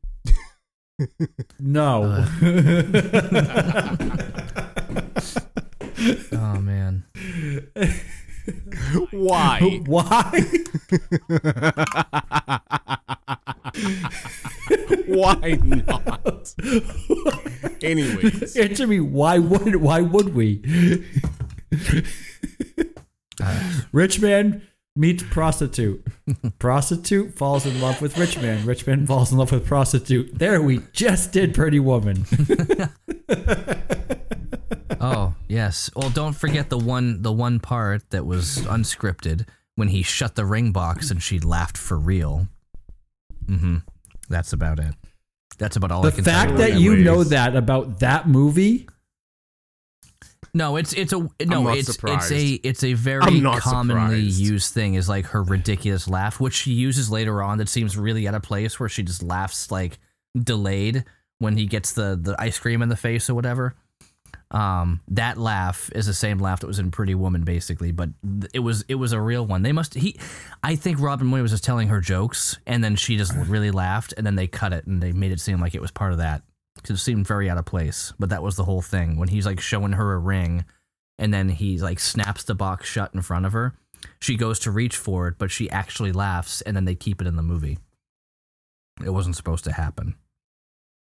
No. 1.59 2.25
Oh 6.31 6.61
man. 6.61 7.03
Why? 9.11 9.81
Why? 9.85 10.41
Why 15.07 15.59
not? 15.63 16.53
Anyways, 17.81 18.55
Answer 18.57 18.87
me. 18.87 18.99
Why 18.99 19.39
would 19.39 19.75
why 19.77 20.01
would 20.01 20.35
we? 20.35 20.61
rich 23.91 24.19
man 24.21 24.61
meets 24.97 25.23
prostitute. 25.23 26.05
Prostitute 26.59 27.37
falls 27.37 27.65
in 27.65 27.79
love 27.79 28.01
with 28.01 28.17
rich 28.17 28.37
man. 28.41 28.65
Rich 28.65 28.87
man 28.87 29.05
falls 29.05 29.31
in 29.31 29.37
love 29.37 29.51
with 29.51 29.65
prostitute. 29.65 30.37
There 30.37 30.61
we 30.61 30.81
just 30.91 31.31
did 31.31 31.53
Pretty 31.53 31.79
Woman. 31.79 32.25
Oh 34.99 35.35
yes. 35.47 35.89
Well, 35.95 36.09
don't 36.09 36.33
forget 36.33 36.69
the 36.69 36.77
one 36.77 37.21
the 37.21 37.31
one 37.31 37.59
part 37.59 38.09
that 38.09 38.25
was 38.25 38.57
unscripted 38.59 39.45
when 39.75 39.89
he 39.89 40.01
shut 40.01 40.35
the 40.35 40.45
ring 40.45 40.71
box 40.71 41.11
and 41.11 41.21
she 41.21 41.39
laughed 41.39 41.77
for 41.77 41.97
real. 41.97 42.47
Mm-hmm. 43.45 43.77
That's 44.29 44.53
about 44.53 44.79
it. 44.79 44.95
That's 45.57 45.75
about 45.75 45.91
all 45.91 46.05
I 46.05 46.09
the 46.09 46.23
fact 46.23 46.57
that 46.57 46.73
you. 46.73 46.93
you 46.93 47.03
know 47.03 47.23
that 47.23 47.55
about 47.55 47.99
that 47.99 48.27
movie, 48.27 48.87
No, 50.57 50.75
it's 50.75 50.91
it's 50.93 51.13
a 51.13 51.19
no. 51.45 51.69
it's 51.69 51.93
surprised. 51.93 52.31
it's 52.31 52.43
a 52.43 52.67
it's 52.67 52.83
a 52.83 52.93
very 52.93 53.41
commonly 53.59 54.31
surprised. 54.31 54.39
used 54.39 54.73
thing 54.73 54.95
is 54.95 55.07
like 55.07 55.27
her 55.27 55.43
ridiculous 55.43 56.07
laugh, 56.07 56.39
which 56.39 56.55
she 56.55 56.71
uses 56.71 57.11
later 57.11 57.43
on. 57.43 57.59
That 57.59 57.69
seems 57.69 57.95
really 57.95 58.27
out 58.27 58.33
of 58.33 58.41
place, 58.41 58.79
where 58.79 58.89
she 58.89 59.03
just 59.03 59.21
laughs 59.21 59.69
like 59.69 59.99
delayed 60.35 61.05
when 61.37 61.57
he 61.57 61.67
gets 61.67 61.93
the 61.93 62.19
the 62.19 62.35
ice 62.39 62.57
cream 62.57 62.81
in 62.81 62.89
the 62.89 62.95
face 62.95 63.29
or 63.29 63.35
whatever. 63.35 63.75
Um, 64.49 65.01
that 65.09 65.37
laugh 65.37 65.91
is 65.93 66.07
the 66.07 66.13
same 66.13 66.39
laugh 66.39 66.61
that 66.61 66.67
was 66.67 66.79
in 66.79 66.89
Pretty 66.89 67.13
Woman, 67.13 67.43
basically, 67.43 67.91
but 67.91 68.09
it 68.51 68.59
was 68.59 68.83
it 68.87 68.95
was 68.95 69.11
a 69.11 69.21
real 69.21 69.45
one. 69.45 69.61
They 69.61 69.73
must 69.73 69.93
he, 69.93 70.17
I 70.63 70.75
think 70.75 70.99
Robin 70.99 71.29
Williams 71.29 71.51
was 71.51 71.59
just 71.59 71.65
telling 71.65 71.89
her 71.89 72.01
jokes, 72.01 72.57
and 72.65 72.83
then 72.83 72.95
she 72.95 73.15
just 73.15 73.35
really 73.35 73.69
laughed, 73.69 74.15
and 74.17 74.25
then 74.25 74.35
they 74.35 74.47
cut 74.47 74.73
it 74.73 74.87
and 74.87 75.03
they 75.03 75.11
made 75.11 75.31
it 75.31 75.39
seem 75.39 75.61
like 75.61 75.75
it 75.75 75.81
was 75.81 75.91
part 75.91 76.13
of 76.13 76.17
that 76.17 76.41
it 76.89 76.97
seemed 76.97 77.27
very 77.27 77.49
out 77.49 77.57
of 77.57 77.65
place. 77.65 78.13
But 78.19 78.29
that 78.29 78.43
was 78.43 78.55
the 78.55 78.63
whole 78.65 78.81
thing 78.81 79.17
when 79.17 79.29
he's 79.29 79.45
like 79.45 79.59
showing 79.59 79.93
her 79.93 80.13
a 80.13 80.17
ring, 80.19 80.65
and 81.19 81.33
then 81.33 81.49
he 81.49 81.77
like 81.79 81.99
snaps 81.99 82.43
the 82.43 82.55
box 82.55 82.87
shut 82.87 83.13
in 83.13 83.21
front 83.21 83.45
of 83.45 83.53
her. 83.53 83.73
She 84.21 84.35
goes 84.35 84.59
to 84.59 84.71
reach 84.71 84.95
for 84.95 85.27
it, 85.27 85.35
but 85.37 85.51
she 85.51 85.69
actually 85.69 86.11
laughs, 86.11 86.61
and 86.61 86.75
then 86.75 86.85
they 86.85 86.95
keep 86.95 87.21
it 87.21 87.27
in 87.27 87.35
the 87.35 87.43
movie. 87.43 87.77
It 89.03 89.09
wasn't 89.11 89.35
supposed 89.35 89.63
to 89.65 89.71
happen. 89.73 90.15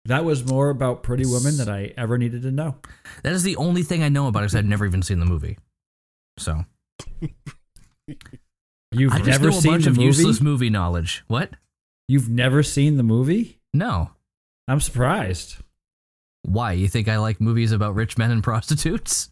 that 0.06 0.24
was 0.24 0.44
more 0.44 0.68
about 0.70 1.02
Pretty 1.02 1.24
Woman 1.26 1.56
than 1.56 1.68
I 1.68 1.92
ever 1.96 2.18
needed 2.18 2.42
to 2.42 2.50
know. 2.50 2.76
That 3.22 3.32
is 3.32 3.42
the 3.42 3.56
only 3.56 3.82
thing 3.82 4.02
I 4.02 4.08
know 4.10 4.26
about 4.28 4.40
it 4.40 4.42
because 4.46 4.56
I've 4.56 4.64
never 4.66 4.84
even 4.86 5.02
seen 5.02 5.18
the 5.18 5.26
movie. 5.26 5.58
So 6.38 6.64
You've 8.92 9.12
I 9.12 9.18
just 9.18 9.28
never 9.28 9.50
know 9.50 9.56
a 9.58 9.60
seen 9.60 9.72
bunch 9.72 9.84
the 9.84 9.90
of 9.90 9.96
movie. 9.96 10.06
useless 10.06 10.40
movie 10.40 10.70
knowledge. 10.70 11.24
What? 11.26 11.50
You've 12.08 12.28
never 12.28 12.62
seen 12.62 12.96
the 12.96 13.02
movie? 13.02 13.60
No. 13.72 14.10
I'm 14.68 14.80
surprised. 14.80 15.56
Why? 16.42 16.72
You 16.72 16.88
think 16.88 17.08
I 17.08 17.18
like 17.18 17.40
movies 17.40 17.72
about 17.72 17.94
rich 17.94 18.18
men 18.18 18.30
and 18.30 18.42
prostitutes? 18.42 19.30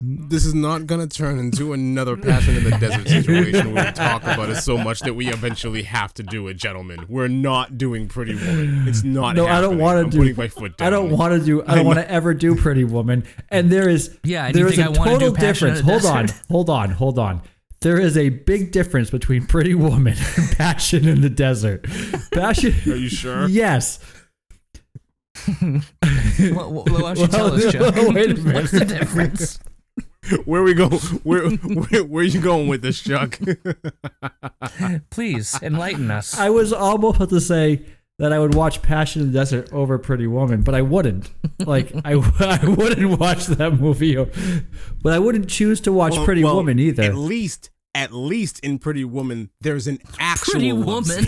This 0.00 0.44
is 0.44 0.54
not 0.54 0.86
gonna 0.86 1.06
turn 1.06 1.38
into 1.38 1.72
another 1.72 2.16
Passion 2.16 2.56
in 2.56 2.64
the 2.64 2.70
Desert 2.72 3.08
situation 3.08 3.72
where 3.72 3.86
we 3.86 3.92
talk 3.92 4.22
about 4.24 4.50
it 4.50 4.56
so 4.56 4.76
much 4.76 5.00
that 5.00 5.14
we 5.14 5.28
eventually 5.28 5.82
have 5.84 6.12
to 6.14 6.22
do 6.22 6.46
it, 6.48 6.54
gentlemen. 6.54 7.06
We're 7.08 7.28
not 7.28 7.78
doing 7.78 8.08
Pretty 8.08 8.34
Woman. 8.34 8.86
It's 8.86 9.02
not. 9.02 9.34
No, 9.36 9.46
I 9.46 9.60
don't 9.62 9.78
happening. 9.78 9.78
want 9.78 9.98
I'm 9.98 10.04
to 10.04 10.10
do. 10.10 10.18
Putting 10.18 10.36
my 10.36 10.48
foot 10.48 10.76
down. 10.76 10.86
I 10.86 10.90
don't 10.90 11.10
want 11.10 11.40
to 11.40 11.44
do. 11.46 11.64
I 11.64 11.76
don't 11.76 11.86
want 11.86 12.00
to 12.00 12.10
ever 12.10 12.34
do 12.34 12.54
Pretty 12.54 12.84
Woman. 12.84 13.24
And 13.48 13.70
there 13.70 13.88
is. 13.88 14.14
Yeah, 14.24 14.46
and 14.46 14.54
there 14.54 14.64
you 14.64 14.70
is 14.70 14.76
think 14.76 14.88
a 14.88 14.92
I 14.94 14.98
wanna 14.98 15.10
do 15.12 15.18
total 15.30 15.34
in 15.36 15.40
difference. 15.40 15.78
the 15.78 15.84
Hold 15.84 16.04
on, 16.04 16.26
hold 16.50 16.70
on, 16.70 16.90
hold 16.90 17.18
on. 17.18 17.40
There 17.80 17.98
is 18.00 18.16
a 18.16 18.30
big 18.30 18.72
difference 18.72 19.10
between 19.10 19.46
Pretty 19.46 19.74
Woman 19.74 20.16
and 20.36 20.50
Passion 20.58 21.06
in 21.08 21.20
the 21.22 21.30
Desert. 21.30 21.86
Passion. 22.32 22.74
Are 22.90 22.96
you 22.96 23.08
sure? 23.08 23.46
Yes. 23.48 24.00
Well, 25.60 26.72
well, 26.72 26.84
why 26.84 27.14
don't 27.14 27.18
you 27.18 27.26
tell 27.28 27.52
us, 27.52 27.72
Chuck? 27.72 27.94
wait 27.96 28.30
a 28.30 28.34
minute. 28.34 28.54
What's 28.54 28.70
the 28.72 28.84
difference? 28.84 29.58
Where 30.46 30.62
we 30.62 30.72
go? 30.74 30.88
Where 31.22 31.48
where 31.50 32.04
where 32.04 32.20
are 32.22 32.26
you 32.26 32.40
going 32.40 32.68
with 32.68 32.82
this, 32.82 33.00
Chuck? 33.02 33.38
Please 35.10 35.58
enlighten 35.62 36.10
us. 36.10 36.38
I 36.38 36.50
was 36.50 36.72
almost 36.72 37.16
about 37.16 37.28
to 37.30 37.40
say 37.40 37.84
that 38.18 38.32
I 38.32 38.38
would 38.38 38.54
watch 38.54 38.80
Passion 38.80 39.22
in 39.22 39.32
the 39.32 39.38
Desert 39.38 39.72
over 39.72 39.98
Pretty 39.98 40.26
Woman, 40.26 40.62
but 40.62 40.74
I 40.74 40.82
wouldn't. 40.82 41.30
Like 41.58 41.92
I, 42.04 42.12
I 42.40 42.64
wouldn't 42.68 43.18
watch 43.18 43.46
that 43.46 43.78
movie, 43.78 44.16
but 45.02 45.12
I 45.12 45.18
wouldn't 45.18 45.48
choose 45.48 45.80
to 45.82 45.92
watch 45.92 46.12
Well- 46.16 46.24
Pretty 46.24 46.44
well, 46.44 46.56
Woman 46.56 46.78
either. 46.78 47.02
At 47.02 47.16
least, 47.16 47.70
at 47.94 48.12
least 48.12 48.58
in 48.60 48.78
Pretty 48.78 49.04
Woman, 49.04 49.50
there's 49.60 49.86
an 49.86 49.98
actual 50.18 50.52
Pretty 50.52 50.72
woman, 50.72 51.24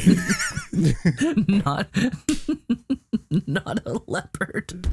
not 1.48 1.88
not 3.46 3.80
a 3.86 4.00
leopard. 4.06 4.86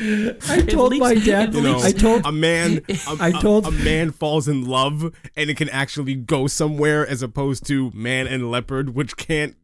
I 0.00 0.64
told 0.68 0.92
least- 0.92 1.00
my 1.00 1.14
dad. 1.14 1.54
You 1.54 1.60
know, 1.62 1.78
I 1.80 1.92
told 1.92 2.24
a 2.24 2.32
man. 2.32 2.80
A, 2.88 3.16
I 3.20 3.32
told- 3.32 3.64
a, 3.64 3.68
a 3.68 3.72
man 3.72 4.10
falls 4.12 4.46
in 4.48 4.64
love, 4.66 5.12
and 5.36 5.50
it 5.50 5.56
can 5.56 5.68
actually 5.70 6.14
go 6.14 6.46
somewhere, 6.46 7.06
as 7.06 7.22
opposed 7.22 7.66
to 7.66 7.90
man 7.94 8.26
and 8.26 8.50
leopard, 8.50 8.94
which 8.94 9.16
can't. 9.16 9.56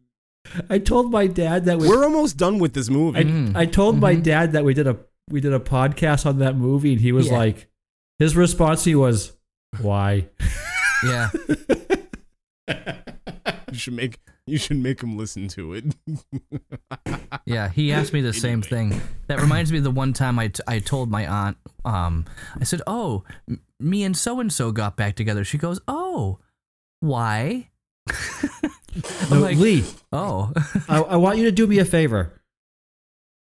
I 0.69 0.79
told 0.79 1.11
my 1.11 1.27
dad 1.27 1.65
that 1.67 1.79
we. 1.79 1.89
We're 1.89 2.05
almost 2.05 2.37
done 2.37 2.59
with 2.59 2.75
this 2.75 2.91
movie. 2.91 3.21
I, 3.21 3.25
Mm. 3.25 3.57
I 3.57 3.67
told 3.67 3.99
my 4.01 4.15
dad 4.15 4.53
that 4.53 4.65
we 4.65 4.75
did 4.75 4.87
a 4.87 4.99
we 5.31 5.41
did 5.41 5.53
a 5.55 5.61
podcast 5.61 6.27
on 6.27 6.39
that 6.41 6.57
movie, 6.57 6.93
and 6.93 7.01
he 7.01 7.13
was 7.13 7.29
Yeah. 7.29 7.39
like, 7.39 7.69
his 8.19 8.37
response 8.37 8.85
to 8.85 8.91
me 8.91 8.95
was, 8.97 9.33
"Why?" 9.81 10.29
Yeah, 11.05 11.29
you 13.71 13.79
should 13.79 13.93
make. 13.93 14.19
You 14.47 14.57
should 14.59 14.79
make 14.79 15.03
him 15.03 15.17
listen 15.19 15.49
to 15.49 15.75
it. 15.75 15.85
yeah. 17.47 17.69
He 17.69 17.93
asked 17.93 18.13
me 18.13 18.21
the 18.23 18.33
same 18.33 18.63
thing. 18.63 19.01
That 19.27 19.41
reminds 19.41 19.71
me 19.73 19.79
of 19.79 19.85
the 19.85 19.91
one 19.91 20.13
time 20.15 20.39
I, 20.39 20.49
t- 20.49 20.63
I 20.67 20.79
told 20.79 21.11
my 21.11 21.27
aunt. 21.27 21.57
Um, 21.85 22.25
I 22.59 22.65
said, 22.65 22.81
"Oh, 22.87 23.25
m- 23.49 23.61
me 23.81 24.03
and 24.05 24.17
so 24.17 24.41
and 24.41 24.51
so 24.53 24.71
got 24.73 24.97
back 24.97 25.15
together." 25.15 25.45
She 25.45 25.59
goes, 25.59 25.81
"Oh, 25.89 26.39
why?" 27.01 27.69
No, 28.09 28.15
I'm 29.31 29.41
like, 29.43 29.59
Lee, 29.59 29.85
"Oh, 30.13 30.53
I, 30.89 31.01
I 31.03 31.17
want 31.17 31.37
you 31.39 31.45
to 31.45 31.53
do 31.53 31.67
me 31.67 31.79
a 31.81 31.85
favor. 31.85 32.41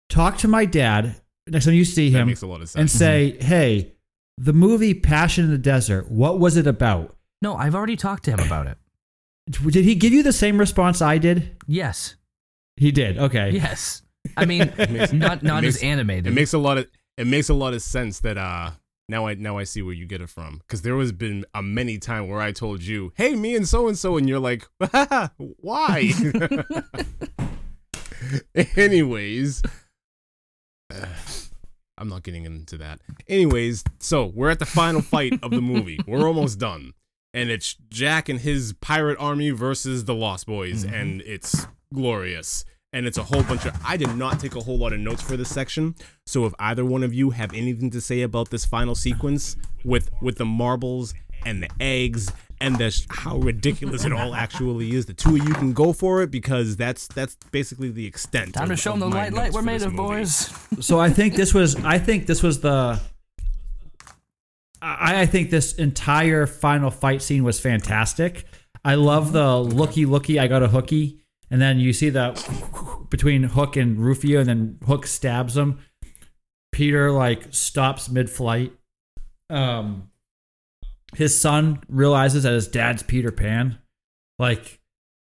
Talk 0.09 0.37
to 0.39 0.47
my 0.47 0.65
dad 0.65 1.15
next 1.47 1.65
time 1.65 1.75
you 1.75 1.85
see 1.85 2.09
that 2.09 2.19
him, 2.21 2.27
makes 2.27 2.41
a 2.41 2.47
lot 2.47 2.61
of 2.61 2.69
sense. 2.69 2.79
and 2.81 2.89
say, 2.89 3.37
"Hey, 3.41 3.93
the 4.37 4.53
movie 4.53 4.93
Passion 4.93 5.45
in 5.45 5.51
the 5.51 5.57
Desert. 5.57 6.09
What 6.11 6.39
was 6.39 6.57
it 6.57 6.67
about?" 6.67 7.15
no, 7.41 7.55
I've 7.55 7.75
already 7.75 7.95
talked 7.95 8.23
to 8.25 8.31
him 8.31 8.39
about 8.39 8.67
it." 8.67 8.77
Did 9.71 9.83
he 9.85 9.95
give 9.95 10.13
you 10.13 10.23
the 10.23 10.31
same 10.33 10.57
response 10.57 11.01
I 11.01 11.17
did? 11.17 11.57
Yes, 11.67 12.15
He 12.77 12.91
did. 12.91 13.17
Okay. 13.17 13.51
yes. 13.51 14.01
I 14.37 14.45
mean, 14.45 14.71
makes- 14.77 15.11
not 15.13 15.43
not 15.43 15.63
makes- 15.63 15.75
as 15.77 15.83
animated. 15.83 16.27
it 16.27 16.31
makes 16.35 16.53
a 16.53 16.57
lot 16.57 16.77
of 16.77 16.87
it 17.17 17.27
makes 17.27 17.49
a 17.49 17.53
lot 17.53 17.73
of 17.73 17.81
sense 17.81 18.19
that 18.21 18.37
uh 18.37 18.71
now 19.09 19.27
I 19.27 19.33
now 19.33 19.57
I 19.57 19.65
see 19.65 19.81
where 19.81 19.93
you 19.93 20.05
get 20.05 20.21
it 20.21 20.29
from 20.29 20.59
because 20.59 20.81
there 20.81 20.97
has 20.97 21.11
been 21.11 21.45
a 21.53 21.61
many 21.61 21.97
time 21.99 22.29
where 22.29 22.39
I 22.39 22.53
told 22.53 22.81
you, 22.81 23.11
hey, 23.15 23.35
me 23.35 23.53
and 23.55 23.67
so 23.67 23.89
and 23.89 23.97
so, 23.97 24.15
and 24.15 24.29
you're 24.29 24.39
like, 24.39 24.65
why? 25.37 26.11
Anyways, 28.77 29.61
I'm 31.97 32.09
not 32.09 32.23
getting 32.23 32.45
into 32.45 32.77
that. 32.77 32.99
Anyways, 33.27 33.83
so 33.99 34.25
we're 34.25 34.49
at 34.49 34.59
the 34.59 34.65
final 34.65 35.01
fight 35.01 35.39
of 35.43 35.51
the 35.51 35.61
movie. 35.61 35.99
We're 36.07 36.27
almost 36.27 36.59
done, 36.59 36.93
and 37.33 37.49
it's 37.49 37.75
Jack 37.89 38.29
and 38.29 38.39
his 38.39 38.73
pirate 38.81 39.17
army 39.19 39.51
versus 39.51 40.05
the 40.05 40.15
Lost 40.15 40.47
Boys, 40.47 40.85
mm-hmm. 40.85 40.93
and 40.93 41.21
it's 41.21 41.67
glorious. 41.93 42.65
And 42.91 43.07
it's 43.07 43.17
a 43.17 43.23
whole 43.23 43.41
bunch 43.43 43.65
of. 43.65 43.75
I 43.83 43.97
did 43.97 44.15
not 44.15 44.39
take 44.39 44.55
a 44.55 44.59
whole 44.59 44.77
lot 44.77 44.93
of 44.93 44.99
notes 44.99 45.23
for 45.23 45.35
this 45.35 45.49
section, 45.49 45.95
so 46.27 46.45
if 46.45 46.53
either 46.59 46.85
one 46.85 47.03
of 47.03 47.11
you 47.11 47.31
have 47.31 47.51
anything 47.53 47.89
to 47.91 48.01
say 48.01 48.21
about 48.21 48.49
this 48.51 48.65
final 48.65 48.93
sequence 48.93 49.55
with 49.83 50.11
with 50.21 50.37
the 50.37 50.45
marbles 50.45 51.15
and 51.45 51.61
the 51.63 51.69
eggs 51.79 52.31
and 52.61 52.77
the 52.77 53.05
how 53.09 53.37
ridiculous 53.39 54.05
it 54.05 54.13
all 54.13 54.33
actually 54.35 54.93
is, 54.95 55.05
the 55.05 55.13
two 55.13 55.35
of 55.35 55.47
you 55.47 55.53
can 55.53 55.73
go 55.73 55.91
for 55.91 56.21
it 56.21 56.31
because 56.31 56.77
that's 56.77 57.07
that's 57.07 57.35
basically 57.51 57.89
the 57.89 58.05
extent. 58.05 58.53
Time 58.53 58.67
to 58.67 58.73
of- 58.73 58.79
show 58.79 58.91
them 58.91 58.99
the 59.01 59.07
light 59.09 59.33
light 59.33 59.51
we're 59.51 59.61
made 59.61 59.81
of, 59.81 59.93
movie. 59.93 59.97
boys. 59.97 60.53
So 60.79 60.99
I 60.99 61.09
think 61.09 61.35
this 61.35 61.53
was. 61.53 61.75
I 61.83 61.99
think 61.99 62.25
this 62.27 62.41
was 62.41 62.61
the. 62.61 62.99
I, 64.81 65.21
I 65.21 65.25
think 65.25 65.49
this 65.49 65.73
entire 65.75 66.45
final 66.45 66.91
fight 66.91 67.21
scene 67.21 67.43
was 67.43 67.59
fantastic. 67.59 68.45
I 68.85 68.95
love 68.95 69.31
the 69.31 69.57
looky 69.59 70.05
looky. 70.05 70.39
I 70.39 70.47
got 70.47 70.61
a 70.63 70.67
hooky, 70.67 71.21
and 71.49 71.61
then 71.61 71.79
you 71.79 71.93
see 71.93 72.09
the 72.09 72.31
between 73.09 73.43
Hook 73.43 73.75
and 73.75 73.97
Rufio, 73.99 74.39
and 74.39 74.49
then 74.49 74.77
Hook 74.85 75.05
stabs 75.07 75.55
him. 75.57 75.79
Peter 76.71 77.11
like 77.11 77.53
stops 77.53 78.09
mid 78.09 78.29
flight. 78.29 78.73
Um, 79.49 80.09
his 81.15 81.39
son 81.39 81.81
realizes 81.87 82.43
that 82.43 82.53
his 82.53 82.67
dad's 82.67 83.03
Peter 83.03 83.31
Pan. 83.31 83.77
Like 84.39 84.79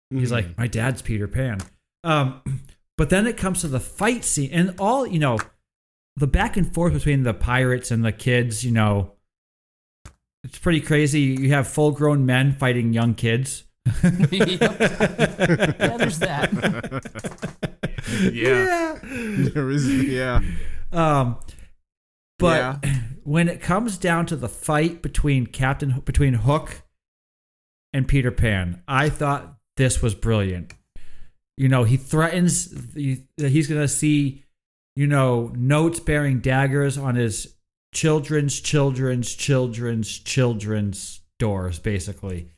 He's 0.09 0.29
Mhm. 0.29 0.31
like, 0.31 0.57
my 0.57 0.67
dad's 0.67 1.01
Peter 1.01 1.27
Pan. 1.27 1.59
Um, 2.05 2.41
but 2.97 3.09
then 3.09 3.27
it 3.27 3.35
comes 3.35 3.59
to 3.61 3.67
the 3.67 3.79
fight 3.81 4.23
scene, 4.23 4.49
and 4.53 4.73
all 4.79 5.05
you 5.05 5.19
know, 5.19 5.37
the 6.15 6.27
back 6.27 6.55
and 6.57 6.73
forth 6.73 6.93
between 6.93 7.23
the 7.23 7.33
pirates 7.33 7.91
and 7.91 8.05
the 8.05 8.11
kids. 8.13 8.63
You 8.63 8.71
know, 8.71 9.11
it's 10.45 10.57
pretty 10.59 10.79
crazy. 10.81 11.19
You 11.21 11.49
have 11.49 11.67
full-grown 11.67 12.25
men 12.25 12.53
fighting 12.53 12.93
young 12.93 13.13
kids. 13.15 13.65
Yep. 14.03 14.31
Yeah, 14.31 15.97
there's 15.97 16.19
that. 16.19 16.51
yeah. 18.33 18.97
there 19.53 19.69
is 19.69 19.87
yeah. 20.07 20.41
Um, 20.91 21.37
but 22.39 22.79
Yeah. 22.83 22.99
when 23.23 23.49
it 23.49 23.61
comes 23.61 23.97
down 23.97 24.25
to 24.27 24.35
the 24.35 24.49
fight 24.49 25.01
between 25.01 25.47
Captain 25.47 26.01
between 26.05 26.33
Hook 26.33 26.81
and 27.93 28.07
Peter 28.07 28.31
Pan, 28.31 28.81
I 28.87 29.09
thought 29.09 29.57
this 29.77 30.01
was 30.01 30.15
brilliant. 30.15 30.73
You 31.57 31.69
know, 31.69 31.83
he 31.83 31.97
threatens 31.97 32.69
that 32.69 33.49
he's 33.49 33.67
going 33.67 33.81
to 33.81 33.87
see, 33.87 34.43
you 34.95 35.07
know, 35.07 35.51
notes 35.55 35.99
bearing 35.99 36.39
daggers 36.39 36.97
on 36.97 37.15
his 37.15 37.55
children's 37.93 38.59
children's 38.59 39.33
children's 39.33 40.19
children's 40.19 41.21
doors, 41.39 41.79
basically. 41.79 42.49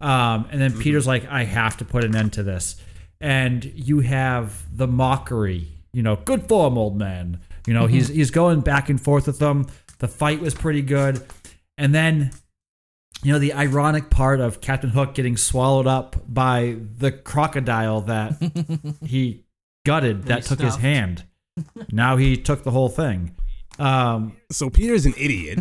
Um, 0.00 0.46
and 0.50 0.60
then 0.60 0.78
Peter's 0.78 1.06
like, 1.06 1.26
I 1.28 1.44
have 1.44 1.76
to 1.78 1.84
put 1.84 2.04
an 2.04 2.14
end 2.14 2.34
to 2.34 2.42
this. 2.42 2.76
And 3.20 3.64
you 3.64 4.00
have 4.00 4.64
the 4.76 4.86
mockery, 4.86 5.66
you 5.92 6.02
know, 6.02 6.14
good 6.16 6.46
form, 6.48 6.78
old 6.78 6.96
man. 6.96 7.40
You 7.68 7.74
know, 7.74 7.86
he's 7.86 8.08
he's 8.08 8.30
going 8.30 8.62
back 8.62 8.88
and 8.88 8.98
forth 8.98 9.26
with 9.26 9.40
them. 9.40 9.66
The 9.98 10.08
fight 10.08 10.40
was 10.40 10.54
pretty 10.54 10.80
good. 10.80 11.20
And 11.76 11.94
then, 11.94 12.30
you 13.22 13.30
know, 13.30 13.38
the 13.38 13.52
ironic 13.52 14.08
part 14.08 14.40
of 14.40 14.62
Captain 14.62 14.88
Hook 14.88 15.12
getting 15.14 15.36
swallowed 15.36 15.86
up 15.86 16.16
by 16.26 16.78
the 16.96 17.12
crocodile 17.12 18.00
that 18.02 18.96
he 19.04 19.44
gutted 19.84 20.24
that 20.24 20.44
he 20.44 20.48
took 20.48 20.60
his 20.60 20.76
hand. 20.76 21.24
Now 21.92 22.16
he 22.16 22.38
took 22.38 22.62
the 22.64 22.70
whole 22.70 22.88
thing. 22.88 23.36
Um, 23.78 24.38
So 24.50 24.70
Peter's 24.70 25.04
an 25.04 25.12
idiot. 25.18 25.58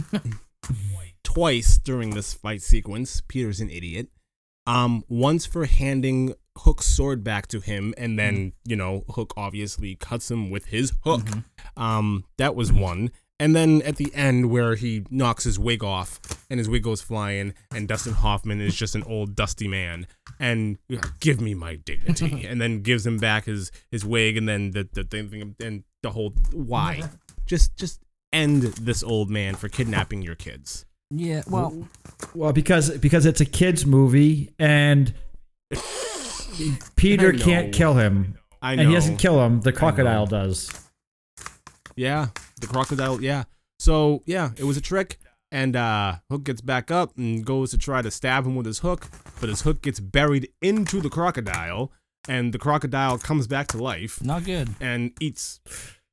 Twice 1.26 1.78
during 1.78 2.12
this 2.12 2.34
fight 2.34 2.62
sequence, 2.62 3.22
Peter's 3.28 3.60
an 3.60 3.70
idiot. 3.70 4.08
Um, 4.66 5.04
once 5.10 5.46
for 5.46 5.66
handing 5.66 6.36
Hook's 6.60 6.86
sword 6.86 7.24
back 7.24 7.48
to 7.48 7.60
him, 7.60 7.94
and 7.98 8.18
then 8.18 8.54
you 8.66 8.76
know 8.76 9.04
Hook 9.10 9.34
obviously 9.38 9.96
cuts 9.96 10.30
him 10.32 10.50
with 10.50 10.66
his 10.66 10.94
hook. 11.04 11.24
Um, 11.76 12.26
that 12.38 12.56
was 12.56 12.72
one. 12.72 13.12
And 13.40 13.56
then 13.56 13.84
at 13.84 13.98
the 13.98 14.12
end, 14.16 14.50
where 14.50 14.74
he 14.74 15.06
knocks 15.12 15.44
his 15.44 15.60
wig 15.60 15.84
off 15.84 16.20
and 16.50 16.60
his 16.60 16.68
wig 16.68 16.82
goes 16.82 17.02
flying, 17.02 17.54
and 17.72 17.88
Dustin 17.88 18.14
Hoffman 18.14 18.60
is 18.62 18.76
just 18.76 18.96
an 18.96 19.04
old 19.04 19.36
dusty 19.36 19.68
man, 19.68 20.08
and 20.40 20.80
give 21.20 21.40
me 21.40 21.54
my 21.54 21.76
dignity, 21.76 22.46
and 22.48 22.60
then 22.60 22.82
gives 22.82 23.06
him 23.06 23.18
back 23.18 23.46
his 23.46 23.72
his 23.92 24.04
wig, 24.04 24.38
and 24.38 24.50
then 24.50 24.72
the 24.72 24.88
the 24.92 25.04
thing 25.04 25.56
and 25.60 25.84
the 26.02 26.12
whole 26.12 26.34
why, 26.52 27.04
just 27.46 27.78
just 27.78 28.02
end 28.34 28.64
this 28.64 29.04
old 29.04 29.30
man 29.30 29.56
for 29.56 29.70
kidnapping 29.70 30.22
your 30.24 30.36
kids. 30.36 30.86
Yeah, 31.10 31.44
well, 31.48 31.88
Well, 32.34 32.52
because 32.54 32.98
because 32.98 33.26
it's 33.26 33.40
a 33.40 33.46
kids 33.46 33.86
movie 33.86 34.52
and 34.60 35.14
Peter 36.96 37.34
can't 37.34 37.74
kill 37.74 37.94
him. 37.96 38.38
I 38.62 38.76
know. 38.76 38.82
And 38.82 38.90
he 38.90 38.96
doesn't 38.96 39.18
kill 39.18 39.44
him. 39.46 39.62
The 39.62 39.72
crocodile 39.72 40.26
does. 40.26 40.72
Yeah, 41.96 42.28
the 42.62 42.68
crocodile. 42.68 43.22
Yeah. 43.22 43.44
So 43.80 44.24
yeah, 44.26 44.52
it 44.58 44.64
was 44.64 44.78
a 44.78 44.82
trick. 44.82 45.18
And 45.50 45.78
uh, 45.78 46.16
Hook 46.30 46.44
gets 46.44 46.60
back 46.60 46.92
up 46.92 47.16
and 47.18 47.46
goes 47.46 47.72
to 47.72 47.78
try 47.78 48.02
to 48.02 48.12
stab 48.12 48.46
him 48.46 48.56
with 48.58 48.66
his 48.66 48.80
hook, 48.80 49.08
but 49.40 49.48
his 49.48 49.62
hook 49.62 49.82
gets 49.82 50.02
buried 50.02 50.50
into 50.62 51.00
the 51.00 51.10
crocodile, 51.10 51.90
and 52.28 52.54
the 52.54 52.58
crocodile 52.60 53.18
comes 53.18 53.48
back 53.48 53.68
to 53.68 53.78
life 53.78 54.22
Not 54.22 54.44
good. 54.44 54.72
and 54.82 55.14
eats. 55.22 55.62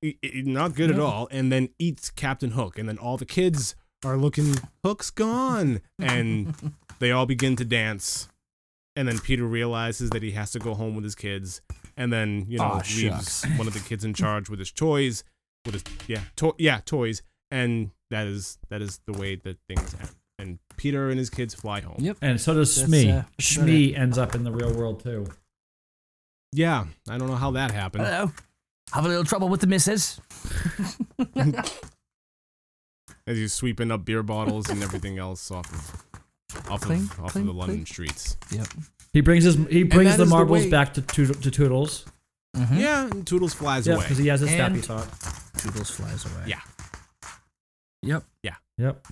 e- 0.05 0.15
e- 0.23 0.43
Not 0.47 0.77
good 0.77 0.89
at 0.93 1.01
all, 1.01 1.27
and 1.33 1.51
then 1.51 1.71
eats 1.81 2.11
Captain 2.11 2.53
Hook, 2.53 2.79
and 2.79 2.89
then 2.89 2.97
all 2.97 3.17
the 3.17 3.27
kids 3.27 3.75
are 4.05 4.17
looking. 4.17 4.55
Hook's 4.85 5.11
gone, 5.11 5.81
and 5.99 6.55
they 7.01 7.11
all 7.11 7.27
begin 7.27 7.57
to 7.57 7.65
dance, 7.65 8.29
and 8.97 9.09
then 9.09 9.19
Peter 9.19 9.45
realizes 9.45 10.11
that 10.11 10.23
he 10.23 10.33
has 10.33 10.51
to 10.53 10.59
go 10.59 10.75
home 10.75 10.95
with 10.95 11.05
his 11.05 11.15
kids, 11.15 11.61
and 11.97 12.13
then 12.13 12.47
you 12.49 12.59
know 12.59 12.65
Aw, 12.65 12.75
leaves 12.77 12.89
shucks. 12.89 13.47
one 13.59 13.67
of 13.67 13.75
the 13.75 13.81
kids 13.81 14.05
in 14.05 14.15
charge 14.15 14.49
with 14.49 14.59
his 14.59 14.71
toys, 14.73 15.25
with 15.65 15.75
his 15.75 15.85
yeah 16.07 16.21
to- 16.37 16.55
yeah 16.59 16.81
toys, 16.85 17.23
and 17.51 17.91
that 18.11 18.27
is 18.27 18.59
that 18.69 18.81
is 18.83 19.01
the 19.07 19.13
way 19.13 19.35
that 19.37 19.59
things 19.69 19.95
end. 20.01 20.11
And 20.39 20.59
Peter 20.77 21.11
and 21.11 21.19
his 21.19 21.31
kids 21.31 21.55
fly 21.55 21.81
home. 21.81 21.97
Yep. 21.99 22.17
And 22.21 22.41
so 22.41 22.55
does 22.55 22.75
That's, 22.75 22.89
Smee. 22.89 23.09
uh, 23.11 23.23
that's 23.39 23.57
ends 23.97 24.19
up 24.19 24.35
in 24.35 24.43
the 24.43 24.51
real 24.51 24.75
world 24.75 25.03
too. 25.03 25.27
Yeah, 26.53 26.87
I 27.09 27.19
don't 27.19 27.29
know 27.29 27.37
how 27.37 27.53
that 27.53 27.71
happened. 27.71 28.05
Hello. 28.05 28.33
Have 28.93 29.05
a 29.05 29.09
little 29.09 29.25
trouble 29.25 29.49
with 29.49 29.61
the 29.61 29.67
missus. 29.67 30.21
As 33.27 33.39
he's 33.39 33.53
sweeping 33.53 33.91
up 33.91 34.05
beer 34.05 34.23
bottles 34.23 34.69
and 34.69 34.83
everything 34.83 35.19
else 35.19 35.51
off 35.51 35.73
of 35.73 36.14
off 36.71 36.81
Clink, 36.83 37.13
of 37.19 37.25
off 37.25 37.33
clink, 37.33 37.49
of 37.49 37.55
the 37.55 37.59
London 37.59 37.77
clink. 37.85 37.89
streets. 37.89 38.37
Yep. 38.51 38.67
He 39.13 39.21
brings 39.21 39.45
his 39.45 39.57
he 39.69 39.83
brings 39.85 40.17
the 40.17 40.23
is 40.25 40.29
the 40.31 40.35
marbles 40.35 40.67
back 40.67 40.95
to 40.95 41.03
Toodle, 41.03 41.35
to 41.37 41.51
Toodles. 41.51 42.05
Mm-hmm. 42.57 42.77
Yeah, 42.79 43.07
and 43.07 43.27
Toodles 43.27 43.53
flies 43.55 43.87
Yeah, 43.87 43.95
away. 43.95 44.03
because 44.05 44.19
he 44.19 44.29
has 44.29 44.41
his 44.41 44.51
And- 44.53 44.83
snappy 44.83 44.87
tot. 44.87 45.09
Toodles 45.59 45.91
flies 45.91 46.25
away. 46.25 46.45
Yeah. 46.47 46.61
Yep. 48.03 48.25
Yeah. 48.43 48.55
Yep. 48.79 49.07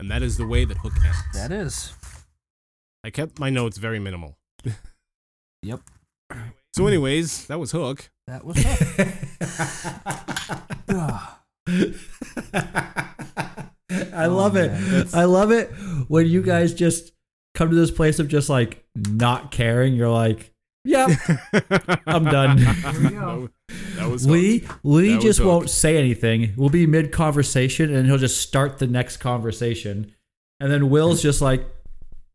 And 0.00 0.10
that 0.10 0.22
is 0.22 0.36
the 0.36 0.46
way 0.46 0.64
that 0.64 0.76
Hook 0.78 0.92
ends. 1.04 1.16
That 1.34 1.50
is. 1.52 1.92
I 3.04 3.10
kept 3.10 3.38
my 3.38 3.50
notes 3.50 3.78
very 3.78 3.98
minimal. 3.98 4.36
Yep. 5.62 5.80
So, 6.74 6.86
anyways, 6.86 7.46
that 7.46 7.58
was 7.58 7.72
Hook. 7.72 8.10
That 8.28 8.44
was 8.44 8.56
it. 8.58 9.18
Ah. 10.90 11.40
I 14.12 14.26
love 14.26 14.56
it. 14.56 14.70
man, 14.72 15.06
I 15.14 15.24
love 15.24 15.50
it 15.50 15.70
when 16.08 16.26
you 16.26 16.42
guys 16.42 16.74
just 16.74 17.12
come 17.54 17.70
to 17.70 17.76
this 17.76 17.90
place 17.90 18.18
of 18.18 18.28
just 18.28 18.48
like 18.48 18.84
not 18.94 19.50
caring. 19.50 19.94
You're 19.94 20.10
like, 20.10 20.52
yep, 20.84 21.10
I'm 22.06 22.24
done. 22.24 22.56
that, 22.58 23.48
that 23.96 24.08
was 24.10 24.24
Hook. 24.24 24.32
Lee 24.32 24.64
Lee 24.82 25.12
That 25.14 25.20
just 25.22 25.38
Hook. 25.38 25.48
won't 25.48 25.70
say 25.70 25.96
anything. 25.96 26.52
We'll 26.56 26.68
be 26.70 26.86
mid 26.86 27.12
conversation 27.12 27.94
and 27.94 28.06
he'll 28.06 28.18
just 28.18 28.40
start 28.40 28.78
the 28.78 28.86
next 28.86 29.16
conversation. 29.18 30.12
And 30.60 30.70
then 30.72 30.88
Will's 30.90 31.20
just 31.22 31.42
like, 31.42 31.66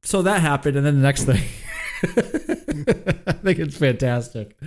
so 0.03 0.21
that 0.23 0.41
happened, 0.41 0.77
and 0.77 0.85
then 0.85 0.95
the 0.95 1.01
next 1.01 1.23
thing. 1.25 1.43
I 3.27 3.31
think 3.33 3.59
it's 3.59 3.77
fantastic. 3.77 4.57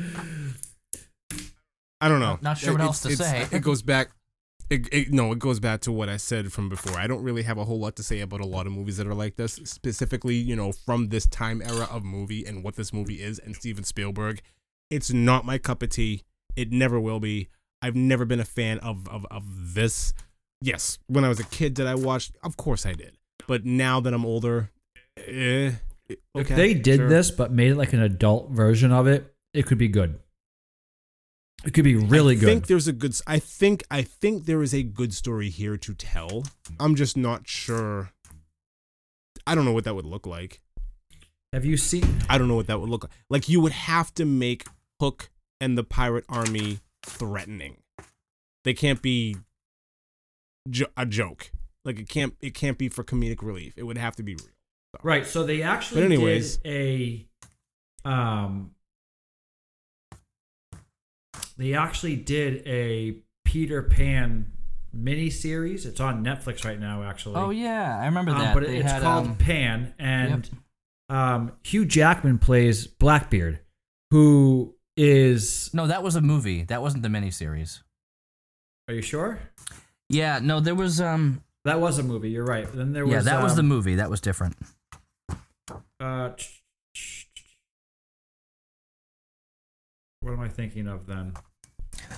I 2.01 2.09
don't 2.09 2.21
know. 2.21 2.39
Not 2.43 2.59
sure 2.59 2.73
what 2.73 2.81
It's- 2.83 3.05
else 3.07 3.17
to 3.17 3.17
say. 3.17 3.47
It 3.51 3.61
goes 3.63 3.83
back. 3.83 4.11
It, 4.75 4.89
it, 4.93 5.13
no, 5.13 5.31
it 5.33 5.39
goes 5.39 5.61
back 5.61 5.81
to 5.83 5.93
what 5.93 6.09
I 6.09 6.17
said 6.17 6.53
from 6.53 6.69
before. 6.69 6.99
I 6.99 7.07
don't 7.07 7.23
really 7.23 7.43
have 7.43 7.59
a 7.59 7.65
whole 7.65 7.79
lot 7.79 7.95
to 7.97 8.03
say 8.03 8.21
about 8.21 8.41
a 8.41 8.47
lot 8.47 8.67
of 8.67 8.73
movies 8.73 8.97
that 8.97 9.07
are 9.07 9.15
like 9.15 9.37
this, 9.37 9.61
specifically, 9.65 10.35
you 10.35 10.57
know, 10.57 10.73
from 10.73 11.09
this 11.09 11.27
time 11.27 11.63
era 11.63 11.87
of 11.91 12.03
movie 12.03 12.45
and 12.45 12.65
what 12.65 12.75
this 12.75 12.93
movie 12.93 13.23
is 13.23 13.39
and 13.39 13.55
Steven 13.55 13.85
Spielberg. 13.85 14.43
It's 14.91 15.13
not 15.13 15.45
my 15.45 15.59
cup 15.59 15.83
of 15.83 15.91
tea. 15.91 16.23
It 16.57 16.73
never 16.73 16.99
will 16.99 17.21
be. 17.21 17.49
I've 17.83 17.95
never 17.95 18.25
been 18.25 18.41
a 18.41 18.45
fan 18.45 18.79
of, 18.81 19.09
of, 19.09 19.27
of 19.31 19.75
this. 19.75 20.13
Yes, 20.61 20.99
when 21.07 21.25
I 21.25 21.29
was 21.29 21.39
a 21.39 21.45
kid, 21.45 21.75
did 21.75 21.87
I 21.87 21.95
watch? 21.95 22.33
Of 22.43 22.57
course 22.57 22.85
I 22.85 22.95
did. 22.95 23.17
But 23.47 23.65
now 23.65 24.01
that 24.01 24.13
I'm 24.13 24.25
older, 24.25 24.71
eh, 25.17 25.73
If 26.35 26.49
they 26.49 26.75
did 26.75 26.97
sure. 26.97 27.09
this 27.09 27.31
but 27.31 27.53
made 27.53 27.71
it 27.73 27.77
like 27.77 27.93
an 27.93 28.03
adult 28.03 28.51
version 28.51 28.91
of 28.91 29.07
it, 29.07 29.35
it 29.53 29.67
could 29.67 29.79
be 29.79 29.89
good. 29.89 30.19
It 31.65 31.73
could 31.73 31.85
be 31.85 31.95
really 31.97 32.37
I 32.37 32.39
good. 32.39 32.47
think 32.47 32.67
there's 32.67 32.87
a 32.89 32.93
good. 32.93 33.17
I 33.27 33.39
think 33.39 33.85
I 33.91 34.03
think 34.03 34.45
there 34.45 34.63
is 34.63 34.75
a 34.75 34.83
good 34.83 35.15
story 35.15 35.49
here 35.49 35.77
to 35.79 35.95
tell. 35.95 36.45
I'm 36.79 36.95
just 36.95 37.17
not 37.17 37.49
sure. 37.49 38.11
I 39.47 39.55
don't 39.55 39.65
know 39.65 39.73
what 39.73 39.85
that 39.85 39.95
would 39.95 40.05
look 40.07 40.27
like. 40.27 40.61
Have 41.53 41.65
you 41.65 41.77
seen? 41.77 42.05
I 42.29 42.37
don't 42.39 42.49
know 42.49 42.57
what 42.57 42.67
that 42.67 42.81
would 42.81 42.89
look 42.91 43.05
like. 43.05 43.13
Like 43.31 43.49
you 43.49 43.61
would 43.61 43.73
have 43.73 44.13
to 44.15 44.25
make 44.25 44.65
Hook 45.01 45.31
and 45.61 45.79
the 45.79 45.85
pirate 45.85 46.25
army 46.29 46.81
threatening. 47.05 47.79
They 48.65 48.75
can't 48.75 49.01
be 49.03 49.37
jo- 50.69 50.87
a 50.97 51.07
joke. 51.07 51.51
Like 51.85 51.99
it 51.99 52.09
can't. 52.09 52.35
It 52.41 52.55
can't 52.55 52.77
be 52.79 52.89
for 52.89 53.05
comedic 53.05 53.43
relief. 53.43 53.75
It 53.77 53.85
would 53.85 53.99
have 53.99 54.17
to 54.17 54.23
be 54.23 54.35
real. 54.35 54.49
Right. 55.03 55.27
So 55.27 55.45
they 55.45 55.63
actually 55.63 56.03
But 56.03 56.13
anyways. 56.13 56.59
did 56.59 56.71
a 58.05 58.09
um 58.09 58.74
they 61.57 61.75
actually 61.75 62.17
did 62.17 62.67
a 62.67 63.17
Peter 63.45 63.83
Pan 63.83 64.53
mini 64.93 65.31
series. 65.31 65.87
It's 65.87 66.01
on 66.01 66.25
Netflix 66.25 66.65
right 66.65 66.79
now 66.79 67.03
actually. 67.03 67.37
Oh 67.37 67.51
yeah, 67.51 67.99
I 68.01 68.07
remember 68.07 68.33
Um, 68.33 68.39
that. 68.39 68.55
but 68.55 68.63
it's 68.65 68.91
had, 68.91 69.03
called 69.03 69.27
um, 69.27 69.37
Pan 69.37 69.95
and 69.99 70.49
um 71.09 71.53
Hugh 71.63 71.85
Jackman 71.85 72.39
plays 72.39 72.87
Blackbeard 72.87 73.61
who 74.11 74.75
is 74.97 75.71
No, 75.75 75.87
that 75.87 76.03
was 76.03 76.17
a 76.17 76.21
movie. 76.21 76.65
That 76.65 76.81
wasn't 76.83 77.03
the 77.03 77.09
miniseries. 77.09 77.83
Are 78.89 78.95
you 78.95 79.03
sure? 79.03 79.41
Yeah, 80.09 80.39
no, 80.43 80.61
there 80.61 80.75
was 80.75 81.01
um 81.01 81.43
That 81.65 81.81
was 81.81 81.99
a 81.99 82.03
movie, 82.03 82.31
you're 82.31 82.45
right. 82.45 82.67
Then 82.73 82.93
there 82.93 83.05
was 83.05 83.13
yeah, 83.13 83.21
that 83.23 83.43
was 83.43 83.55
the 83.57 83.61
um, 83.61 83.69
movie. 83.69 83.97
That 83.97 84.11
was 84.11 84.21
different. 84.21 84.57
Uh, 85.99 86.31
what 90.25 90.33
am 90.33 90.41
I 90.41 90.49
thinking 90.49 90.89
of 90.89 91.07
then? 91.07 91.35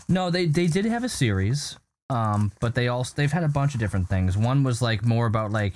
No, 0.08 0.30
they 0.30 0.46
they 0.46 0.68
did 0.68 0.84
have 0.86 1.04
a 1.04 1.08
series. 1.08 1.76
Um, 2.08 2.52
but 2.60 2.76
they 2.76 2.86
also 2.86 3.12
they've 3.16 3.32
had 3.32 3.42
a 3.42 3.48
bunch 3.48 3.74
of 3.74 3.80
different 3.80 4.08
things. 4.08 4.36
One 4.36 4.62
was 4.62 4.80
like 4.80 5.04
more 5.04 5.26
about 5.26 5.50
like 5.50 5.74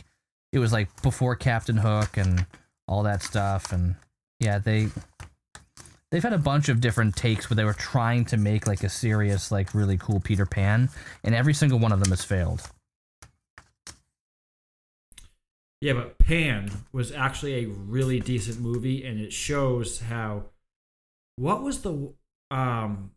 it 0.53 0.61
was 0.61 0.72
like 0.72 1.03
before 1.03 1.35
Captain 1.35 1.76
Hook 1.76 2.16
and 2.16 2.47
all 2.87 3.03
that 3.03 3.22
stuff 3.22 3.72
and 3.72 3.96
yeah, 4.38 4.59
they 4.59 4.88
they've 6.11 6.22
had 6.22 6.33
a 6.33 6.38
bunch 6.38 6.68
of 6.68 6.80
different 6.80 7.17
takes 7.17 7.50
where 7.50 7.57
they 7.57 7.64
were 7.64 7.72
trying 7.72 8.25
to 8.26 8.37
make 8.37 8.67
like 8.67 8.84
a 8.84 8.88
serious 8.88 9.50
like 9.50 9.75
really 9.75 9.99
cool 9.99 10.21
Peter 10.21 10.46
Pan 10.46 10.88
and 11.25 11.34
every 11.34 11.55
single 11.55 11.79
one 11.80 11.92
of 11.92 12.00
them 12.00 12.11
has 12.11 12.25
failed. 12.25 12.63
Yeah, 15.80 15.95
but 15.95 16.18
Pan 16.18 16.71
was 16.92 17.11
actually 17.11 17.64
a 17.64 17.68
really 17.68 18.21
decent 18.21 18.61
movie, 18.61 19.05
and 19.05 19.18
it 19.18 19.33
shows 19.33 20.00
how. 20.00 20.45
What 21.37 21.63
was 21.63 21.80
the 21.80 22.13
um? 22.51 23.13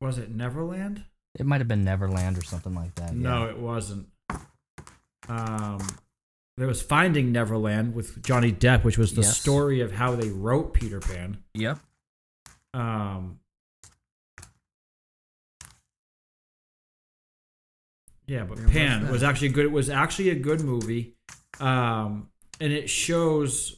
Was 0.00 0.18
it 0.18 0.30
Neverland? 0.30 1.04
It 1.38 1.46
might 1.46 1.60
have 1.60 1.68
been 1.68 1.84
Neverland 1.84 2.38
or 2.38 2.42
something 2.42 2.74
like 2.74 2.94
that. 2.96 3.14
No, 3.14 3.44
yeah. 3.44 3.50
it 3.50 3.58
wasn't. 3.58 4.08
Um, 5.28 5.78
there 6.56 6.66
was 6.66 6.82
Finding 6.82 7.32
Neverland 7.32 7.94
with 7.94 8.22
Johnny 8.22 8.50
Depp, 8.52 8.82
which 8.82 8.98
was 8.98 9.14
the 9.14 9.22
Yes. 9.22 9.38
story 9.38 9.80
of 9.80 9.92
how 9.92 10.16
they 10.16 10.30
wrote 10.30 10.74
Peter 10.74 11.00
Pan. 11.00 11.38
Yep. 11.54 11.78
Um, 12.74 13.40
yeah, 18.26 18.44
but 18.44 18.58
Pan 18.68 19.04
that. 19.04 19.12
was, 19.12 19.22
actually 19.22 19.48
good. 19.50 19.64
It 19.64 19.72
was 19.72 19.90
actually 19.90 20.30
a 20.30 20.34
good 20.34 20.60
movie, 20.62 21.14
um, 21.58 22.28
and 22.60 22.72
it 22.72 22.88
shows 22.88 23.76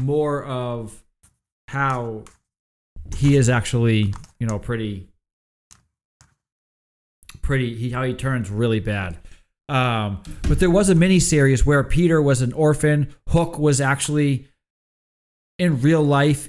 more 0.00 0.44
of 0.44 1.02
how 1.68 2.24
he 3.14 3.36
is 3.36 3.48
actually, 3.48 4.12
you 4.38 4.46
know, 4.46 4.58
pretty, 4.58 5.08
pretty. 7.42 7.74
He 7.74 7.90
how 7.90 8.02
he 8.02 8.14
turns 8.14 8.50
really 8.50 8.80
bad. 8.80 9.18
Um, 9.68 10.22
but 10.42 10.60
there 10.60 10.70
was 10.70 10.88
a 10.90 10.94
mini 10.94 11.18
series 11.18 11.66
where 11.66 11.82
Peter 11.82 12.22
was 12.22 12.40
an 12.42 12.52
orphan. 12.52 13.14
Hook 13.28 13.58
was 13.58 13.80
actually 13.80 14.48
in 15.58 15.80
real 15.80 16.02
life 16.02 16.48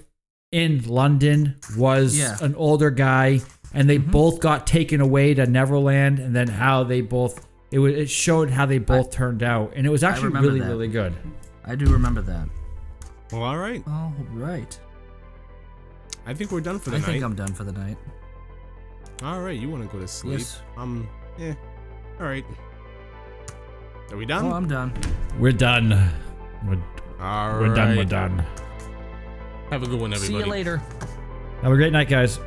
in 0.51 0.83
London 0.85 1.55
was 1.77 2.17
Yeah. 2.17 2.37
an 2.41 2.55
older 2.55 2.89
guy, 2.91 3.41
and 3.73 3.89
they 3.89 3.97
Mhm. 3.99 4.11
both 4.11 4.39
got 4.39 4.67
taken 4.67 5.01
away 5.01 5.33
to 5.33 5.45
Neverland, 5.45 6.19
and 6.19 6.35
then 6.35 6.47
how 6.47 6.83
they 6.83 7.01
both 7.01 7.45
it 7.71 7.79
was 7.79 7.93
it 7.93 8.09
showed 8.09 8.49
how 8.49 8.65
they 8.65 8.77
both 8.77 9.11
turned 9.11 9.43
out, 9.43 9.73
and 9.75 9.85
it 9.85 9.89
was 9.89 10.03
actually 10.03 10.29
really 10.29 10.59
that. 10.61 10.67
really 10.69 10.87
good. 10.87 11.13
I 11.65 11.75
do 11.75 11.85
remember 11.91 12.21
that. 12.21 12.47
Well, 13.31 13.43
all 13.43 13.57
right. 13.57 13.83
All 13.87 14.13
right. 14.33 14.79
I 16.27 16.33
think 16.33 16.51
we're 16.51 16.61
done 16.61 16.77
for 16.77 16.89
the 16.89 16.97
I 16.97 16.99
night. 16.99 17.07
I 17.07 17.11
think 17.13 17.23
I'm 17.23 17.35
done 17.35 17.53
for 17.53 17.63
the 17.63 17.71
night. 17.71 17.97
All 19.23 19.39
right, 19.39 19.57
you 19.57 19.69
want 19.69 19.81
to 19.83 19.89
go 19.89 19.99
to 19.99 20.07
sleep? 20.07 20.39
Yes. 20.39 20.61
Um. 20.75 21.09
Yeah. 21.39 21.55
All 22.19 22.25
right. 22.27 22.45
Are 24.11 24.17
we 24.17 24.25
done? 24.25 24.45
Oh, 24.45 24.51
I'm 24.51 24.67
done. 24.67 24.93
We're 25.39 25.53
done. 25.53 25.89
We're, 26.65 26.77
All 27.19 27.59
we're 27.59 27.73
done. 27.73 27.95
We're 27.95 28.03
done. 28.03 28.45
Have 29.69 29.83
a 29.83 29.87
good 29.87 29.99
one, 29.99 30.13
everybody. 30.13 30.43
See 30.43 30.45
you 30.45 30.51
later. 30.51 30.81
Have 31.61 31.71
a 31.71 31.75
great 31.75 31.93
night, 31.93 32.09
guys. 32.09 32.39